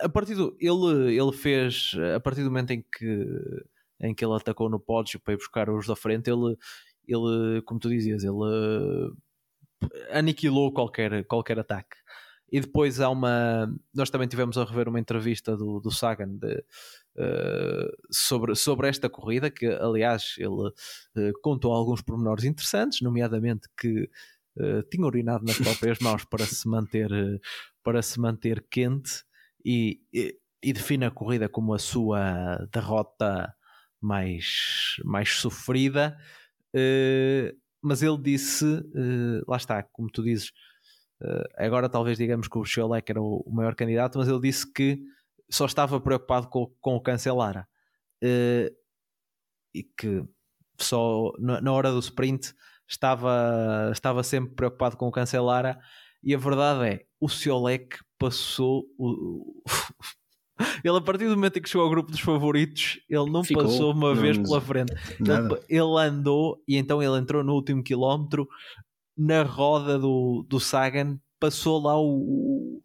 a 0.00 0.08
partir 0.08 0.34
do, 0.34 0.56
ele, 0.60 1.16
ele 1.16 1.32
fez, 1.32 1.92
a 2.14 2.20
partir 2.20 2.42
do 2.42 2.50
momento 2.50 2.72
em 2.72 2.82
que, 2.82 3.26
em 4.00 4.14
que 4.14 4.24
ele 4.24 4.34
atacou 4.34 4.68
no 4.68 4.80
pódio 4.80 5.20
para 5.20 5.34
ir 5.34 5.36
buscar 5.36 5.70
os 5.70 5.86
da 5.86 5.94
frente, 5.96 6.28
ele, 6.28 6.56
ele 7.06 7.62
como 7.62 7.78
tu 7.78 7.88
dizias, 7.88 8.24
ele 8.24 9.14
aniquilou 10.10 10.72
qualquer, 10.72 11.24
qualquer 11.24 11.58
ataque. 11.58 11.96
E 12.50 12.60
depois 12.60 13.00
há 13.00 13.10
uma. 13.10 13.74
Nós 13.92 14.08
também 14.08 14.28
tivemos 14.28 14.56
a 14.56 14.64
rever 14.64 14.88
uma 14.88 15.00
entrevista 15.00 15.56
do, 15.56 15.80
do 15.80 15.90
Sagan 15.90 16.36
de, 16.36 16.64
uh, 17.16 17.90
sobre, 18.10 18.54
sobre 18.54 18.88
esta 18.88 19.08
corrida, 19.08 19.50
que 19.50 19.66
aliás 19.66 20.34
ele 20.38 20.68
uh, 20.68 21.40
contou 21.42 21.72
alguns 21.72 22.02
pormenores 22.02 22.44
interessantes, 22.44 23.00
nomeadamente 23.00 23.68
que 23.76 24.08
uh, 24.58 24.82
tinha 24.90 25.06
urinado 25.06 25.44
nas 25.44 25.58
próprias 25.58 25.98
mãos 25.98 26.24
para 26.24 26.44
se 26.44 26.68
manter, 26.68 27.10
para 27.82 28.00
se 28.00 28.20
manter 28.20 28.64
quente 28.70 29.24
e, 29.64 30.00
e, 30.12 30.38
e, 30.62 30.72
define 30.72 31.06
a 31.06 31.10
corrida 31.10 31.48
como 31.48 31.74
a 31.74 31.78
sua 31.78 32.64
derrota 32.72 33.52
mais, 34.00 34.96
mais 35.04 35.30
sofrida. 35.30 36.16
mas 37.82 38.02
ele 38.02 38.18
disse, 38.18 38.64
lá 39.48 39.56
está, 39.56 39.82
como 39.82 40.08
tu 40.10 40.22
dizes 40.22 40.52
agora 41.56 41.88
talvez 41.88 42.18
digamos 42.18 42.48
que 42.48 42.58
o 42.58 42.64
Scholek 42.64 43.10
era 43.10 43.20
o, 43.20 43.44
maior 43.50 43.74
candidato, 43.74 44.18
mas 44.18 44.28
ele 44.28 44.40
disse 44.40 44.70
que 44.70 45.00
só 45.48 45.66
estava 45.66 46.00
preocupado 46.00 46.48
com, 46.48 46.66
com 46.80 46.96
o 46.96 47.00
Cancelara 47.00 47.66
uh, 48.22 48.76
e 49.74 49.82
que 49.82 50.24
só 50.78 51.32
na, 51.38 51.72
hora 51.72 51.90
do 51.90 51.98
sprint 52.00 52.52
estava, 52.86 53.90
estava 53.92 54.22
sempre 54.22 54.54
preocupado 54.54 54.96
com 54.96 55.08
o 55.08 55.12
Cancelara 55.12 55.78
e 56.22 56.34
a 56.34 56.38
verdade 56.38 56.86
é 56.86 57.06
o 57.20 57.28
Ciolek 57.28 57.98
passou 58.18 58.84
o, 58.98 59.62
ele 60.84 60.96
a 60.96 61.00
partir 61.00 61.28
do 61.28 61.36
momento 61.36 61.58
em 61.58 61.62
que 61.62 61.68
chegou 61.68 61.84
ao 61.84 61.90
grupo 61.90 62.10
dos 62.10 62.20
favoritos 62.20 63.00
ele 63.08 63.30
não 63.30 63.42
Ficou, 63.42 63.64
passou 63.64 63.92
uma 63.92 64.14
não, 64.14 64.20
vez 64.20 64.36
pela 64.36 64.60
frente. 64.60 64.92
Ele, 65.18 65.60
ele, 65.68 66.08
andou 66.08 66.62
e 66.68 66.76
então 66.76 67.02
ele 67.02 67.16
entrou 67.18 67.42
no 67.42 67.54
último 67.54 67.82
quilómetro 67.82 68.46
na 69.16 69.42
roda 69.42 69.98
do, 69.98 70.44
do 70.48 70.60
Sagan 70.60 71.18
passou 71.40 71.80
lá 71.80 71.98
o, 71.98 72.82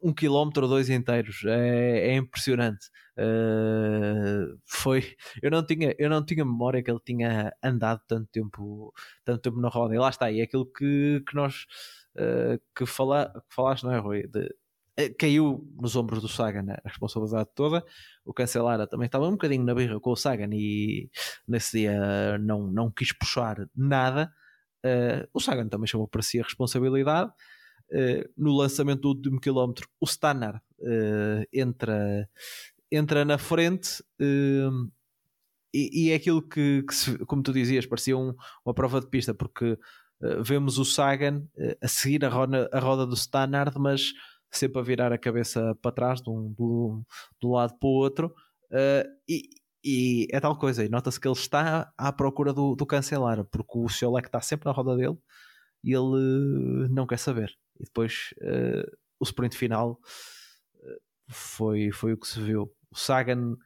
o 0.00 0.10
um 0.10 0.12
quilómetro 0.12 0.64
ou 0.64 0.68
dois 0.68 0.90
inteiros. 0.90 1.42
É, 1.44 2.10
é 2.10 2.16
impressionante. 2.16 2.90
Uh, 3.16 4.58
foi 4.66 5.14
eu 5.40 5.52
não 5.52 5.64
tinha 5.64 5.94
eu 6.00 6.10
não 6.10 6.24
tinha 6.24 6.44
memória 6.44 6.82
que 6.82 6.90
ele 6.90 6.98
tinha 7.04 7.54
andado 7.62 8.00
tanto 8.08 8.28
tempo 8.32 8.92
tanto 9.24 9.40
tempo 9.40 9.60
na 9.60 9.68
roda 9.68 9.94
e 9.94 9.98
lá 9.98 10.08
está 10.10 10.32
e 10.32 10.40
é 10.40 10.42
aquilo 10.42 10.66
que, 10.66 11.22
que 11.24 11.36
nós 11.36 11.64
uh, 12.16 12.60
que, 12.74 12.84
fala, 12.84 13.32
que 13.48 13.54
falaste 13.54 13.84
não 13.84 13.92
é 13.92 13.98
Rui 13.98 14.26
de, 14.26 14.46
uh, 14.46 15.14
caiu 15.16 15.64
nos 15.80 15.94
ombros 15.94 16.22
do 16.22 16.28
Sagan 16.28 16.66
a 16.84 16.88
responsabilidade 16.88 17.50
toda 17.54 17.84
o 18.24 18.34
Cancelara 18.34 18.84
também 18.88 19.06
estava 19.06 19.28
um 19.28 19.32
bocadinho 19.32 19.62
na 19.62 19.76
birra 19.76 20.00
com 20.00 20.10
o 20.10 20.16
Sagan 20.16 20.50
e 20.52 21.08
nesse 21.46 21.78
dia 21.78 22.36
não, 22.38 22.66
não 22.66 22.90
quis 22.90 23.12
puxar 23.12 23.68
nada 23.76 24.28
Uh, 24.84 25.26
o 25.32 25.40
Sagan 25.40 25.66
também 25.66 25.86
chamou 25.86 26.06
para 26.06 26.20
si 26.20 26.38
a 26.38 26.42
responsabilidade. 26.42 27.32
Uh, 27.90 28.28
no 28.36 28.54
lançamento 28.54 29.00
do 29.00 29.08
último 29.08 29.40
quilómetro, 29.40 29.88
o 29.98 30.04
Stannard 30.04 30.60
uh, 30.80 31.44
entra, 31.52 32.28
entra 32.92 33.24
na 33.24 33.38
frente 33.38 34.02
e, 35.72 36.06
e, 36.06 36.10
é 36.10 36.14
aquilo 36.14 36.42
que, 36.42 36.82
que 36.82 36.94
se, 36.94 37.18
como 37.26 37.42
tu 37.42 37.52
dizias, 37.52 37.86
parecia 37.86 38.16
um, 38.16 38.34
uma 38.64 38.74
prova 38.74 39.00
de 39.00 39.08
pista, 39.08 39.34
porque 39.34 39.78
vemos 40.42 40.78
o 40.78 40.84
Sagan 40.84 41.46
a 41.82 41.88
seguir 41.88 42.24
a 42.24 42.28
roda, 42.28 42.70
a 42.72 42.78
roda 42.78 43.04
do 43.04 43.14
Stannard, 43.14 43.76
mas 43.78 44.12
sempre 44.50 44.80
a 44.80 44.84
virar 44.84 45.12
a 45.12 45.18
cabeça 45.18 45.76
para 45.82 45.90
trás, 45.90 46.22
de 46.22 46.30
um, 46.30 46.54
de 47.40 47.46
um 47.46 47.50
lado 47.50 47.76
para 47.78 47.88
o 47.88 47.92
outro. 47.92 48.34
e, 49.28 49.50
e 49.84 50.26
é 50.32 50.40
tal 50.40 50.56
coisa, 50.56 50.82
e 50.82 50.88
nota-se 50.88 51.20
que 51.20 51.28
ele 51.28 51.36
está 51.36 51.92
à 51.98 52.10
procura 52.10 52.54
do, 52.54 52.74
do 52.74 52.86
cancelar, 52.86 53.44
porque 53.44 53.78
o 53.78 53.88
Ciolek 53.88 54.28
está 54.28 54.40
sempre 54.40 54.66
na 54.66 54.72
roda 54.72 54.96
dele 54.96 55.18
e 55.82 55.92
ele 55.92 56.88
não 56.88 57.06
quer 57.06 57.18
saber. 57.18 57.52
E 57.78 57.84
depois 57.84 58.32
uh, 58.40 58.96
o 59.20 59.24
sprint 59.24 59.56
final 59.56 59.92
uh, 59.92 61.00
foi, 61.28 61.90
foi 61.92 62.14
o 62.14 62.16
que 62.16 62.26
se 62.26 62.40
viu. 62.40 62.72
O 62.90 62.96
Sagan 62.96 63.56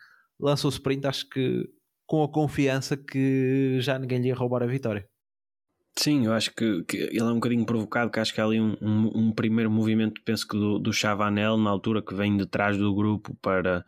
lança 0.41 0.67
o 0.67 0.71
sprint, 0.71 1.07
acho 1.07 1.29
que 1.29 1.65
com 2.05 2.25
a 2.25 2.29
confiança 2.29 2.97
que 2.97 3.79
já 3.81 3.97
ninguém 3.97 4.21
lhe 4.21 4.29
ia 4.29 4.35
roubar 4.35 4.63
a 4.63 4.67
vitória. 4.67 5.07
Sim, 5.97 6.27
eu 6.27 6.33
acho 6.33 6.55
que, 6.55 6.85
que, 6.85 6.97
ele 6.97 7.21
é 7.21 7.25
um 7.25 7.35
bocadinho 7.35 7.67
provocado, 7.67 8.11
que 8.11 8.19
acho 8.19 8.33
que 8.33 8.41
há 8.41 8.45
ali 8.45 8.61
um, 8.61 8.77
um, 8.81 9.11
um 9.15 9.33
primeiro 9.33 9.71
movimento, 9.71 10.21
penso 10.25 10.47
que 10.47 10.57
do, 10.57 10.79
do 10.79 10.93
Chavanel, 10.93 11.57
na 11.57 11.71
altura, 11.71 12.03
que 12.03 12.15
vem 12.15 12.37
de 12.37 12.47
trás 12.47 12.77
do 12.77 12.95
grupo 12.95 13.37
para 13.43 13.85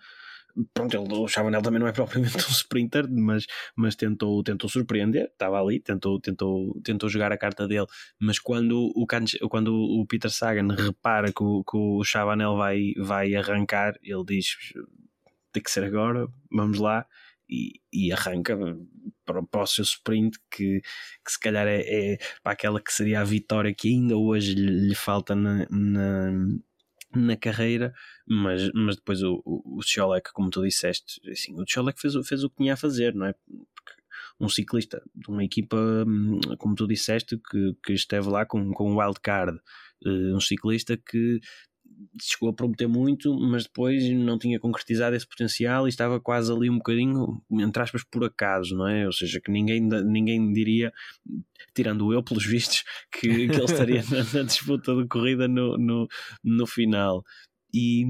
pronto, 0.74 0.96
ele, 0.96 1.14
o 1.14 1.28
Chavanel 1.28 1.62
também 1.62 1.80
não 1.80 1.86
é 1.86 1.92
propriamente 1.92 2.36
um 2.48 2.52
sprinter, 2.52 3.08
mas, 3.10 3.46
mas 3.76 3.94
tentou, 3.96 4.42
tentou 4.42 4.68
surpreender, 4.68 5.26
estava 5.26 5.60
ali, 5.60 5.80
tentou, 5.80 6.20
tentou, 6.20 6.80
tentou 6.82 7.08
jogar 7.08 7.32
a 7.32 7.38
carta 7.38 7.66
dele, 7.66 7.86
mas 8.20 8.38
quando 8.38 8.90
o, 8.94 9.06
quando 9.48 9.74
o 9.74 10.06
Peter 10.06 10.30
Sagan 10.30 10.74
repara 10.74 11.32
que 11.32 11.42
o, 11.42 11.64
que 11.64 11.76
o 11.76 12.04
Chavanel 12.04 12.56
vai, 12.56 12.92
vai 12.98 13.34
arrancar, 13.34 13.94
ele 14.02 14.24
diz 14.24 14.56
tem 15.52 15.62
que 15.62 15.70
ser 15.70 15.84
agora, 15.84 16.28
vamos 16.50 16.78
lá, 16.78 17.06
e, 17.48 17.80
e 17.92 18.12
arranca 18.12 18.56
para, 19.24 19.42
para, 19.42 19.62
o 19.62 19.66
seu 19.66 19.82
sprint, 19.82 20.38
que, 20.50 20.80
que 20.80 21.32
se 21.32 21.40
calhar 21.40 21.66
é, 21.66 21.80
é 21.80 22.18
para 22.42 22.52
aquela 22.52 22.80
que 22.80 22.92
seria 22.92 23.20
a 23.20 23.24
vitória 23.24 23.74
que 23.74 23.88
ainda 23.88 24.16
hoje 24.16 24.54
lhe, 24.54 24.88
lhe 24.88 24.94
falta 24.94 25.34
na, 25.34 25.66
na 25.68 26.32
na 27.14 27.36
carreira, 27.36 27.92
mas, 28.26 28.70
mas 28.72 28.96
depois 28.96 29.22
o, 29.22 29.42
o, 29.44 29.78
o 29.78 30.32
como 30.32 30.50
tu 30.50 30.62
disseste, 30.62 31.20
assim, 31.30 31.54
o 31.60 31.64
Ciolek 31.66 32.00
fez, 32.00 32.14
fez 32.26 32.44
o 32.44 32.50
que 32.50 32.56
tinha 32.56 32.74
a 32.74 32.76
fazer, 32.76 33.14
não 33.14 33.26
é? 33.26 33.32
Porque 33.32 34.00
um 34.38 34.48
ciclista 34.48 35.02
de 35.14 35.28
uma 35.28 35.44
equipa, 35.44 35.76
hum, 36.06 36.40
como 36.58 36.74
tu 36.74 36.86
disseste, 36.86 37.36
que, 37.36 37.74
que 37.84 37.92
esteve 37.92 38.28
lá 38.28 38.46
com, 38.46 38.72
com 38.72 38.92
um 38.92 38.98
wildcard, 38.98 39.58
eh, 40.04 40.34
um 40.34 40.40
ciclista 40.40 40.96
que 40.96 41.40
chegou 42.20 42.48
a 42.50 42.52
prometer 42.52 42.86
muito, 42.86 43.38
mas 43.38 43.64
depois 43.64 44.08
não 44.10 44.38
tinha 44.38 44.58
concretizado 44.58 45.14
esse 45.14 45.26
potencial 45.26 45.86
e 45.86 45.90
estava 45.90 46.20
quase 46.20 46.52
ali 46.52 46.70
um 46.70 46.78
bocadinho, 46.78 47.42
entre 47.50 47.82
aspas, 47.82 48.02
por 48.04 48.24
acaso, 48.24 48.76
não 48.76 48.88
é? 48.88 49.06
Ou 49.06 49.12
seja, 49.12 49.40
que 49.40 49.50
ninguém, 49.50 49.80
ninguém 49.80 50.52
diria, 50.52 50.92
tirando 51.74 52.12
eu 52.12 52.22
pelos 52.22 52.44
vistos, 52.44 52.84
que, 53.12 53.20
que 53.20 53.28
ele 53.28 53.64
estaria 53.64 54.02
na, 54.10 54.38
na, 54.38 54.42
disputa 54.44 54.94
de 54.94 55.06
corrida 55.08 55.46
no, 55.48 55.76
no, 55.76 56.08
no 56.42 56.66
final. 56.66 57.22
E, 57.72 58.04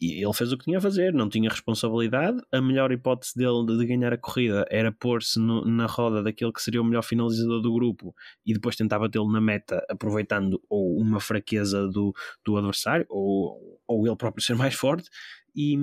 e 0.00 0.22
ele 0.22 0.32
fez 0.34 0.52
o 0.52 0.58
que 0.58 0.64
tinha 0.64 0.76
a 0.76 0.80
fazer, 0.80 1.12
não 1.14 1.28
tinha 1.28 1.48
responsabilidade. 1.48 2.38
A 2.52 2.60
melhor 2.60 2.92
hipótese 2.92 3.32
dele 3.34 3.64
de 3.66 3.86
ganhar 3.86 4.12
a 4.12 4.18
corrida 4.18 4.66
era 4.70 4.92
pôr-se 4.92 5.40
na 5.40 5.86
roda 5.86 6.22
daquele 6.22 6.52
que 6.52 6.60
seria 6.60 6.82
o 6.82 6.84
melhor 6.84 7.02
finalizador 7.02 7.62
do 7.62 7.72
grupo 7.72 8.14
e 8.44 8.52
depois 8.52 8.76
tentar 8.76 8.98
batê-lo 8.98 9.30
na 9.32 9.40
meta, 9.40 9.84
aproveitando 9.88 10.62
ou 10.68 10.98
uma 11.00 11.18
fraqueza 11.18 11.88
do, 11.88 12.14
do 12.44 12.58
adversário 12.58 13.06
ou, 13.08 13.80
ou 13.86 14.06
ele 14.06 14.16
próprio 14.16 14.44
ser 14.44 14.54
mais 14.54 14.74
forte. 14.74 15.08
E, 15.54 15.76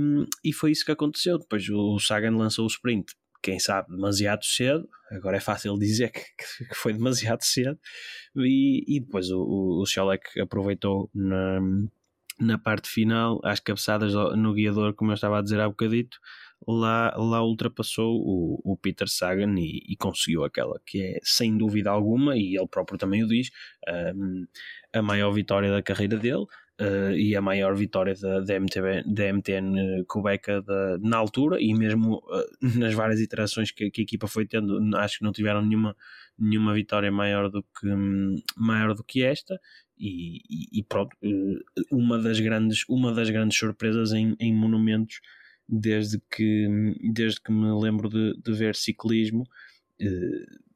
e 0.43 0.53
foi 0.53 0.71
isso 0.71 0.85
que 0.85 0.91
aconteceu. 0.91 1.39
Depois 1.39 1.67
o 1.69 1.97
Sagan 1.97 2.37
lançou 2.37 2.65
o 2.65 2.67
sprint, 2.67 3.15
quem 3.41 3.57
sabe, 3.59 3.89
demasiado 3.89 4.45
cedo. 4.45 4.87
Agora 5.11 5.37
é 5.37 5.39
fácil 5.39 5.75
dizer 5.75 6.11
que, 6.11 6.21
que 6.67 6.75
foi 6.75 6.93
demasiado 6.93 7.41
cedo. 7.41 7.79
E, 8.37 8.83
e 8.87 8.99
depois 8.99 9.31
o, 9.31 9.39
o, 9.39 9.83
o 9.83 10.41
aproveitou 10.43 11.09
na 11.15 11.59
na 12.43 12.57
parte 12.57 12.89
final, 12.89 13.39
às 13.43 13.59
cabeçadas 13.59 14.13
no 14.13 14.53
guiador, 14.53 14.93
como 14.93 15.11
eu 15.11 15.15
estava 15.15 15.39
a 15.39 15.41
dizer 15.41 15.59
há 15.59 15.67
bocadito, 15.67 16.17
lá, 16.67 17.13
lá 17.17 17.43
ultrapassou 17.43 18.15
o, 18.15 18.61
o 18.63 18.77
Peter 18.77 19.07
Sagan 19.07 19.55
e, 19.57 19.81
e, 19.87 19.95
conseguiu 19.97 20.43
aquela 20.43 20.79
que 20.85 21.01
é, 21.01 21.19
sem 21.23 21.57
dúvida 21.57 21.89
alguma, 21.89 22.37
e 22.37 22.55
ele 22.57 22.67
próprio 22.67 22.97
também 22.97 23.23
o 23.23 23.27
diz, 23.27 23.49
um, 24.15 24.45
a 24.93 25.01
maior 25.01 25.31
vitória 25.31 25.71
da 25.71 25.81
carreira 25.81 26.17
dele. 26.17 26.45
Uh, 26.81 27.13
e 27.15 27.35
a 27.35 27.41
maior 27.41 27.75
vitória 27.75 28.15
da, 28.19 28.39
da, 28.39 28.55
MTB, 28.59 29.03
da 29.05 29.31
MTN 29.31 30.03
Cubeca 30.07 30.59
da, 30.63 30.97
na 30.99 31.17
altura 31.17 31.61
e 31.61 31.71
mesmo 31.71 32.15
uh, 32.15 32.79
nas 32.79 32.95
várias 32.95 33.21
iterações 33.21 33.69
que, 33.69 33.91
que, 33.91 34.01
a 34.01 34.03
equipa 34.03 34.27
foi 34.27 34.47
tendo, 34.47 34.79
acho 34.97 35.19
que 35.19 35.23
não 35.23 35.31
tiveram 35.31 35.61
nenhuma, 35.61 35.95
nenhuma 36.37 36.73
vitória 36.73 37.11
maior 37.11 37.47
do 37.47 37.61
que, 37.61 37.87
um, 37.87 38.35
maior 38.57 38.95
do 38.95 39.03
que 39.03 39.23
esta 39.23 39.59
e, 39.97 40.79
e, 40.79 40.83
pronto, 40.83 41.15
uh, 41.23 41.59
uma 41.91 42.19
das 42.19 42.39
grandes, 42.39 42.83
uma 42.89 43.13
das 43.13 43.29
grandes 43.29 43.57
surpresas 43.57 44.11
em, 44.11 44.35
em 44.39 44.53
monumentos 44.53 45.19
desde 45.67 46.19
que, 46.29 46.67
desde 47.13 47.41
que 47.41 47.51
me 47.51 47.71
lembro 47.81 48.09
de, 48.09 48.33
de 48.41 48.53
ver 48.53 48.75
ciclismo 48.75 49.45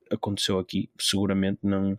aconteceu 0.09 0.57
aqui, 0.57 0.89
seguramente 0.97 1.59
não 1.63 1.97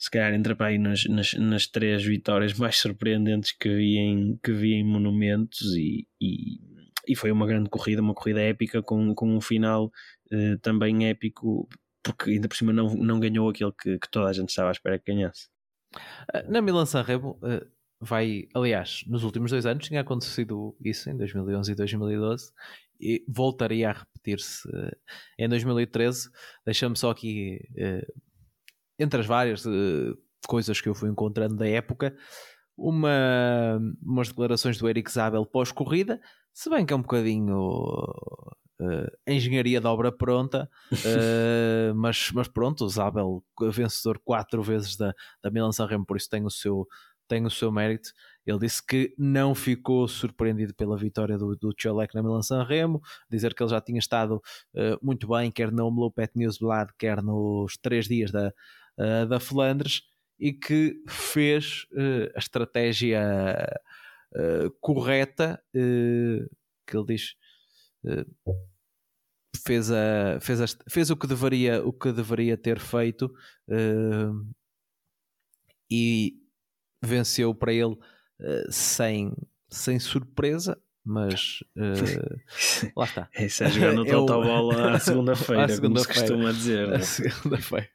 se 0.00 0.10
calhar 0.10 0.32
entra 0.32 0.56
para 0.56 0.68
aí 0.68 0.78
nas, 0.78 1.04
nas, 1.04 1.34
nas, 1.34 1.66
três 1.66 2.02
vitórias 2.02 2.54
mais 2.54 2.78
surpreendentes 2.78 3.52
que 3.52 3.68
vi 3.68 3.98
em, 3.98 4.38
que 4.42 4.50
vi 4.50 4.72
em 4.72 4.82
monumentos 4.82 5.74
e, 5.76 6.08
e, 6.18 6.58
e 7.06 7.14
foi 7.14 7.30
uma 7.30 7.46
grande 7.46 7.68
corrida, 7.68 8.00
uma 8.00 8.14
corrida 8.14 8.40
épica 8.40 8.82
com, 8.82 9.14
com 9.14 9.36
um 9.36 9.42
final 9.42 9.92
uh, 10.32 10.58
também 10.62 11.06
épico, 11.06 11.68
porque 12.02 12.30
ainda 12.30 12.48
por 12.48 12.56
cima 12.56 12.72
não, 12.72 12.94
não 12.94 13.20
ganhou 13.20 13.50
aquele 13.50 13.72
que, 13.72 13.98
que 13.98 14.10
toda 14.10 14.30
a 14.30 14.32
gente 14.32 14.48
estava 14.48 14.70
à 14.70 14.72
espera 14.72 14.98
que 14.98 15.12
ganhasse. 15.12 15.50
Eh, 16.34 16.42
na 16.48 16.60
Milan 16.60 16.86
Sanremo 16.86 17.38
uh, 17.42 17.66
vai, 18.00 18.48
aliás, 18.54 19.04
nos 19.06 19.24
últimos 19.24 19.50
dois 19.50 19.66
anos 19.66 19.86
tinha 19.86 20.00
acontecido 20.00 20.76
isso 20.80 21.10
em 21.10 21.16
2011 21.16 21.72
e 21.72 21.74
2012 21.74 22.52
e 23.00 23.24
voltaria 23.28 23.90
a 23.90 23.92
repetir-se 23.92 24.68
uh, 24.68 24.96
em 25.38 25.48
2013. 25.48 26.30
Deixa-me 26.64 26.96
só 26.96 27.10
aqui 27.10 27.60
entre 28.98 29.20
as 29.20 29.26
várias 29.26 29.64
coisas 30.46 30.80
que 30.80 30.88
eu 30.88 30.94
fui 30.94 31.08
encontrando 31.08 31.56
da 31.56 31.66
época, 31.66 32.14
uma, 32.76 33.78
umas 34.02 34.28
declarações 34.28 34.78
do 34.78 34.88
Eric 34.88 35.10
Zabel 35.10 35.46
pós-corrida, 35.46 36.20
se 36.52 36.68
bem 36.68 36.84
que 36.84 36.92
é 36.92 36.96
um 36.96 37.02
bocadinho 37.02 37.54
uh, 38.80 39.10
engenharia 39.26 39.80
da 39.80 39.92
obra 39.92 40.10
pronta, 40.10 40.68
uh, 40.92 41.94
mas, 41.94 42.32
mas 42.32 42.48
pronto, 42.48 42.84
o 42.84 42.88
Zabel, 42.88 43.44
vencedor 43.70 44.18
quatro 44.24 44.62
vezes 44.62 44.96
da, 44.96 45.14
da 45.42 45.50
Milan 45.50 45.72
Sanremo, 45.72 46.06
por 46.06 46.16
isso 46.16 46.28
tem 46.28 46.44
o 46.44 46.50
seu, 46.50 46.88
tem 47.28 47.44
o 47.44 47.50
seu 47.50 47.70
mérito. 47.70 48.10
Ele 48.44 48.58
disse 48.58 48.84
que 48.84 49.14
não 49.16 49.54
ficou 49.54 50.08
surpreendido 50.08 50.74
pela 50.74 50.96
vitória 50.96 51.38
do, 51.38 51.54
do 51.54 51.74
Cholek 51.78 52.14
na 52.14 52.22
Milan 52.22 52.42
Sanremo, 52.42 53.00
dizer 53.30 53.54
que 53.54 53.62
ele 53.62 53.70
já 53.70 53.80
tinha 53.80 53.98
estado 53.98 54.42
uh, 54.74 54.98
muito 55.00 55.28
bem, 55.28 55.50
quer 55.50 55.70
no 55.70 55.86
Omlopet 55.86 56.32
Newsblad, 56.34 56.90
quer 56.98 57.22
nos 57.22 57.76
três 57.76 58.08
dias 58.08 58.32
da, 58.32 58.52
uh, 58.98 59.26
da 59.28 59.38
Flandres 59.38 60.02
e 60.38 60.52
que 60.52 60.96
fez 61.06 61.86
uh, 61.92 62.32
a 62.34 62.38
estratégia 62.38 63.22
uh, 64.34 64.70
correta 64.80 65.62
que 65.72 66.96
ele 66.96 67.06
diz 67.06 67.34
fez, 69.64 69.90
a, 69.90 70.38
fez, 70.40 70.60
a, 70.60 70.66
fez 70.88 71.10
o, 71.10 71.16
que 71.16 71.26
deveria, 71.26 71.84
o 71.84 71.92
que 71.92 72.12
deveria 72.12 72.56
ter 72.56 72.78
feito 72.78 73.32
e 75.90 76.34
venceu 77.02 77.54
para 77.54 77.72
ele 77.72 77.96
sem, 78.70 79.32
sem 79.68 79.98
surpresa 79.98 80.80
mas 81.04 81.64
uh, 81.76 82.92
lá 82.96 83.04
está. 83.04 83.28
Isso 83.38 83.64
é 83.64 83.70
jogar 83.70 83.94
no 83.94 84.04
Total 84.04 84.42
Bola 84.42 84.92
à 84.92 84.98
segunda-feira, 85.00 85.68
segunda 85.68 86.00
como 86.04 86.14
se 86.14 86.20
costuma 86.20 86.52
dizer. 86.52 86.88
Né? 86.88 87.00
segunda-feira. 87.00 87.90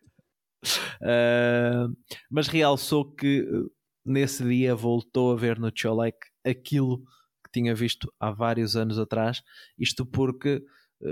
Uh, 1.02 1.96
mas 2.30 2.48
realçou 2.48 3.14
que 3.14 3.42
uh, 3.42 3.72
nesse 4.04 4.44
dia 4.44 4.76
voltou 4.76 5.32
a 5.32 5.36
ver 5.36 5.60
no 5.60 5.72
Cholek 5.74 6.18
aquilo 6.44 7.00
que 7.44 7.52
tinha 7.54 7.76
visto 7.76 8.12
há 8.20 8.32
vários 8.32 8.76
anos 8.76 8.98
atrás. 8.98 9.44
Isto 9.78 10.06
porque, 10.06 10.56
uh, 10.56 10.66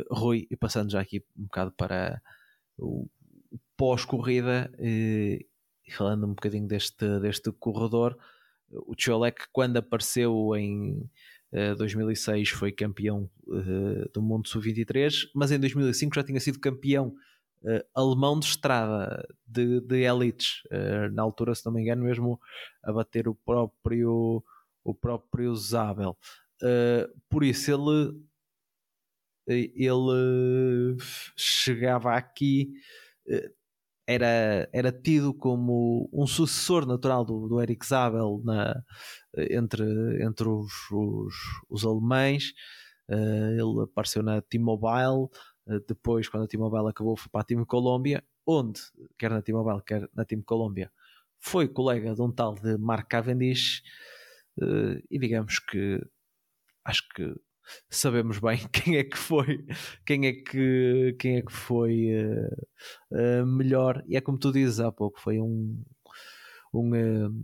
Rui, 0.10 0.48
e 0.50 0.56
passando 0.56 0.92
já 0.92 1.02
aqui 1.02 1.24
um 1.38 1.44
bocado 1.44 1.72
para 1.72 2.22
o 2.78 3.08
pós-corrida, 3.78 4.72
e 4.80 5.46
falando 5.92 6.26
um 6.26 6.34
bocadinho 6.34 6.68
deste, 6.68 7.20
deste 7.20 7.52
corredor, 7.52 8.18
o 8.72 8.96
Cholek, 8.98 9.44
quando 9.52 9.78
apareceu 9.78 10.56
em 10.56 11.08
2006, 11.78 12.50
foi 12.50 12.72
campeão 12.72 13.30
do 14.12 14.22
Mundo 14.22 14.48
Sub-23, 14.48 15.30
mas 15.36 15.52
em 15.52 15.60
2005 15.60 16.16
já 16.16 16.24
tinha 16.24 16.40
sido 16.40 16.60
campeão 16.60 17.14
alemão 17.94 18.40
de 18.40 18.48
estrada 18.48 19.28
de, 19.46 19.80
de 19.82 20.02
elites, 20.02 20.64
na 21.12 21.22
altura, 21.22 21.54
se 21.54 21.66
não 21.66 21.74
me 21.74 21.82
engano, 21.82 22.04
mesmo 22.04 22.40
a 22.84 22.92
bater 22.92 23.28
o 23.28 23.36
próprio, 23.36 24.44
o 24.84 24.94
próprio 24.94 25.56
Zabel. 25.56 26.18
Por 27.30 27.44
isso 27.44 27.72
ele 27.72 28.20
ele 29.48 30.98
chegava 31.36 32.14
aqui 32.14 32.72
era, 34.08 34.70
era 34.74 34.92
tido 34.92 35.34
como 35.34 36.10
um 36.12 36.28
sucessor 36.28 36.86
natural 36.86 37.24
do, 37.24 37.48
do 37.48 37.62
Eric 37.62 37.86
Zabel 37.86 38.42
na, 38.44 38.84
entre, 39.50 39.84
entre 40.24 40.48
os, 40.48 40.72
os, 40.92 41.34
os 41.70 41.86
alemães. 41.86 42.54
Uh, 43.10 43.52
ele 43.52 43.84
apareceu 43.84 44.24
na 44.24 44.42
T-Mobile, 44.42 45.30
eh, 45.68 45.80
depois, 45.88 46.28
quando 46.30 46.44
a 46.44 46.48
T-Mobile 46.48 46.88
acabou, 46.88 47.18
foi 47.18 47.30
para 47.30 47.42
a 47.42 47.44
Team 47.44 47.66
Colômbia, 47.66 48.24
onde, 48.46 48.82
quer 49.18 49.30
na 49.30 49.42
T-Mobile, 49.42 49.82
quer 49.86 50.10
na 50.14 50.24
Team 50.26 50.42
Colômbia, 50.42 50.92
foi 51.40 51.68
colega 51.68 52.16
de 52.16 52.22
um 52.22 52.32
tal 52.32 52.56
de 52.56 52.78
Mark 52.78 53.08
Cavendish. 53.10 53.84
Eh, 54.62 55.04
e 55.12 55.20
digamos 55.20 55.60
que 55.60 56.02
acho 56.86 57.08
que 57.10 57.36
sabemos 57.90 58.40
bem 58.40 58.58
quem 58.72 58.98
é 58.98 59.04
que 59.04 59.18
foi 59.18 59.66
quem 60.06 60.28
é 60.28 60.34
que 60.34 61.16
quem 61.20 61.38
é 61.38 61.42
que 61.42 61.52
foi 61.52 62.10
uh, 62.12 63.42
uh, 63.42 63.46
melhor 63.46 64.04
e 64.08 64.18
é 64.18 64.22
como 64.22 64.38
tu 64.38 64.52
dizes 64.52 64.80
há 64.80 64.92
pouco 64.92 65.20
foi 65.20 65.40
um 65.40 65.84
um 66.74 66.92
uh, 66.92 67.44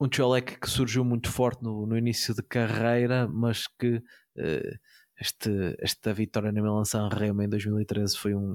um 0.00 0.08
Cholek 0.12 0.60
que 0.60 0.70
surgiu 0.70 1.04
muito 1.04 1.30
forte 1.30 1.62
no, 1.62 1.86
no 1.86 1.96
início 1.96 2.34
de 2.34 2.42
carreira 2.42 3.26
mas 3.28 3.66
que 3.66 4.02
este, 5.20 5.76
esta 5.80 6.14
vitória 6.14 6.52
na 6.52 6.62
Milan 6.62 6.84
San 6.84 7.08
Remo 7.08 7.42
em 7.42 7.48
2013 7.48 8.16
foi 8.16 8.36
um, 8.36 8.54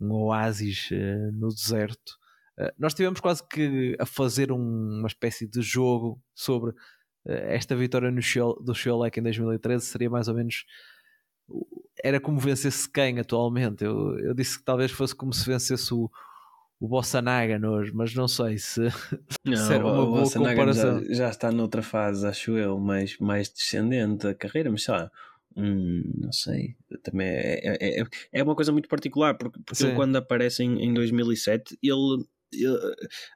um 0.00 0.12
oásis 0.12 0.88
no 1.34 1.48
deserto. 1.48 2.18
Nós 2.78 2.94
tivemos 2.94 3.20
quase 3.20 3.46
que 3.46 3.94
a 4.00 4.06
fazer 4.06 4.50
um, 4.50 4.56
uma 4.56 5.08
espécie 5.08 5.46
de 5.46 5.60
jogo 5.60 6.18
sobre 6.34 6.72
esta 7.24 7.76
vitória 7.76 8.10
no 8.10 8.22
show, 8.22 8.60
do 8.62 8.74
Sholek 8.74 9.20
em 9.20 9.22
2013 9.22 9.84
seria 9.84 10.10
mais 10.10 10.28
ou 10.28 10.34
menos 10.34 10.64
era 12.02 12.20
como 12.20 12.38
vencesse 12.38 12.90
quem 12.90 13.18
atualmente? 13.18 13.84
Eu, 13.84 14.18
eu 14.20 14.34
disse 14.34 14.58
que 14.58 14.64
talvez 14.64 14.90
fosse 14.90 15.14
como 15.14 15.32
se 15.32 15.44
vencesse 15.44 15.92
o, 15.92 16.10
o 16.78 16.88
Bossanaga 16.88 17.60
hoje, 17.68 17.92
mas 17.94 18.14
não 18.14 18.26
sei 18.26 18.56
se, 18.56 18.80
não, 19.44 19.56
se 19.56 19.74
era 19.74 19.84
uma 19.84 20.06
boa 20.06 20.30
comparação. 20.30 21.04
Já, 21.04 21.14
já, 21.14 21.28
está 21.28 21.52
noutra 21.52 21.82
fase, 21.82 22.26
acho 22.26 22.56
eu, 22.56 22.78
mais, 22.78 23.18
mais 23.18 23.50
descendente 23.50 24.24
da 24.24 24.34
carreira, 24.34 24.70
mas 24.70 24.84
sei 24.84 24.94
lá, 24.94 25.10
Hum, 25.56 26.04
não 26.16 26.30
sei, 26.30 26.76
também 27.02 27.26
é, 27.26 27.60
é, 27.64 28.00
é, 28.00 28.04
é 28.32 28.42
uma 28.42 28.54
coisa 28.54 28.70
muito 28.70 28.88
particular 28.88 29.36
porque, 29.36 29.58
porque 29.66 29.82
ele, 29.82 29.94
quando 29.96 30.14
aparece 30.14 30.62
em, 30.62 30.80
em 30.80 30.94
2007 30.94 31.76
ele, 31.82 32.24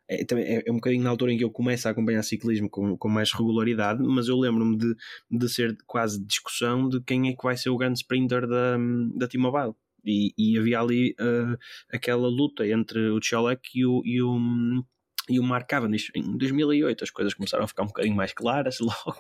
é, 0.09 0.25
também 0.25 0.45
é, 0.45 0.63
é, 0.67 0.71
um 0.73 0.77
bocadinho 0.77 1.03
na 1.03 1.11
altura 1.11 1.33
em 1.33 1.39
que 1.39 1.45
eu 1.45 1.51
começo 1.51 1.87
a 1.87 1.91
acompanhar 1.91 2.23
ciclismo 2.23 2.69
com, 2.69 2.97
com 2.97 3.09
mais 3.09 3.33
regularidade, 3.33 4.03
mas 4.03 4.29
eu 4.29 4.39
lembro-me 4.39 4.77
de, 4.77 4.95
de 5.31 5.49
ser 5.49 5.77
quase 5.87 6.25
discussão 6.25 6.89
de 6.89 7.01
quem 7.03 7.29
é 7.29 7.33
que 7.33 7.43
vai 7.43 7.57
ser 7.57 7.71
o 7.71 7.77
grande 7.77 7.99
sprinter 7.99 8.47
da, 8.47 8.77
da 9.17 9.29
T-Mobile. 9.29 9.75
E, 10.07 10.35
e 10.37 10.59
havia 10.59 10.81
ali 10.81 11.13
uh, 11.13 11.57
aquela 11.91 12.29
luta 12.29 12.67
entre 12.67 13.09
o 13.09 13.21
Cholek 13.23 13.63
e 13.75 13.87
o, 13.87 14.03
e 14.05 14.21
o, 14.21 14.39
e 15.29 15.41
o 15.41 15.43
Mark 15.43 15.69
Cavendish 15.69 16.11
em 16.15 16.37
2008 16.37 17.05
as 17.05 17.11
coisas 17.11 17.35
começaram 17.35 17.65
a 17.65 17.69
ficar 17.69 17.83
um 17.83 17.87
bocadinho 17.87 18.15
mais 18.15 18.33
claras 18.33 18.79
logo 18.81 19.17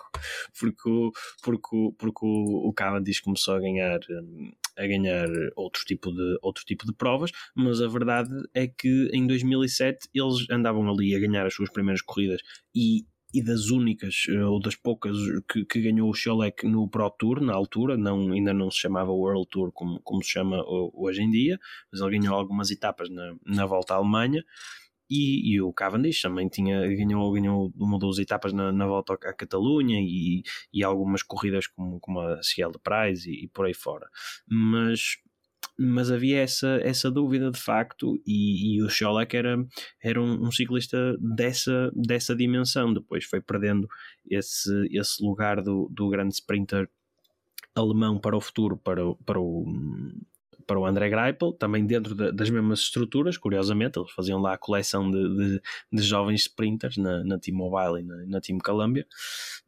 porque, 0.59 0.88
o, 0.88 1.12
porque, 1.42 1.76
o, 1.76 1.92
porque 1.92 2.26
o, 2.26 2.72
Cavendish 2.72 3.20
começou 3.20 3.55
a 3.55 3.61
ganhar 3.61 4.00
hum, 4.11 4.52
a 4.76 4.86
ganhar 4.86 5.28
outro 5.57 5.84
tipo, 5.84 6.12
de, 6.12 6.38
outro 6.42 6.64
tipo 6.64 6.84
de 6.84 6.92
provas 6.92 7.30
mas 7.55 7.80
a 7.80 7.88
verdade 7.88 8.30
é 8.52 8.66
que 8.66 9.09
em 9.12 9.26
2007 9.26 10.09
eles 10.14 10.48
andavam 10.50 10.88
ali 10.90 11.14
a 11.14 11.20
ganhar 11.20 11.46
as 11.46 11.55
suas 11.55 11.70
primeiras 11.70 12.02
corridas 12.02 12.40
e, 12.74 13.07
e 13.32 13.42
das 13.42 13.70
únicas 13.70 14.26
eh, 14.28 14.44
ou 14.44 14.61
das 14.61 14.76
poucas 14.76 15.16
que, 15.50 15.64
que 15.64 15.80
ganhou 15.80 16.11
o 16.11 16.14
Scholek 16.14 16.66
no 16.66 16.88
Pro 16.88 17.11
Tour 17.11 17.40
na 17.40 17.55
altura, 17.55 17.96
não, 17.96 18.32
ainda 18.32 18.52
não 18.52 18.70
se 18.70 18.78
chamava 18.78 19.11
World 19.11 19.48
Tour 19.48 19.72
como, 19.72 20.00
como 20.02 20.22
se 20.22 20.30
chama 20.30 20.62
hoje 20.66 21.22
em 21.22 21.30
dia, 21.30 21.59
mas 21.90 22.00
ele 22.00 22.18
ganhou 22.18 22.36
algumas 22.36 22.70
etapas 22.70 23.09
na, 23.11 23.34
na 23.44 23.66
volta 23.66 23.94
à 23.94 23.96
Alemanha 23.96 24.44
e, 25.09 25.55
e, 25.55 25.61
o 25.61 25.72
Cavendish 25.72 26.22
também 26.22 26.48
tinha, 26.48 26.80
ganhou, 26.80 27.32
ganhou 27.32 27.72
uma 27.76 27.94
ou 27.94 27.98
duas 27.98 28.18
etapas 28.18 28.52
na, 28.52 28.72
na 28.72 28.86
volta 28.86 29.14
à 29.14 29.32
Catalunha 29.34 30.00
e, 30.00 30.42
e 30.72 30.82
algumas 30.82 31.22
corridas 31.22 31.66
como, 31.66 32.00
como 32.00 32.20
a 32.20 32.42
Ciel 32.42 32.70
de 32.70 32.78
Prize 32.78 33.30
e, 33.30 33.44
e, 33.44 33.48
por 33.48 33.66
aí 33.66 33.74
fora. 33.74 34.09
Mas, 34.48 35.18
mas 35.78 36.11
havia 36.11 36.40
essa, 36.40 36.80
essa 36.82 37.11
dúvida 37.11 37.50
de 37.50 37.61
facto 37.61 38.20
e, 38.26 38.76
e 38.76 38.82
o 38.82 38.88
Scholek 38.88 39.36
era, 39.36 39.57
era 40.02 40.20
um, 40.20 40.46
um, 40.46 40.50
ciclista 40.50 41.16
dessa, 41.20 41.90
dessa 41.94 42.34
dimensão. 42.34 42.92
Depois 42.92 43.24
foi 43.24 43.40
perdendo 43.40 43.86
esse, 44.28 44.88
esse 44.90 45.22
lugar 45.22 45.62
do, 45.62 45.88
do 45.92 46.09
grande 46.09 46.34
sprinter 46.34 46.88
alemão 47.74 48.18
para 48.18 48.36
o 48.36 48.40
futuro, 48.40 48.76
para 48.76 49.02
para 49.26 49.40
o, 49.40 49.66
para 50.66 50.78
o 50.78 50.86
André 50.86 51.09
Greipel, 51.09 51.52
também 51.52 51.86
dentro 51.86 52.14
de, 52.14 52.32
das 52.32 52.50
mesmas 52.50 52.80
estruturas, 52.80 53.36
curiosamente, 53.36 53.98
eles 53.98 54.11
faziam 54.12 54.40
lá 54.40 54.55
a 54.55 54.59
coleção 54.59 55.11
de, 55.11 55.36
de, 55.36 55.62
de 55.92 56.02
jovens 56.02 56.42
sprinters 56.42 56.96
na, 56.96 57.24
na 57.24 57.38
Team 57.38 57.57
Mobile 57.57 58.00
e 58.00 58.05
na, 58.05 58.26
na 58.26 58.40
Team 58.40 58.59
Columbia, 58.59 59.07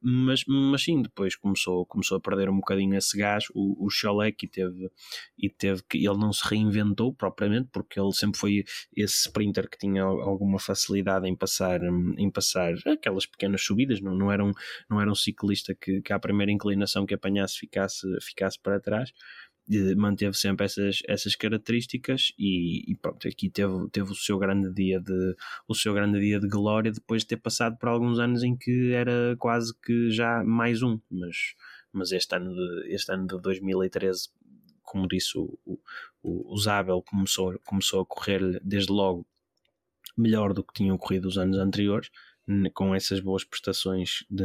mas, 0.00 0.44
mas 0.46 0.82
sim, 0.82 1.02
depois 1.02 1.36
começou, 1.36 1.84
começou 1.86 2.18
a 2.18 2.20
perder 2.20 2.48
um 2.48 2.56
bocadinho 2.56 2.94
esse 2.96 3.16
gás, 3.16 3.44
o, 3.54 3.84
o 3.84 3.90
Scholek, 3.90 4.46
e 4.46 4.48
teve, 4.48 4.90
e 5.38 5.48
teve 5.48 5.82
que, 5.88 5.98
ele 5.98 6.18
não 6.18 6.32
se 6.32 6.46
reinventou 6.48 7.12
propriamente, 7.12 7.68
porque 7.72 7.98
ele 7.98 8.12
sempre 8.12 8.38
foi 8.38 8.64
esse 8.96 9.26
sprinter 9.26 9.68
que 9.68 9.78
tinha 9.78 10.02
alguma 10.02 10.58
facilidade 10.58 11.28
em 11.28 11.34
passar, 11.34 11.80
em 11.82 12.30
passar 12.30 12.74
aquelas 12.86 13.26
pequenas 13.26 13.62
subidas, 13.62 14.00
não, 14.00 14.14
não, 14.14 14.32
era, 14.32 14.44
um, 14.44 14.52
não 14.88 15.00
era 15.00 15.10
um 15.10 15.14
ciclista 15.14 15.74
que, 15.74 16.00
que 16.02 16.12
à 16.12 16.18
primeira 16.18 16.52
inclinação 16.52 17.06
que 17.06 17.14
apanhasse 17.14 17.58
ficasse, 17.58 18.06
ficasse 18.20 18.58
para 18.60 18.80
trás, 18.80 19.12
manteve 19.96 20.36
sempre 20.36 20.64
essas, 20.64 21.00
essas 21.08 21.34
características 21.34 22.32
e, 22.38 22.90
e, 22.90 22.94
pronto, 22.94 23.26
aqui 23.26 23.50
teve, 23.50 23.88
teve 23.90 24.10
o 24.10 24.14
seu 24.14 24.38
grande 24.38 24.72
dia 24.72 25.00
de 25.00 25.34
o 25.66 25.74
seu 25.74 25.92
grande 25.92 26.20
dia 26.20 26.38
de 26.38 26.48
glória 26.48 26.92
depois 26.92 27.22
de 27.22 27.28
ter 27.28 27.36
passado 27.38 27.76
por 27.76 27.88
alguns 27.88 28.18
anos 28.18 28.42
em 28.42 28.56
que 28.56 28.92
era 28.92 29.36
quase 29.38 29.74
que 29.80 30.10
já 30.10 30.44
mais 30.44 30.82
um, 30.82 31.00
mas, 31.10 31.36
mas 31.92 32.12
este 32.12 32.36
ano 32.36 32.54
de, 32.54 32.94
este 32.94 33.12
ano 33.12 33.26
de 33.26 33.40
2013 33.40 34.28
como 34.82 35.08
disse 35.08 35.36
o, 35.36 35.58
o, 35.64 35.80
o 36.22 36.56
Zabel 36.58 37.02
começou, 37.02 37.58
começou 37.64 38.02
a 38.02 38.06
correr 38.06 38.60
desde 38.62 38.92
logo 38.92 39.26
melhor 40.16 40.54
do 40.54 40.62
que 40.62 40.72
tinham 40.72 40.94
ocorrido 40.94 41.28
os 41.28 41.36
anos 41.36 41.58
anteriores 41.58 42.10
com 42.74 42.94
essas 42.94 43.20
boas 43.20 43.44
prestações, 43.44 44.24
de, 44.30 44.44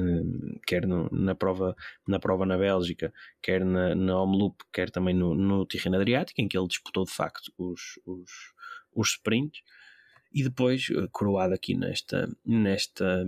quer 0.65 0.87
no, 0.87 1.07
na, 1.11 1.35
prova, 1.35 1.75
na 2.07 2.19
prova 2.19 2.45
na 2.45 2.57
Bélgica, 2.57 3.13
quer 3.41 3.63
na, 3.63 3.93
na 3.93 4.21
Omloop, 4.21 4.63
quer 4.73 4.89
também 4.89 5.13
no, 5.13 5.35
no 5.35 5.65
Tirreno 5.65 5.97
Adriático, 5.97 6.41
em 6.41 6.47
que 6.47 6.57
ele 6.57 6.67
disputou 6.67 7.05
de 7.05 7.11
facto 7.11 7.51
os, 7.57 7.99
os, 8.05 8.31
os 8.93 9.09
sprints, 9.11 9.61
e 10.33 10.43
depois 10.43 10.87
eh, 10.89 11.07
coroado 11.11 11.53
aqui 11.53 11.75
nesta, 11.75 12.27
nesta, 12.45 13.25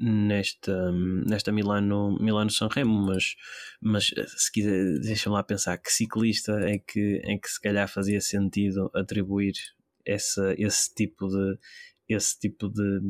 nesta, 0.00 0.92
nesta 0.92 1.52
Milano, 1.52 2.16
Milano 2.20 2.50
Sanremo, 2.50 3.06
mas, 3.06 3.36
mas 3.80 4.12
eh, 4.16 4.26
se 4.26 4.50
quiser, 4.50 5.00
deixam 5.00 5.32
lá 5.32 5.42
pensar 5.42 5.76
que 5.76 5.92
ciclista 5.92 6.52
é 6.60 6.78
que, 6.78 7.20
é 7.24 7.36
que 7.36 7.48
se 7.48 7.60
calhar 7.60 7.88
fazia 7.88 8.20
sentido 8.20 8.90
atribuir 8.94 9.54
essa, 10.06 10.54
esse 10.56 10.94
tipo 10.94 11.28
de 11.28 11.58
esse 12.08 12.36
tipo 12.40 12.68
de, 12.68 13.00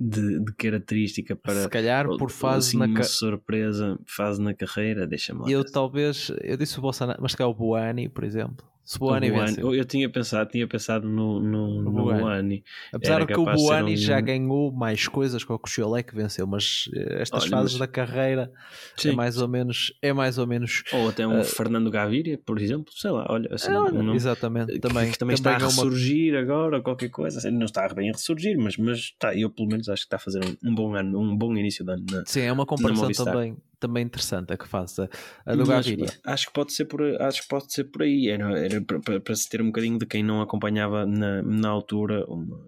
de, 0.00 0.40
de, 0.40 0.52
característica 0.54 1.36
para 1.36 1.62
se 1.62 1.68
calhar 1.68 2.08
por 2.16 2.30
fase 2.30 2.68
assim, 2.68 2.78
na 2.78 2.86
uma 2.86 3.02
surpresa 3.02 3.98
fase 4.06 4.40
na 4.40 4.54
carreira 4.54 5.06
deixa-me 5.06 5.52
eu 5.52 5.62
talvez 5.62 6.32
eu 6.42 6.56
disse 6.56 6.78
o 6.78 6.82
Bolsonaro 6.82 7.20
mas 7.20 7.34
que 7.34 7.42
é 7.42 7.44
o 7.44 7.52
Boani 7.52 8.08
por 8.08 8.24
exemplo 8.24 8.69
se 8.90 8.98
Boani 8.98 9.28
Eu, 9.56 9.72
eu 9.72 9.84
tinha 9.84 10.10
pensado, 10.10 10.50
tinha 10.50 10.66
pensado 10.66 11.08
no, 11.08 11.38
no, 11.38 11.80
no 11.80 11.92
Boani. 11.92 12.64
Apesar 12.92 13.24
que 13.24 13.38
o 13.38 13.44
Boani 13.44 13.92
um... 13.92 13.96
já 13.96 14.20
ganhou 14.20 14.72
mais 14.72 15.06
coisas 15.06 15.44
com 15.44 15.54
o 15.54 15.58
Cochiolé 15.60 16.02
que 16.02 16.12
venceu, 16.12 16.44
mas 16.44 16.90
eh, 16.92 17.22
estas 17.22 17.44
Olha, 17.44 17.50
fases 17.50 17.72
mas... 17.74 17.78
da 17.78 17.86
carreira 17.86 18.50
é 18.98 19.00
Sim. 19.00 19.10
é 19.10 19.12
mais 19.12 19.38
ou 19.38 19.46
menos 19.46 19.96
é 20.02 20.12
mais 20.12 20.38
ou 20.38 20.46
menos 20.48 20.82
ou 20.92 21.08
até 21.08 21.24
um 21.24 21.38
uh... 21.38 21.44
Fernando 21.44 21.88
Gaviria, 21.88 22.36
por 22.44 22.60
exemplo, 22.60 22.92
sei 22.92 23.12
lá, 23.12 23.26
olha, 23.30 23.48
assim, 23.54 23.70
olha 23.70 23.96
um 23.96 24.12
exatamente, 24.12 24.72
que, 24.72 24.80
também, 24.80 25.12
que 25.12 25.18
também, 25.18 25.34
está 25.34 25.54
a 25.54 25.58
ressurgir 25.58 26.34
uma... 26.34 26.40
agora, 26.40 26.80
qualquer 26.80 27.10
coisa, 27.10 27.38
assim, 27.38 27.52
não 27.52 27.66
está 27.66 27.86
bem 27.94 28.08
a 28.10 28.12
ressurgir, 28.12 28.58
mas, 28.58 28.76
mas 28.76 29.14
tá, 29.20 29.36
eu 29.36 29.50
pelo 29.50 29.68
menos 29.68 29.88
acho 29.88 30.02
que 30.02 30.06
está 30.06 30.16
a 30.16 30.18
fazer 30.18 30.40
um, 30.44 30.68
um 30.68 30.74
bom 30.74 30.96
ano, 30.96 31.16
um 31.16 31.36
bom 31.36 31.56
início 31.56 31.84
de 31.84 31.92
ano. 31.92 32.04
Na, 32.10 32.24
Sim, 32.26 32.40
é 32.40 32.52
uma 32.52 32.66
comparação 32.66 33.08
também 33.12 33.56
também 33.80 34.04
interessante 34.04 34.52
a 34.52 34.56
que 34.56 34.68
faça 34.68 35.08
a 35.44 35.54
do 35.54 35.66
Gaviria. 35.66 36.06
Acho 36.24 36.46
que 36.46 36.52
pode 36.52 36.72
ser 36.72 36.84
por, 36.84 37.02
acho 37.22 37.42
que 37.42 37.48
pode 37.48 37.72
ser 37.72 37.84
por 37.84 38.02
aí. 38.02 38.28
Era, 38.28 38.58
era 38.58 38.80
para, 38.80 39.20
para 39.20 39.34
se 39.34 39.48
ter 39.48 39.60
um 39.60 39.66
bocadinho 39.66 39.98
de 39.98 40.06
quem 40.06 40.22
não 40.22 40.40
acompanhava 40.40 41.06
na, 41.06 41.42
na 41.42 41.68
altura 41.68 42.24
uma, 42.26 42.60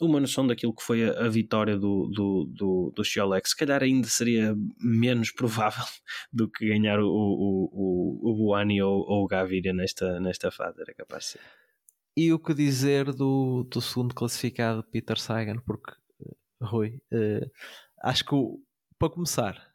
uma 0.00 0.20
noção 0.20 0.46
daquilo 0.46 0.74
que 0.74 0.82
foi 0.82 1.08
a, 1.08 1.26
a 1.26 1.28
vitória 1.28 1.78
do, 1.78 2.08
do, 2.08 2.44
do, 2.52 2.92
do 2.94 3.04
Xiolex. 3.04 3.50
Se 3.50 3.56
calhar 3.56 3.82
ainda 3.82 4.08
seria 4.08 4.54
menos 4.78 5.30
provável 5.32 5.84
do 6.32 6.50
que 6.50 6.66
ganhar 6.66 6.98
o, 6.98 7.06
o, 7.06 7.70
o, 7.72 8.30
o 8.30 8.36
Buani 8.36 8.82
ou, 8.82 9.04
ou 9.08 9.24
o 9.24 9.28
Gaviria 9.28 9.72
nesta, 9.72 10.18
nesta 10.20 10.50
fase. 10.50 10.80
Era 10.80 10.92
capaz 10.92 11.24
de 11.24 11.30
ser. 11.30 11.40
E 12.14 12.32
o 12.32 12.38
que 12.38 12.52
dizer 12.52 13.12
do, 13.12 13.64
do 13.64 13.80
segundo 13.80 14.14
classificado, 14.14 14.84
Peter 14.84 15.18
Sagan? 15.18 15.58
Porque, 15.64 15.92
eh, 16.20 16.34
Rui, 16.60 17.00
uh, 17.10 17.50
acho 18.02 18.22
que 18.26 18.34
o, 18.34 18.60
para 18.98 19.08
começar, 19.08 19.71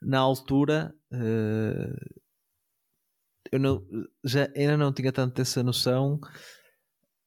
na 0.00 0.18
altura, 0.18 0.94
uh, 1.12 2.18
eu 3.50 3.58
não, 3.58 3.84
já 4.24 4.48
ainda 4.56 4.76
não 4.76 4.92
tinha 4.92 5.12
tanto 5.12 5.40
essa 5.40 5.62
noção. 5.62 6.20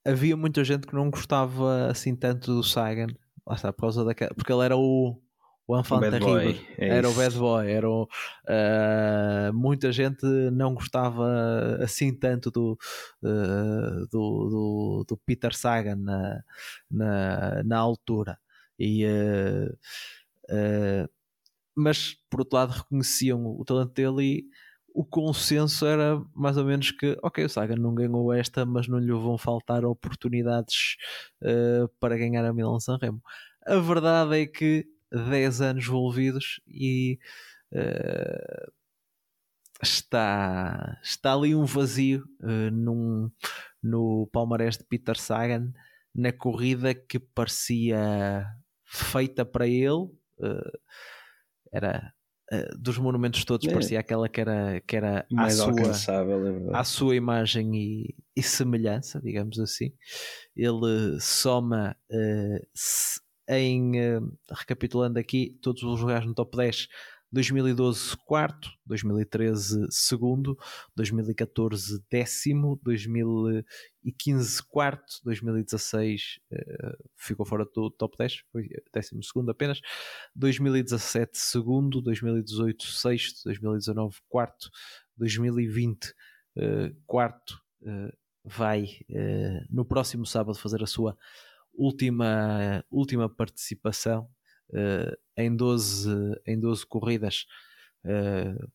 Havia 0.06 0.36
muita 0.36 0.64
gente 0.64 0.88
que 0.88 0.96
não 0.96 1.10
gostava 1.10 1.88
assim 1.88 2.16
tanto 2.16 2.56
do 2.56 2.64
Sagan, 2.64 3.08
lá 3.46 3.56
está, 3.56 3.72
por 3.72 3.82
causa 3.82 4.04
daquela, 4.04 4.34
porque 4.34 4.52
ele 4.52 4.64
era 4.64 4.76
o, 4.76 5.22
o 5.68 5.80
enfant 5.80 6.02
terrível, 6.02 6.56
é 6.78 6.88
era 6.88 7.08
o 7.08 7.14
bad 7.14 7.38
boy, 7.38 7.72
era 7.72 7.88
o, 7.88 8.04
uh, 8.04 9.54
muita 9.54 9.92
gente 9.92 10.26
não 10.52 10.74
gostava 10.74 11.78
assim 11.84 12.18
tanto 12.18 12.50
do, 12.50 12.78
uh, 13.24 14.08
do, 14.12 14.50
do, 14.50 15.06
do, 15.08 15.18
Peter 15.26 15.54
Sagan 15.56 15.98
na, 15.98 16.42
na, 16.90 17.64
na 17.64 17.78
altura. 17.78 18.40
E 18.80 19.06
uh, 19.06 19.78
mas 21.82 22.16
por 22.30 22.42
outro 22.42 22.58
lado 22.58 22.72
reconheciam 22.72 23.46
o 23.46 23.66
talento 23.66 23.94
dele 23.94 24.24
e 24.24 24.46
o 24.94 25.06
consenso 25.06 25.86
era 25.86 26.22
mais 26.36 26.58
ou 26.58 26.66
menos 26.66 26.92
que, 26.92 27.18
ok, 27.24 27.46
o 27.46 27.50
Sagan 27.50 27.78
não 27.78 27.96
ganhou 27.96 28.34
esta, 28.34 28.66
mas 28.66 28.88
não 28.88 29.00
lhe 29.00 29.12
vão 29.12 29.38
faltar 29.38 29.86
oportunidades 29.86 30.98
uh, 31.42 31.88
para 32.00 32.18
ganhar 32.18 32.46
a 32.46 32.54
Milan 32.54 32.80
San 32.80 32.98
Remo. 33.02 33.22
A 33.66 33.78
verdade 33.78 34.42
é 34.42 34.46
que 34.46 34.86
10 35.12 35.62
anos 35.62 35.86
envolvidos 35.86 36.62
e 36.68 37.20
uh, 37.74 38.72
está, 39.82 41.00
está 41.04 41.34
ali 41.34 41.56
um 41.56 41.66
vazio 41.66 42.26
uh, 42.42 42.72
num, 42.72 43.32
no 43.82 44.28
palmarés 44.32 44.78
de 44.78 44.84
Peter 44.84 45.18
Sagan 45.18 45.72
na 46.14 46.32
corrida 46.32 46.94
que 46.94 47.20
parecia 47.20 48.46
feita 48.86 49.46
para 49.46 49.68
ele. 49.68 50.10
Uh, 50.38 50.80
era 51.72 52.14
uh, 52.52 52.78
dos 52.78 52.98
monumentos 52.98 53.46
todos, 53.46 53.68
é. 53.68 53.72
parecia 53.72 54.00
aquela 54.00 54.28
que 54.28 54.42
era, 54.42 54.82
que 54.82 54.96
era 54.96 55.26
mais 55.32 55.60
à 55.60 55.66
alcançável, 55.66 56.40
sua, 56.40 56.72
é 56.72 56.78
à 56.78 56.84
sua 56.84 57.16
imagem 57.16 57.76
e, 57.76 58.16
e, 58.36 58.44
semelhança, 58.44 59.22
digamos 59.22 59.60
assim. 59.60 59.94
Ele 60.56 61.20
soma 61.20 61.96
uh, 62.12 63.54
em, 63.54 64.18
uh, 64.18 64.38
recapitulando 64.52 65.18
aqui, 65.18 65.58
todos 65.62 65.84
os 65.84 66.02
lugares 66.02 66.28
no 66.28 66.34
top 66.34 66.58
10 66.58 66.88
2012 67.32 68.18
quarto, 68.26 68.70
2013 68.86 69.88
segundo, 69.90 70.58
2014 70.96 72.04
décimo, 72.10 72.78
2015 72.84 74.64
quarto, 74.68 75.22
2016 75.24 76.40
uh, 76.52 77.10
ficou 77.16 77.46
fora 77.46 77.66
do 77.74 77.90
top 77.90 78.18
10, 78.18 78.44
foi 78.52 78.68
décimo 78.94 79.24
segundo 79.24 79.50
apenas, 79.50 79.80
2017 80.36 81.38
segundo, 81.38 82.02
2018 82.02 82.86
sexto, 82.86 83.44
2019 83.46 84.18
quarto, 84.28 84.70
2020 85.16 86.08
uh, 86.58 86.96
quarto, 87.06 87.62
uh, 87.84 88.12
vai 88.44 88.88
no 89.70 89.86
próximo 89.86 90.26
sábado 90.26 90.58
fazer 90.58 90.82
a 90.82 90.88
sua 90.88 91.16
última, 91.74 92.84
última 92.90 93.30
participação 93.30 94.28
uh, 94.72 95.18
em, 95.38 95.56
12, 95.56 96.10
em 96.46 96.60
12 96.60 96.86
corridas 96.86 97.46
uh, 98.06 98.72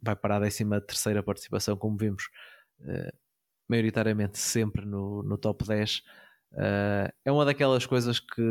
vai 0.00 0.14
para 0.14 0.36
a 0.36 0.40
13 0.40 0.64
terceira 0.86 1.22
participação, 1.22 1.76
como 1.76 1.96
vimos, 1.96 2.24
uh, 2.80 3.12
maioritariamente 3.68 4.38
sempre 4.38 4.86
no, 4.86 5.22
no 5.22 5.36
top 5.36 5.66
10. 5.66 6.02
é 7.24 7.32
uma 7.32 7.44
daquelas 7.44 7.84
coisas 7.84 8.18
que 8.18 8.42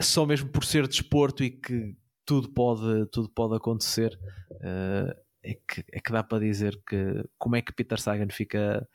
só 0.00 0.26
mesmo 0.26 0.50
por 0.50 0.64
ser 0.64 0.88
desporto 0.88 1.44
e 1.44 1.50
que 1.50 1.96
tudo 2.24 2.48
pode, 2.52 3.06
tudo 3.12 3.28
pode 3.28 3.54
acontecer, 3.54 4.18
é, 5.44 5.54
que, 5.54 5.84
é 5.92 6.00
que 6.00 6.12
dá 6.12 6.24
para 6.24 6.40
dizer 6.40 6.80
que 6.84 7.24
como 7.38 7.54
é 7.54 7.62
que 7.62 7.72
Peter 7.72 8.00
Sagan 8.00 8.28
fica 8.30 8.88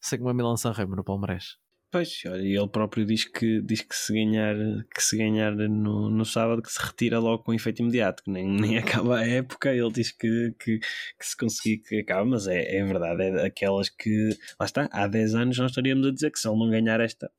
sem 0.00 0.20
uma 0.20 0.34
Milan 0.34 0.56
Sanremo 0.56 0.94
no 0.94 1.02
Palmarés. 1.02 1.56
Pois, 1.94 2.22
olha, 2.26 2.42
ele 2.42 2.68
próprio 2.68 3.06
diz 3.06 3.24
que, 3.24 3.60
diz 3.62 3.80
que 3.80 3.94
se 3.94 4.12
ganhar, 4.12 4.56
que 4.92 5.00
se 5.00 5.16
ganhar 5.16 5.52
no, 5.54 6.10
no 6.10 6.24
sábado 6.24 6.60
que 6.60 6.68
se 6.72 6.84
retira 6.84 7.20
logo 7.20 7.44
com 7.44 7.54
efeito 7.54 7.82
imediato, 7.82 8.24
que 8.24 8.32
nem, 8.32 8.48
nem 8.48 8.78
acaba 8.82 9.18
a 9.20 9.24
época, 9.24 9.72
ele 9.72 9.92
diz 9.92 10.10
que, 10.10 10.52
que, 10.58 10.80
que 10.80 11.24
se 11.24 11.36
conseguir 11.36 11.78
que 11.78 12.00
acaba, 12.00 12.24
mas 12.24 12.48
é, 12.48 12.78
é 12.78 12.84
verdade, 12.84 13.22
é 13.22 13.46
aquelas 13.46 13.88
que 13.90 14.30
lá 14.58 14.66
está, 14.66 14.88
há 14.90 15.06
10 15.06 15.36
anos 15.36 15.58
nós 15.58 15.70
estaríamos 15.70 16.04
a 16.08 16.10
dizer 16.10 16.32
que 16.32 16.38
se 16.40 16.48
ele 16.48 16.58
não 16.58 16.68
ganhar 16.68 16.98
esta, 16.98 17.30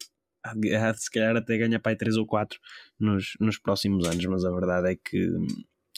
se 0.96 1.12
calhar 1.12 1.36
até 1.36 1.58
ganha 1.58 1.78
para 1.78 1.92
aí 1.92 1.98
3 1.98 2.16
ou 2.16 2.26
4 2.26 2.58
nos, 2.98 3.34
nos 3.42 3.58
próximos 3.58 4.08
anos, 4.08 4.26
mas 4.26 4.46
a 4.46 4.52
verdade 4.52 4.94
é 4.94 4.96
que 4.96 5.32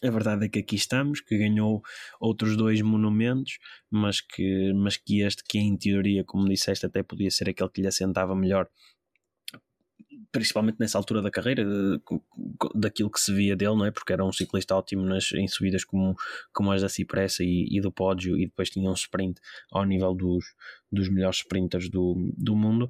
a 0.03 0.09
verdade 0.11 0.45
é 0.45 0.49
que 0.49 0.59
aqui 0.59 0.75
estamos, 0.75 1.21
que 1.21 1.37
ganhou 1.37 1.81
outros 2.19 2.55
dois 2.55 2.81
monumentos, 2.81 3.57
mas 3.89 4.21
que, 4.21 4.71
mas 4.73 4.97
que 4.97 5.21
este, 5.21 5.43
que 5.43 5.57
em 5.57 5.75
teoria, 5.75 6.23
como 6.23 6.47
disseste, 6.47 6.85
até 6.85 7.01
podia 7.01 7.31
ser 7.31 7.49
aquele 7.49 7.69
que 7.69 7.81
lhe 7.81 7.87
assentava 7.87 8.35
melhor 8.35 8.69
principalmente 10.31 10.77
nessa 10.79 10.97
altura 10.97 11.21
da 11.21 11.31
carreira, 11.31 11.63
daquilo 12.75 13.09
que 13.09 13.19
se 13.19 13.33
via 13.33 13.55
dele, 13.55 13.75
não 13.75 13.85
é? 13.85 13.91
Porque 13.91 14.13
era 14.13 14.25
um 14.25 14.31
ciclista 14.31 14.75
ótimo 14.75 15.03
nas, 15.03 15.31
em 15.33 15.47
subidas 15.47 15.83
como, 15.83 16.15
como 16.53 16.71
as 16.71 16.81
da 16.81 16.89
Cipressa 16.89 17.43
e, 17.43 17.67
e 17.71 17.81
do 17.81 17.91
pódio, 17.91 18.37
e 18.37 18.45
depois 18.45 18.69
tinha 18.69 18.89
um 18.89 18.93
sprint 18.93 19.39
ao 19.71 19.85
nível 19.85 20.13
dos, 20.13 20.45
dos 20.91 21.09
melhores 21.09 21.37
sprinters 21.37 21.89
do, 21.89 22.31
do 22.37 22.55
mundo. 22.55 22.87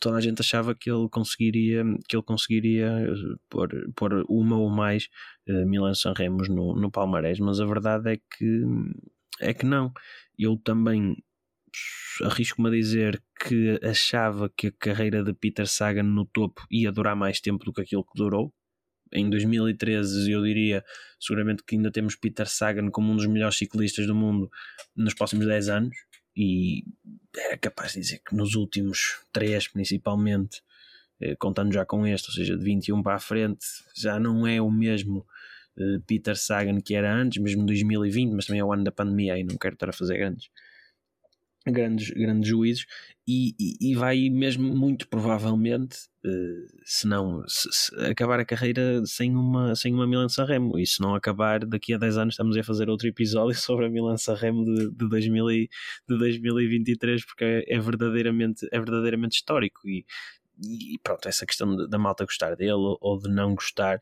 Toda 0.00 0.18
a 0.18 0.20
gente 0.20 0.40
achava 0.40 0.74
que 0.74 0.90
ele 0.90 1.08
conseguiria, 1.08 1.84
que 2.08 2.16
ele 2.16 2.22
conseguiria 2.22 2.90
pôr, 3.48 3.68
pôr 3.94 4.24
uma 4.28 4.56
ou 4.56 4.70
mais 4.70 5.08
uh, 5.48 5.66
Milan 5.66 5.94
Sanremos 5.94 6.48
no, 6.48 6.74
no 6.74 6.90
Palmarés, 6.90 7.38
mas 7.38 7.60
a 7.60 7.66
verdade 7.66 8.12
é 8.12 8.16
que, 8.16 8.64
é 9.40 9.54
que 9.54 9.66
não. 9.66 9.92
Eu 10.38 10.56
também 10.56 11.16
arrisco-me 12.24 12.68
a 12.68 12.72
dizer 12.72 13.22
que 13.40 13.78
achava 13.82 14.50
que 14.56 14.68
a 14.68 14.72
carreira 14.72 15.22
de 15.22 15.32
Peter 15.32 15.66
Sagan 15.66 16.02
no 16.02 16.24
topo 16.26 16.66
ia 16.70 16.92
durar 16.92 17.16
mais 17.16 17.40
tempo 17.40 17.64
do 17.64 17.72
que 17.72 17.80
aquilo 17.80 18.04
que 18.04 18.16
durou. 18.16 18.52
Em 19.12 19.28
2013, 19.30 20.30
eu 20.30 20.42
diria 20.42 20.84
seguramente 21.18 21.62
que 21.64 21.76
ainda 21.76 21.90
temos 21.90 22.14
Peter 22.14 22.46
Sagan 22.46 22.90
como 22.90 23.12
um 23.12 23.16
dos 23.16 23.26
melhores 23.26 23.56
ciclistas 23.56 24.06
do 24.06 24.14
mundo 24.14 24.50
nos 24.94 25.14
próximos 25.14 25.46
10 25.46 25.68
anos. 25.68 25.96
E 26.36 26.84
era 27.36 27.56
capaz 27.56 27.92
de 27.92 28.00
dizer 28.00 28.20
que 28.24 28.34
nos 28.34 28.54
últimos 28.54 29.20
3, 29.32 29.68
principalmente, 29.68 30.62
eh, 31.20 31.34
contando 31.36 31.72
já 31.72 31.84
com 31.84 32.06
este, 32.06 32.28
ou 32.28 32.34
seja, 32.34 32.56
de 32.56 32.62
21 32.62 33.02
para 33.02 33.16
a 33.16 33.20
frente, 33.20 33.66
já 33.96 34.20
não 34.20 34.46
é 34.46 34.60
o 34.60 34.70
mesmo 34.70 35.26
eh, 35.78 35.98
Peter 36.06 36.36
Sagan 36.36 36.80
que 36.80 36.94
era 36.94 37.12
antes, 37.12 37.42
mesmo 37.42 37.64
2020, 37.66 38.32
mas 38.32 38.46
também 38.46 38.60
é 38.60 38.64
o 38.64 38.72
ano 38.72 38.84
da 38.84 38.92
pandemia 38.92 39.38
e 39.38 39.42
não 39.42 39.56
quero 39.56 39.74
estar 39.74 39.88
a 39.88 39.92
fazer 39.92 40.18
grandes 40.18 40.48
grandes, 41.70 42.10
grandes 42.10 42.48
juízos 42.48 42.86
e, 43.26 43.54
e, 43.60 43.90
e 43.90 43.94
vai 43.94 44.30
mesmo 44.30 44.74
muito 44.74 45.06
provavelmente 45.06 45.98
uh, 46.24 46.80
se 46.84 47.06
não 47.06 47.42
se, 47.46 47.94
acabar 48.10 48.40
a 48.40 48.44
carreira 48.44 49.04
sem 49.04 49.34
uma, 49.36 49.74
sem 49.74 49.92
uma 49.92 50.06
Milan 50.06 50.28
Remo 50.46 50.78
e 50.78 50.86
se 50.86 51.00
não 51.00 51.14
acabar 51.14 51.66
daqui 51.66 51.92
a 51.92 51.98
10 51.98 52.16
anos 52.16 52.34
estamos 52.34 52.56
a 52.56 52.62
fazer 52.62 52.88
outro 52.88 53.06
episódio 53.06 53.54
sobre 53.60 53.86
a 53.86 53.90
Milan 53.90 54.16
Remo 54.36 54.64
de, 54.64 54.90
de, 54.90 55.08
2000 55.08 55.50
e, 55.50 55.68
de 56.08 56.18
2023 56.18 57.26
porque 57.26 57.44
é, 57.44 57.74
é, 57.74 57.78
verdadeiramente, 57.78 58.66
é 58.72 58.78
verdadeiramente 58.78 59.36
histórico. 59.36 59.86
E, 59.86 60.04
e 60.60 60.98
pronto, 61.02 61.28
essa 61.28 61.46
questão 61.46 61.76
da 61.88 61.98
malta 61.98 62.24
gostar 62.24 62.56
dele 62.56 62.72
ou 62.72 63.18
de 63.18 63.28
não 63.28 63.54
gostar 63.54 64.00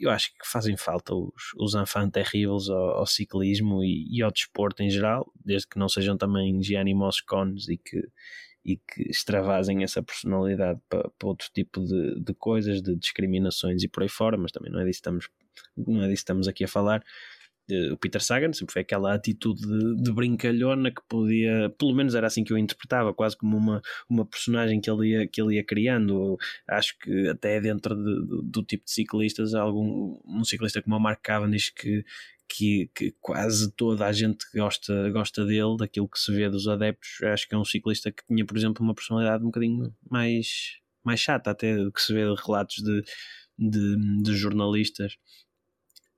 eu 0.00 0.10
acho 0.10 0.30
que 0.30 0.46
fazem 0.46 0.76
falta 0.76 1.14
os, 1.14 1.52
os 1.58 1.74
enfants 1.74 2.12
terríveis 2.12 2.68
ao, 2.68 2.98
ao 2.98 3.06
ciclismo 3.06 3.82
e, 3.82 4.06
e, 4.10 4.22
ao 4.22 4.30
desporto 4.30 4.82
em 4.82 4.90
geral, 4.90 5.30
desde 5.44 5.68
que 5.68 5.78
não 5.78 5.88
sejam 5.88 6.16
também 6.16 6.62
Gianni 6.62 6.94
Moscones 6.94 7.68
e 7.68 7.76
que, 7.76 8.02
e 8.64 8.76
que 8.76 9.02
extravasem 9.10 9.82
essa 9.82 10.02
personalidade 10.02 10.80
para, 10.88 11.08
para 11.10 11.28
outro 11.28 11.48
tipo 11.52 11.84
de, 11.84 12.20
de 12.20 12.34
coisas, 12.34 12.82
de 12.82 12.94
discriminações 12.96 13.82
e 13.82 13.88
por 13.88 14.02
aí 14.02 14.08
fora, 14.08 14.36
mas 14.36 14.52
também 14.52 14.72
não 14.72 14.80
é 14.80 14.84
disso 14.84 15.00
que 15.00 15.08
estamos, 15.08 15.28
não 15.76 16.02
é 16.02 16.08
disso 16.08 16.20
estamos 16.20 16.48
aqui 16.48 16.64
a 16.64 16.68
falar 16.68 17.02
o 17.92 17.96
Peter 17.96 18.22
Sagan 18.22 18.52
sempre 18.52 18.72
foi 18.72 18.82
aquela 18.82 19.14
atitude 19.14 19.62
de, 19.62 20.02
de, 20.02 20.12
brincalhona 20.12 20.90
que 20.90 21.02
podia, 21.08 21.70
pelo 21.78 21.94
menos 21.94 22.14
era 22.14 22.26
assim 22.26 22.44
que 22.44 22.52
eu 22.52 22.58
interpretava, 22.58 23.14
quase 23.14 23.36
como 23.36 23.56
uma, 23.56 23.82
uma 24.08 24.24
personagem 24.24 24.80
que 24.80 24.90
ele 24.90 25.10
ia, 25.10 25.26
que 25.26 25.40
ele 25.40 25.56
ia 25.56 25.64
criando. 25.64 26.38
Acho 26.68 26.98
que 26.98 27.28
até 27.28 27.60
dentro 27.60 27.94
de, 27.94 28.26
de, 28.26 28.50
do 28.50 28.62
tipo 28.62 28.84
de 28.84 28.90
ciclistas, 28.90 29.54
algum 29.54 30.20
um 30.26 30.44
ciclista 30.44 30.82
como 30.82 30.96
o 30.96 31.00
Mark 31.00 31.20
Cavendish 31.22 31.70
que, 31.70 32.04
que, 32.48 32.90
que, 32.94 33.14
quase 33.20 33.70
toda 33.72 34.06
a 34.06 34.12
gente 34.12 34.44
gosta, 34.54 35.10
gosta 35.10 35.44
dele, 35.44 35.76
daquilo 35.78 36.08
que 36.08 36.18
se 36.18 36.32
vê 36.32 36.48
dos 36.48 36.66
adeptos. 36.66 37.22
Acho 37.22 37.48
que 37.48 37.54
é 37.54 37.58
um 37.58 37.64
ciclista 37.64 38.10
que 38.10 38.24
tinha, 38.26 38.44
por 38.44 38.56
exemplo, 38.56 38.84
uma 38.84 38.94
personalidade 38.94 39.42
um 39.42 39.46
bocadinho 39.46 39.94
mais, 40.10 40.78
mais 41.04 41.20
chata, 41.20 41.50
até 41.50 41.76
do 41.76 41.92
que 41.92 42.02
se 42.02 42.12
vê 42.12 42.24
de 42.24 42.42
relatos 42.42 42.76
de, 42.82 43.02
de, 43.58 44.22
de 44.22 44.34
jornalistas 44.34 45.16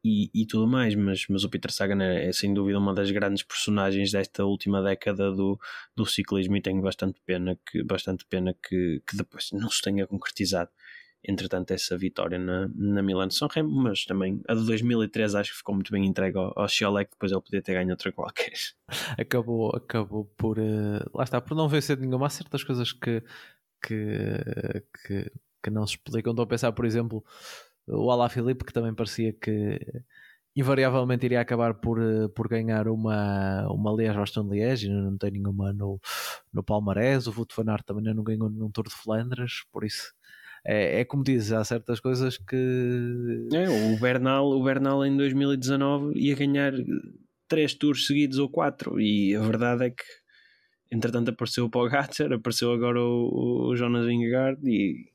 e, 0.04 0.30
e 0.34 0.46
tudo 0.46 0.66
mais, 0.66 0.94
mas, 0.94 1.26
mas 1.28 1.44
o 1.44 1.48
Peter 1.50 1.70
Sagan 1.70 2.02
é, 2.02 2.28
é, 2.28 2.32
sem 2.32 2.52
dúvida 2.52 2.78
uma 2.78 2.94
das 2.94 3.10
grandes 3.10 3.42
personagens 3.42 4.10
desta 4.10 4.44
última 4.44 4.82
década 4.82 5.30
do, 5.30 5.58
do 5.94 6.04
ciclismo 6.04 6.56
e 6.56 6.62
tenho 6.62 6.82
bastante 6.82 7.20
pena 7.24 7.56
que, 7.70 7.82
bastante 7.84 8.24
pena 8.26 8.54
que, 8.54 9.02
que 9.06 9.16
depois 9.16 9.50
não 9.52 9.70
se 9.70 9.80
tenha 9.80 10.06
concretizado 10.06 10.70
entretanto 11.24 11.70
essa 11.70 11.96
vitória 11.96 12.38
na, 12.38 12.68
na 12.74 13.02
Milan 13.02 13.30
São 13.30 13.48
Remo, 13.48 13.70
mas 13.70 14.04
também 14.04 14.40
a 14.48 14.54
de 14.54 14.66
2013 14.66 15.38
acho 15.38 15.50
que 15.52 15.56
ficou 15.58 15.74
muito 15.74 15.92
bem 15.92 16.04
entregue 16.04 16.36
ao, 16.36 16.52
ao 16.58 16.68
Sciolek, 16.68 17.12
depois 17.12 17.30
ele 17.30 17.40
podia 17.40 17.62
ter 17.62 17.74
ganho 17.74 17.90
outra 17.90 18.10
qualquer. 18.12 18.52
Acabou, 19.16 19.70
acabou 19.74 20.24
por, 20.36 20.58
uh, 20.58 21.10
lá 21.14 21.24
está, 21.24 21.40
por 21.40 21.56
não 21.56 21.68
vencer 21.68 21.96
nenhuma. 21.96 22.26
Há 22.26 22.30
certas 22.30 22.64
coisas 22.64 22.92
que, 22.92 23.22
que, 23.80 24.36
que, 25.06 25.32
que 25.62 25.70
não 25.70 25.86
se 25.86 25.94
explicam. 25.94 26.32
Estou 26.32 26.42
a 26.44 26.48
pensar, 26.48 26.72
por 26.72 26.84
exemplo, 26.84 27.24
o 27.92 28.10
Alá 28.10 28.28
Filipe, 28.28 28.64
que 28.64 28.72
também 28.72 28.94
parecia 28.94 29.32
que 29.32 29.78
invariavelmente 30.54 31.24
iria 31.24 31.40
acabar 31.40 31.74
por, 31.74 32.00
eh, 32.00 32.28
por 32.34 32.48
ganhar 32.48 32.88
uma, 32.88 33.66
uma 33.70 33.92
Liège 33.92 34.18
Boston 34.18 34.48
Liège, 34.50 34.88
não 34.88 35.16
tem 35.16 35.30
nenhuma 35.32 35.72
no, 35.72 35.98
no 36.52 36.62
Palmarés, 36.62 37.26
o 37.26 37.32
van 37.32 37.70
Aert 37.70 37.84
também 37.86 38.14
não 38.14 38.22
ganhou 38.22 38.50
nenhum 38.50 38.70
Tour 38.70 38.84
de 38.84 38.94
Flandres, 38.94 39.64
por 39.72 39.84
isso 39.84 40.12
é, 40.64 41.00
é 41.00 41.04
como 41.04 41.24
dizes, 41.24 41.52
há 41.52 41.64
certas 41.64 42.00
coisas 42.00 42.36
que... 42.36 43.48
É, 43.52 43.94
o 43.94 43.98
Bernal, 43.98 44.46
o 44.46 44.62
Bernal 44.62 45.04
em 45.04 45.16
2019 45.16 46.18
ia 46.18 46.36
ganhar 46.36 46.72
três 47.48 47.74
tours 47.74 48.06
seguidos 48.06 48.38
ou 48.38 48.48
quatro 48.48 49.00
e 49.00 49.34
a 49.34 49.40
verdade 49.40 49.86
é 49.86 49.90
que 49.90 50.04
entretanto 50.90 51.30
apareceu 51.30 51.64
o 51.64 51.70
Pogacar, 51.70 52.08
apareceu 52.32 52.72
agora 52.72 53.00
o, 53.00 53.70
o 53.70 53.76
Jonas 53.76 54.06
Vingegaard 54.06 54.60
e, 54.64 55.10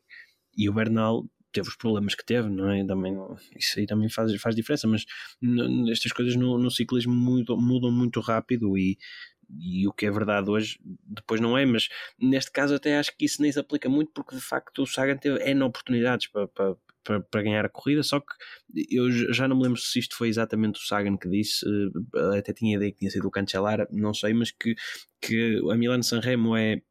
e 0.57 0.67
o 0.67 0.73
Bernal 0.73 1.23
teve 1.57 1.69
os 1.69 1.75
problemas 1.75 2.13
que 2.13 2.23
teve, 2.23 2.49
não 2.49 2.69
é? 2.69 2.85
Também, 2.85 3.17
isso 3.55 3.79
aí 3.79 3.87
também 3.87 4.07
faz, 4.09 4.33
faz 4.39 4.55
diferença, 4.55 4.87
mas 4.87 5.05
estas 5.91 6.11
coisas 6.11 6.35
no, 6.35 6.57
no 6.57 6.69
ciclismo 6.69 7.13
mudam, 7.13 7.57
mudam 7.57 7.91
muito 7.91 8.19
rápido 8.19 8.77
e, 8.77 8.97
e 9.49 9.87
o 9.87 9.91
que 9.91 10.05
é 10.05 10.11
verdade 10.11 10.51
hoje, 10.51 10.79
depois 10.83 11.41
não 11.41 11.57
é, 11.57 11.65
mas 11.65 11.89
neste 12.19 12.51
caso 12.51 12.75
até 12.75 12.99
acho 12.99 13.15
que 13.17 13.25
isso 13.25 13.41
nem 13.41 13.51
se 13.51 13.59
aplica 13.59 13.89
muito 13.89 14.11
porque 14.13 14.35
de 14.35 14.41
facto 14.41 14.83
o 14.83 14.85
Sagan 14.85 15.17
teve 15.17 15.43
N 15.49 15.63
oportunidades 15.63 16.27
para, 16.27 16.47
para, 16.47 17.21
para, 17.21 17.41
ganhar 17.41 17.65
a 17.65 17.69
corrida, 17.69 18.03
só 18.03 18.19
que 18.19 18.35
eu 18.91 19.09
já 19.33 19.47
não 19.47 19.57
me 19.57 19.63
lembro 19.63 19.79
se 19.79 19.97
isto 19.97 20.15
foi 20.15 20.29
exatamente 20.29 20.79
o 20.79 20.85
Sagan 20.85 21.17
que 21.17 21.27
disse, 21.27 21.65
eh, 21.65 22.37
até 22.37 22.53
tinha 22.53 22.75
ideia 22.75 22.91
que 22.91 22.99
tinha 22.99 23.09
sido 23.09 23.27
o 23.27 23.31
Cancellara, 23.31 23.87
não 23.91 24.13
sei, 24.13 24.31
mas 24.33 24.51
que, 24.51 24.75
que 25.19 25.59
a 25.71 25.75
Milano 25.75 26.03
Sanremo 26.03 26.55
é, 26.55 26.83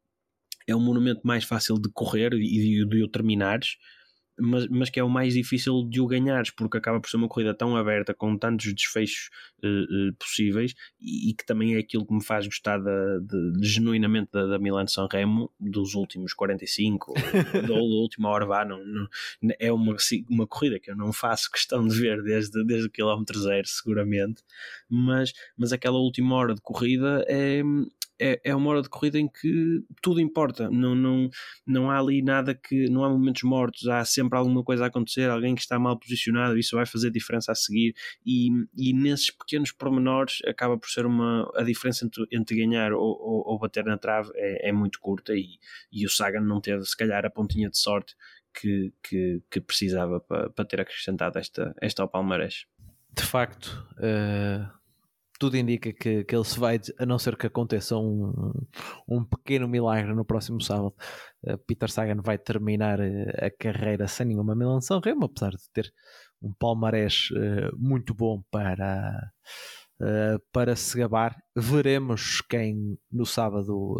é 0.67 0.75
um 0.75 0.81
monumento 0.81 1.21
mais 1.23 1.45
fácil 1.45 1.79
de 1.79 1.89
correr 1.93 2.33
e 2.33 2.39
de, 2.39 2.85
de 2.85 3.03
o 3.03 3.07
terminares, 3.07 3.77
mas, 4.39 4.67
mas 4.67 4.89
que 4.89 4.99
é 4.99 5.03
o 5.03 5.09
mais 5.09 5.33
difícil 5.33 5.83
de 5.87 5.99
o 5.99 6.07
ganhares, 6.07 6.51
porque 6.51 6.77
acaba 6.77 6.99
por 6.99 7.09
ser 7.09 7.17
uma 7.17 7.27
corrida 7.27 7.53
tão 7.53 7.75
aberta, 7.75 8.13
com 8.13 8.37
tantos 8.37 8.73
desfechos 8.73 9.29
uh, 9.63 10.09
uh, 10.09 10.13
possíveis, 10.15 10.73
e, 10.99 11.29
e, 11.29 11.33
que 11.33 11.45
também 11.45 11.75
é 11.75 11.79
aquilo 11.79 12.05
que 12.05 12.13
me 12.13 12.23
faz 12.23 12.45
gostar 12.45 12.77
da, 12.77 13.19
de, 13.19 13.59
de, 13.59 13.67
genuinamente 13.67 14.29
da, 14.31 14.45
da 14.45 14.59
Milan 14.59 14.87
San 14.87 15.07
Remo 15.11 15.51
dos 15.59 15.95
últimos 15.95 16.33
45 16.33 17.13
ou 17.63 17.67
da 17.67 17.73
última 17.73 18.29
hora 18.29 18.45
vá, 18.45 18.65
não, 18.65 18.83
não, 18.85 19.07
é 19.59 19.71
uma, 19.71 19.95
uma 20.29 20.47
corrida 20.47 20.79
que 20.79 20.91
eu 20.91 20.95
não 20.95 21.11
faço 21.11 21.51
questão 21.51 21.87
de 21.87 21.99
ver 21.99 22.21
desde, 22.23 22.63
desde 22.63 22.87
o 22.87 22.91
quilómetro 22.91 23.39
zero, 23.39 23.67
seguramente, 23.67 24.43
mas, 24.89 25.33
mas 25.57 25.73
aquela 25.73 25.97
última 25.97 26.35
hora 26.35 26.53
de 26.53 26.61
corrida 26.61 27.25
é, 27.27 27.61
é, 28.19 28.39
é 28.43 28.55
uma 28.55 28.69
hora 28.69 28.81
de 28.81 28.89
corrida 28.89 29.19
em 29.19 29.27
que 29.27 29.83
tudo 30.01 30.19
importa, 30.19 30.69
não, 30.69 30.95
não, 30.95 31.29
não 31.65 31.91
há 31.91 31.99
ali 31.99 32.21
nada 32.21 32.55
que, 32.55 32.89
não 32.89 33.03
há 33.03 33.09
momentos 33.09 33.43
mortos, 33.43 33.87
há 33.87 34.03
sempre 34.05 34.37
alguma 34.37 34.63
coisa 34.63 34.85
a 34.85 34.87
acontecer, 34.87 35.29
alguém 35.29 35.55
que 35.55 35.61
está 35.61 35.77
mal 35.79 35.97
posicionado, 35.97 36.57
isso 36.57 36.75
vai 36.75 36.85
fazer 36.85 37.11
diferença 37.11 37.51
a 37.51 37.55
seguir, 37.55 37.93
e, 38.25 38.49
e 38.75 38.93
nesses 38.93 39.31
pequenos 39.31 39.71
pormenores 39.71 40.39
acaba 40.45 40.77
por 40.77 40.89
ser 40.89 41.05
uma, 41.05 41.49
a 41.55 41.63
diferença 41.63 42.05
entre, 42.05 42.25
entre 42.31 42.57
ganhar 42.57 42.93
ou, 42.93 43.01
ou, 43.01 43.43
ou, 43.47 43.59
bater 43.59 43.85
na 43.85 43.97
trave 43.97 44.31
é, 44.35 44.69
é 44.69 44.71
muito 44.71 44.99
curta, 44.99 45.35
e, 45.35 45.57
e 45.91 46.05
o 46.05 46.09
Sagan 46.09 46.41
não 46.41 46.59
teve 46.61 46.83
se 46.85 46.95
calhar 46.95 47.25
a 47.25 47.29
pontinha 47.29 47.69
de 47.69 47.77
sorte 47.77 48.15
que, 48.53 48.91
que, 49.03 49.41
que 49.51 49.61
precisava 49.61 50.19
para, 50.19 50.49
para 50.49 50.65
ter 50.65 50.81
acrescentado 50.81 51.37
esta, 51.37 51.75
esta 51.81 52.01
ao 52.01 52.09
Palmarés. 52.09 52.65
De 53.15 53.23
facto, 53.23 53.87
uh 53.97 54.76
tudo 55.37 55.57
indica 55.57 55.93
que, 55.93 56.23
que 56.23 56.35
ele 56.35 56.43
se 56.43 56.59
vai, 56.59 56.79
a 56.97 57.05
não 57.05 57.19
ser 57.19 57.35
que 57.35 57.47
aconteça 57.47 57.97
um, 57.97 58.53
um 59.07 59.23
pequeno 59.23 59.67
milagre 59.67 60.13
no 60.13 60.25
próximo 60.25 60.61
sábado. 60.61 60.93
Uh, 61.43 61.57
Peter 61.59 61.89
Sagan 61.89 62.21
vai 62.21 62.37
terminar 62.37 62.99
uh, 62.99 63.45
a 63.45 63.49
carreira 63.51 64.07
sem 64.07 64.27
nenhuma 64.27 64.81
San 64.81 64.99
Remo, 65.03 65.25
apesar 65.25 65.51
de 65.51 65.69
ter 65.71 65.93
um 66.41 66.53
palmarés 66.53 67.29
uh, 67.31 67.75
muito 67.77 68.13
bom 68.13 68.43
para, 68.51 69.31
para 70.51 70.75
se 70.75 70.97
gabar. 70.97 71.35
Veremos 71.55 72.41
quem 72.41 72.97
no 73.11 73.25
sábado 73.25 73.97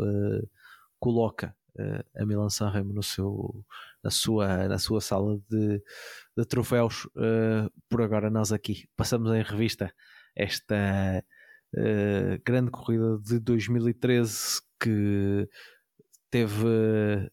coloca 0.99 1.55
a 2.15 2.25
Milan 2.25 2.49
San 2.49 2.69
Remo 2.69 2.93
no 2.93 3.03
seu, 3.03 3.65
na, 4.03 4.11
sua, 4.11 4.67
na 4.67 4.77
sua 4.77 5.01
sala 5.01 5.39
de, 5.49 5.81
de 6.38 6.45
troféus. 6.45 7.07
por 7.89 8.01
agora, 8.01 8.29
nós 8.29 8.51
aqui 8.51 8.88
passamos 8.95 9.31
em 9.33 9.41
revista 9.41 9.91
esta 10.38 11.23
uh, 11.75 12.41
grande 12.45 12.69
corrida 12.69 13.17
de 13.17 13.39
2013 13.39 14.61
que 14.79 15.49
teve 16.29 17.31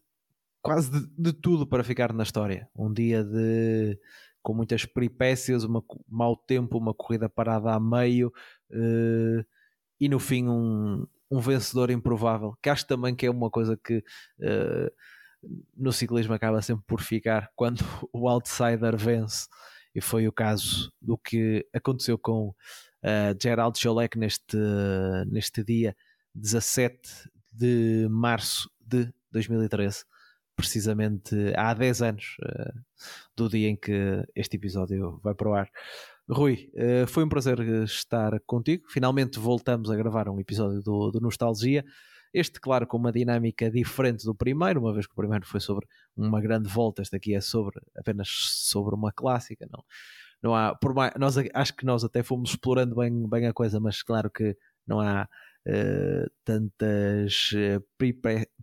quase 0.63 0.91
de, 0.91 1.07
de, 1.19 1.33
tudo 1.35 1.67
para 1.67 1.85
ficar 1.85 2.13
na 2.13 2.23
história. 2.23 2.69
Um 2.75 2.93
dia 2.93 3.23
de 3.23 3.99
com 4.43 4.55
muitas 4.55 4.85
peripécias, 4.85 5.65
uma 5.65 5.83
mau 6.09 6.37
tempo, 6.37 6.77
uma 6.77 6.93
corrida 6.93 7.29
parada 7.29 7.73
a 7.73 7.81
meio 7.81 8.33
uh, 8.71 9.45
e 10.01 10.09
no 10.09 10.19
fim 10.19 10.49
um, 10.49 11.07
um 11.31 11.41
vencedor 11.41 11.91
improvável, 11.91 12.57
que 12.63 12.69
acho 12.69 12.87
também 12.87 13.15
que 13.15 13.27
é 13.27 13.31
uma 13.31 13.51
coisa 13.51 13.77
que 13.77 13.99
uh, 13.99 14.91
no 15.77 15.93
ciclismo 15.93 16.35
acaba 16.35 16.61
sempre 16.63 16.85
por 16.87 17.01
ficar 17.01 17.51
quando 17.57 17.83
o 18.13 18.29
outsider 18.29 18.97
vence, 18.97 19.49
e 19.95 20.01
foi 20.01 20.27
o 20.29 20.33
caso 20.33 20.93
do 21.01 21.17
que 21.17 21.67
aconteceu 21.73 22.19
com 22.19 22.55
uh, 23.05 23.37
Gerald 23.41 23.79
Jolek 23.79 24.19
neste, 24.19 24.57
neste 25.27 25.63
dia 25.63 25.95
17 26.35 26.99
de 27.53 28.09
março 28.11 28.69
de 28.81 29.13
2013, 29.31 30.05
precisamente 30.57 31.35
há 31.57 31.75
10 31.75 32.03
anos 32.03 32.37
uh, 32.43 32.81
do 33.37 33.49
dia 33.49 33.69
em 33.69 33.77
que 33.77 34.25
este 34.35 34.57
episódio 34.57 35.21
vai 35.23 35.35
para 35.35 35.49
o 35.49 35.55
ar. 35.55 35.71
Rui, 36.29 36.71
uh, 36.75 37.07
foi 37.07 37.25
um 37.25 37.29
prazer 37.29 37.61
estar 37.85 38.41
contigo. 38.47 38.85
Finalmente 38.89 39.39
voltamos 39.39 39.91
a 39.91 39.97
gravar 39.97 40.29
um 40.29 40.41
episódio 40.41 40.83
do, 40.83 41.11
do 41.11 41.21
Nostalgia. 41.21 41.85
Este, 42.33 42.59
claro, 42.59 42.85
com 42.85 42.97
uma 42.97 43.13
dinâmica 43.13 43.71
diferente 43.71 44.25
do 44.25 44.35
primeiro, 44.35 44.81
uma 44.81 44.93
vez 44.93 45.07
que 45.07 45.13
o 45.13 45.17
primeiro 45.17 45.47
foi 45.47 45.61
sobre 45.61 45.87
uma 46.17 46.41
grande 46.41 46.69
volta, 46.69 47.01
este 47.01 47.15
aqui 47.15 47.33
é 47.33 47.41
sobre 47.41 47.81
apenas 47.97 48.29
sobre 48.29 48.93
uma 48.93 49.13
clássica, 49.13 49.69
não? 49.71 49.85
Não 50.45 50.55
há, 50.55 50.75
por 50.75 50.93
mais, 50.93 51.15
nós, 51.19 51.37
acho 51.55 51.75
que 51.75 51.87
nós 51.87 52.05
até 52.05 52.23
fomos 52.23 52.51
explorando 52.51 52.95
bem, 52.95 53.27
bem 53.27 53.47
a 53.47 53.53
coisa, 53.55 53.81
mas 53.81 54.03
claro 54.03 54.31
que 54.31 54.55
não 54.87 55.01
há 55.01 55.27
uh, 55.67 56.31
tantas 56.45 57.51
uh, 57.53 57.83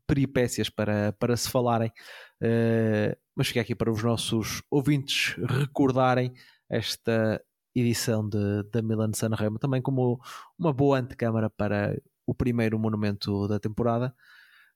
peripécias 0.06 0.70
para, 0.70 1.12
para 1.14 1.36
se 1.36 1.50
falarem. 1.50 1.92
Uh, 2.40 3.18
mas 3.36 3.48
fica 3.48 3.62
aqui 3.62 3.74
para 3.74 3.92
os 3.92 4.04
nossos 4.04 4.62
ouvintes 4.70 5.36
recordarem 5.44 6.32
esta 6.70 7.44
edição 7.74 8.30
de, 8.30 8.62
da 8.72 8.84
Milan 8.84 9.12
Sanremo 9.14 9.58
também 9.58 9.82
como 9.82 10.22
uma 10.60 10.72
boa 10.72 11.00
antecâmara 11.00 11.50
para 11.50 12.00
o 12.28 12.36
primeiro 12.36 12.78
monumento 12.78 13.48
da 13.48 13.60
temporada. 13.60 14.14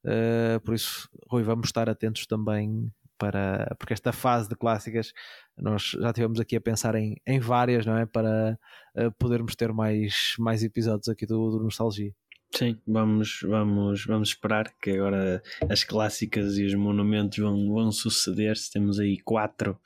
Uh, 0.04 0.60
por 0.62 0.74
isso, 0.74 1.08
Rui, 1.30 1.44
vamos 1.44 1.68
estar 1.68 1.88
atentos 1.88 2.26
também 2.26 2.92
para 3.18 3.76
porque 3.80 3.94
esta 3.94 4.12
fase 4.12 4.50
de 4.50 4.56
clássicas 4.56 5.14
nós 5.58 5.92
já 6.00 6.12
tivemos 6.12 6.40
aqui 6.40 6.56
a 6.56 6.62
pensar 6.62 6.96
em, 6.96 7.16
em 7.26 7.40
várias, 7.40 7.86
não 7.86 7.98
é? 7.98 8.06
Para 8.06 8.58
uh, 8.96 9.12
podermos 9.14 9.56
ter 9.56 9.72
mais, 9.72 10.36
mais 10.38 10.64
episódios 10.64 11.08
aqui 11.08 11.26
do, 11.26 11.52
do 11.52 11.64
Nostalgia. 11.64 12.14
Sim, 12.54 12.80
vamos, 12.88 13.40
vamos, 13.44 14.06
vamos 14.06 14.30
esperar 14.30 14.74
que 14.82 14.92
agora 14.92 15.42
as 15.70 15.84
clássicas 15.84 16.58
e 16.58 16.66
os 16.66 16.74
monumentos 16.74 17.38
vão, 17.38 17.74
vão 17.74 17.92
suceder-se. 17.92 18.72
Temos 18.72 19.00
aí 19.00 19.18
quatro, 19.20 19.78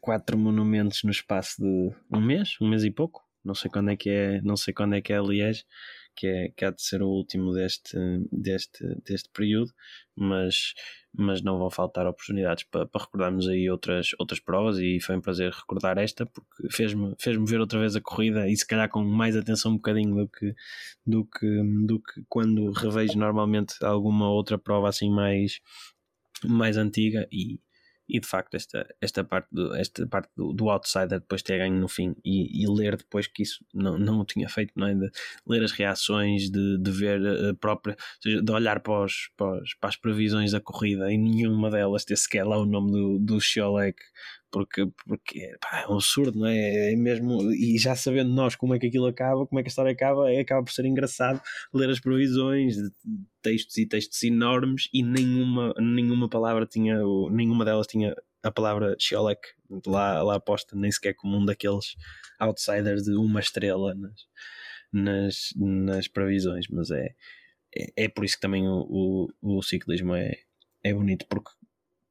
quatro 0.00 0.36
monumentos 0.36 1.04
no 1.04 1.10
espaço 1.10 1.62
de 1.62 1.92
um 2.12 2.20
mês, 2.20 2.56
um 2.60 2.68
mês 2.68 2.82
e 2.82 2.90
pouco. 2.90 3.24
Não 3.44 3.54
sei 3.54 3.70
quando 3.70 3.90
é 3.90 3.96
que 3.96 4.10
é, 4.10 4.40
não 4.42 4.56
sei 4.56 4.74
quando 4.74 4.96
é 4.96 5.00
que 5.00 5.12
é 5.12 5.20
Liège, 5.20 5.64
que, 6.16 6.26
é, 6.26 6.48
que 6.56 6.64
há 6.64 6.70
de 6.70 6.82
ser 6.82 7.02
o 7.02 7.08
último 7.08 7.52
deste, 7.52 7.96
deste, 8.32 8.84
deste 9.04 9.28
período, 9.30 9.70
mas, 10.16 10.72
mas 11.12 11.42
não 11.42 11.58
vão 11.58 11.70
faltar 11.70 12.06
oportunidades 12.06 12.64
para, 12.64 12.86
para 12.86 13.02
recordarmos 13.04 13.46
aí 13.48 13.70
outras, 13.70 14.10
outras 14.18 14.40
provas 14.40 14.78
e 14.78 14.98
foi 15.00 15.16
um 15.16 15.20
prazer 15.20 15.52
recordar 15.52 15.98
esta 15.98 16.24
porque 16.24 16.68
fez-me 16.70 17.14
fez 17.18 17.36
ver 17.48 17.60
outra 17.60 17.78
vez 17.78 17.94
a 17.94 18.00
corrida 18.00 18.48
e 18.48 18.56
se 18.56 18.66
calhar 18.66 18.88
com 18.88 19.04
mais 19.04 19.36
atenção 19.36 19.72
um 19.72 19.76
bocadinho 19.76 20.14
do 20.14 20.28
que, 20.28 20.54
do 21.06 21.24
que, 21.24 21.62
do 21.86 22.00
que 22.00 22.24
quando 22.28 22.72
revejo 22.72 23.18
normalmente 23.18 23.74
alguma 23.84 24.30
outra 24.30 24.58
prova 24.58 24.88
assim 24.88 25.10
mais, 25.10 25.60
mais 26.44 26.76
antiga 26.76 27.28
e, 27.30 27.60
e 28.08 28.20
de 28.20 28.26
facto 28.26 28.54
esta, 28.54 28.86
esta 29.00 29.24
parte, 29.24 29.48
do, 29.50 29.74
esta 29.74 30.06
parte 30.06 30.30
do, 30.36 30.52
do 30.52 30.70
outsider 30.70 31.20
depois 31.20 31.42
ter 31.42 31.58
ganho 31.58 31.74
no 31.74 31.88
fim 31.88 32.14
e, 32.24 32.62
e, 32.62 32.66
ler 32.68 32.96
depois 32.96 33.26
que 33.26 33.42
isso 33.42 33.64
não, 33.74 33.98
não 33.98 34.20
o 34.20 34.24
tinha 34.24 34.48
feito, 34.48 34.72
não 34.76 34.86
é? 34.86 34.94
de 34.94 35.10
ler 35.46 35.62
as 35.62 35.72
reações, 35.72 36.50
de, 36.50 36.78
de 36.78 36.90
ver 36.90 37.20
a 37.50 37.54
própria, 37.54 37.96
seja, 38.20 38.42
de 38.42 38.52
olhar 38.52 38.80
para, 38.80 39.04
os, 39.04 39.30
para, 39.36 39.62
os, 39.62 39.74
para, 39.74 39.88
as 39.88 39.96
previsões 39.96 40.52
da 40.52 40.60
corrida 40.60 41.12
e 41.12 41.18
nenhuma 41.18 41.70
delas 41.70 42.04
ter 42.04 42.16
sequer 42.16 42.44
lá 42.44 42.58
o 42.58 42.66
nome 42.66 42.92
do, 42.92 43.18
do 43.18 43.40
Sholek 43.40 43.98
porque, 44.56 44.86
porque 45.06 45.54
pá, 45.60 45.82
é 45.82 45.86
um 45.86 45.96
absurdo, 45.96 46.38
não 46.38 46.46
é? 46.46 46.92
é 46.92 46.96
mesmo, 46.96 47.52
e 47.52 47.76
já 47.76 47.94
sabendo 47.94 48.32
nós 48.32 48.56
como 48.56 48.74
é 48.74 48.78
que 48.78 48.86
aquilo 48.86 49.04
acaba, 49.04 49.46
como 49.46 49.60
é 49.60 49.62
que 49.62 49.68
a 49.68 49.68
história 49.68 49.92
acaba, 49.92 50.32
é, 50.32 50.40
acaba 50.40 50.64
por 50.64 50.72
ser 50.72 50.86
engraçado 50.86 51.42
ler 51.74 51.90
as 51.90 52.00
previsões 52.00 52.74
de 52.74 52.90
textos 53.42 53.76
e 53.76 53.84
textos 53.84 54.22
enormes 54.22 54.88
e 54.94 55.02
nenhuma, 55.02 55.74
nenhuma 55.78 56.26
palavra 56.26 56.64
tinha, 56.64 56.96
nenhuma 57.30 57.66
delas 57.66 57.86
tinha 57.86 58.16
a 58.42 58.50
palavra 58.50 58.96
Sholek 58.98 59.46
lá, 59.86 60.22
lá 60.22 60.40
posta, 60.40 60.74
nem 60.74 60.90
sequer 60.90 61.12
como 61.12 61.36
um 61.36 61.44
daqueles 61.44 61.94
outsiders 62.38 63.02
de 63.02 63.14
uma 63.14 63.40
estrela 63.40 63.94
nas, 63.94 64.26
nas, 64.90 65.52
nas 65.54 66.08
previsões, 66.08 66.66
mas 66.70 66.90
é, 66.90 67.14
é, 67.76 68.04
é 68.04 68.08
por 68.08 68.24
isso 68.24 68.36
que 68.36 68.40
também 68.40 68.66
o, 68.66 69.28
o, 69.42 69.58
o 69.58 69.62
ciclismo 69.62 70.14
é, 70.14 70.32
é 70.82 70.94
bonito, 70.94 71.26
porque 71.28 71.50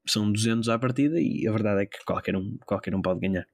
são 0.08 0.32
200 0.32 0.70
à 0.70 0.78
partida 0.80 1.20
e 1.20 1.48
a 1.48 1.52
verdade 1.52 1.84
é 1.84 1.86
que 1.86 2.04
qualquer 2.06 2.36
um, 2.36 2.58
qualquer 2.66 2.96
um 2.96 3.02
pode 3.02 3.20
ganhar. 3.20 3.46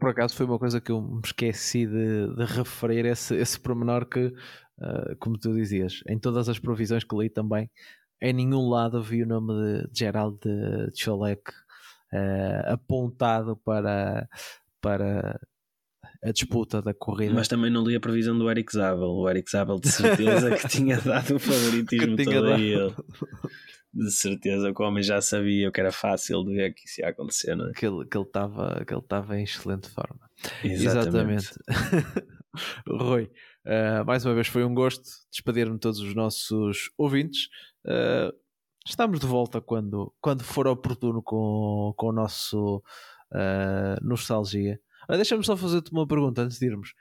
Por 0.00 0.10
acaso 0.10 0.34
foi 0.34 0.46
uma 0.46 0.58
coisa 0.58 0.80
que 0.80 0.90
eu 0.90 1.00
me 1.00 1.20
esqueci 1.24 1.86
de, 1.86 2.34
de 2.34 2.44
referir, 2.44 3.04
esse, 3.04 3.36
esse 3.36 3.58
pormenor 3.60 4.06
que, 4.06 4.26
uh, 4.26 5.16
como 5.20 5.38
tu 5.38 5.54
dizias, 5.54 6.02
em 6.08 6.18
todas 6.18 6.48
as 6.48 6.58
provisões 6.58 7.04
que 7.04 7.16
li 7.16 7.30
também, 7.30 7.70
em 8.20 8.32
nenhum 8.32 8.68
lado 8.68 9.02
vi 9.02 9.22
o 9.22 9.26
nome 9.26 9.52
de 9.52 9.98
Gerald 9.98 10.38
de 10.42 10.90
Cholek 10.94 11.42
uh, 12.12 12.72
apontado 12.72 13.56
para, 13.56 14.28
para 14.80 15.38
a 16.22 16.32
disputa 16.32 16.82
da 16.82 16.94
corrida. 16.94 17.34
Mas 17.34 17.48
também 17.48 17.70
não 17.70 17.84
li 17.84 17.94
a 17.94 18.00
previsão 18.00 18.36
do 18.36 18.50
Eric 18.50 18.72
Zabel. 18.72 19.08
O 19.08 19.28
Eric 19.28 19.50
Zabel 19.50 19.78
de 19.78 19.90
certeza 19.90 20.56
que 20.56 20.68
tinha 20.68 20.98
dado 21.00 21.36
o 21.36 21.38
favoritismo 21.40 22.16
todo 22.16 22.32
dado. 22.32 22.52
a 22.52 22.60
ele. 22.60 22.94
De 23.96 24.10
certeza 24.10 24.72
que 24.74 24.82
o 24.82 24.84
homem 24.84 25.02
já 25.02 25.20
sabia 25.22 25.72
que 25.72 25.80
era 25.80 25.90
fácil 25.90 26.44
de 26.44 26.54
ver 26.54 26.74
que 26.74 26.86
isso 26.86 27.00
ia 27.00 27.08
acontecer, 27.08 27.56
não 27.56 27.70
é? 27.70 27.72
Que 27.72 27.86
ele 27.86 28.02
estava 28.02 28.84
que 28.84 28.94
ele 28.94 29.40
em 29.40 29.44
excelente 29.44 29.88
forma. 29.88 30.20
Exatamente. 30.62 31.54
Exatamente. 31.68 32.36
Rui, 32.86 33.30
uh, 33.64 34.04
mais 34.04 34.24
uma 34.24 34.34
vez 34.34 34.48
foi 34.48 34.64
um 34.64 34.74
gosto 34.74 35.02
despedir-me 35.30 35.78
todos 35.78 36.00
os 36.00 36.14
nossos 36.14 36.90
ouvintes. 36.96 37.48
Uh, 37.86 38.34
estamos 38.86 39.18
de 39.18 39.26
volta 39.26 39.60
quando, 39.60 40.12
quando 40.20 40.44
for 40.44 40.66
oportuno 40.66 41.22
com, 41.22 41.94
com 41.96 42.08
o 42.08 42.12
nosso 42.12 42.82
uh, 43.32 44.06
Nostalgia. 44.06 44.78
Uh, 45.08 45.16
Deixa-me 45.16 45.44
só 45.44 45.56
fazer-te 45.56 45.90
uma 45.92 46.06
pergunta 46.06 46.42
antes 46.42 46.58
de 46.58 46.66
irmos. 46.66 46.94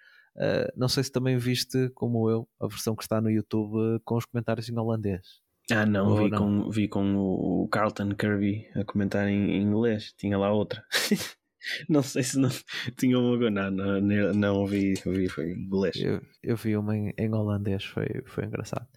Não 0.76 0.89
sei 0.89 1.02
se 1.02 1.12
também 1.12 1.38
viste, 1.38 1.89
como 1.91 2.30
eu, 2.30 2.46
a 2.60 2.68
versão 2.68 2.93
que 2.93 3.04
está 3.04 3.22
no 3.22 3.32
YouTube 3.32 4.02
com 4.04 4.18
os 4.18 4.26
comentários 4.26 4.68
em 4.68 4.78
holandês. 4.78 5.45
Ah, 5.72 5.86
não, 5.86 6.16
vi, 6.16 6.30
não? 6.30 6.38
Com, 6.38 6.70
vi 6.70 6.88
com 6.88 7.16
o 7.16 7.68
Carlton 7.68 8.13
Kirby 8.13 8.68
a 8.76 8.84
comentar 8.84 9.28
em 9.28 9.61
inglês. 9.61 10.13
Tinha 10.18 10.38
lá 10.38 10.51
outra. 10.51 10.84
não 11.89 12.03
sei 12.03 12.24
se 12.24 12.38
não 12.39 12.49
tinha 12.97 13.18
uma. 13.18 13.49
Não, 13.49 13.72
não, 13.72 14.34
não 14.34 14.66
vi, 14.66 14.93
vi, 15.05 15.28
foi 15.28 15.51
em 15.51 15.59
inglês. 15.63 15.95
Eu, 15.95 16.22
eu 16.43 16.55
vi 16.55 16.78
uma 16.78 16.95
em, 16.95 17.13
em 17.18 17.34
holandês, 17.34 17.84
foi, 17.84 18.07
foi 18.26 18.45
engraçado. 18.45 18.88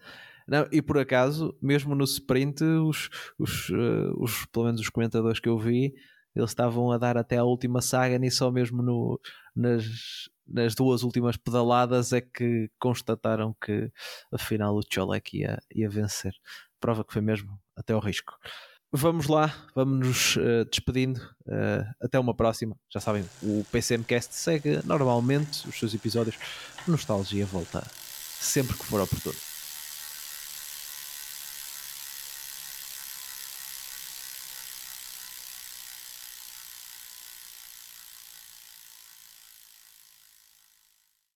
Não, 0.46 0.66
e 0.72 0.80
por 0.80 0.98
acaso, 0.98 1.56
mesmo 1.60 1.94
no 1.94 2.04
sprint, 2.04 2.62
os, 2.64 3.10
os, 3.38 3.68
uh, 3.68 4.14
os, 4.18 4.46
pelo 4.46 4.66
menos 4.66 4.80
os 4.80 4.88
comentadores 4.88 5.40
que 5.40 5.48
eu 5.48 5.58
vi, 5.58 5.92
eles 6.34 6.50
estavam 6.50 6.90
a 6.90 6.96
dar 6.96 7.18
até 7.18 7.36
a 7.36 7.44
última 7.44 7.82
saga 7.82 8.18
e 8.24 8.30
só 8.30 8.50
mesmo 8.50 8.82
no, 8.82 9.20
nas, 9.54 9.84
nas 10.48 10.74
duas 10.74 11.02
últimas 11.02 11.36
pedaladas 11.36 12.12
é 12.12 12.20
que 12.20 12.70
constataram 12.78 13.54
que 13.60 13.90
afinal 14.32 14.76
o 14.76 14.82
Cholek 14.82 15.38
ia, 15.38 15.58
ia 15.74 15.88
vencer. 15.88 16.32
Prova 16.80 17.04
que 17.04 17.12
foi 17.12 17.22
mesmo 17.22 17.58
até 17.76 17.92
ao 17.92 18.00
risco. 18.00 18.34
vamos 18.92 19.26
lá, 19.26 19.54
vamos 19.74 20.06
nos 20.06 20.36
uh, 20.36 20.64
despedindo. 20.70 21.18
Uh, 21.46 21.84
até 22.00 22.18
uma 22.18 22.34
próxima. 22.34 22.76
Já 22.92 23.00
sabem, 23.00 23.24
o 23.42 23.64
PCMcast 23.70 24.34
segue 24.34 24.80
normalmente 24.84 25.68
os 25.68 25.78
seus 25.78 25.94
episódios. 25.94 26.36
Nostalgia 26.86 27.44
volta 27.44 27.84
sempre 28.40 28.76
que 28.76 28.84
for 28.84 29.00
oportuno. 29.00 29.47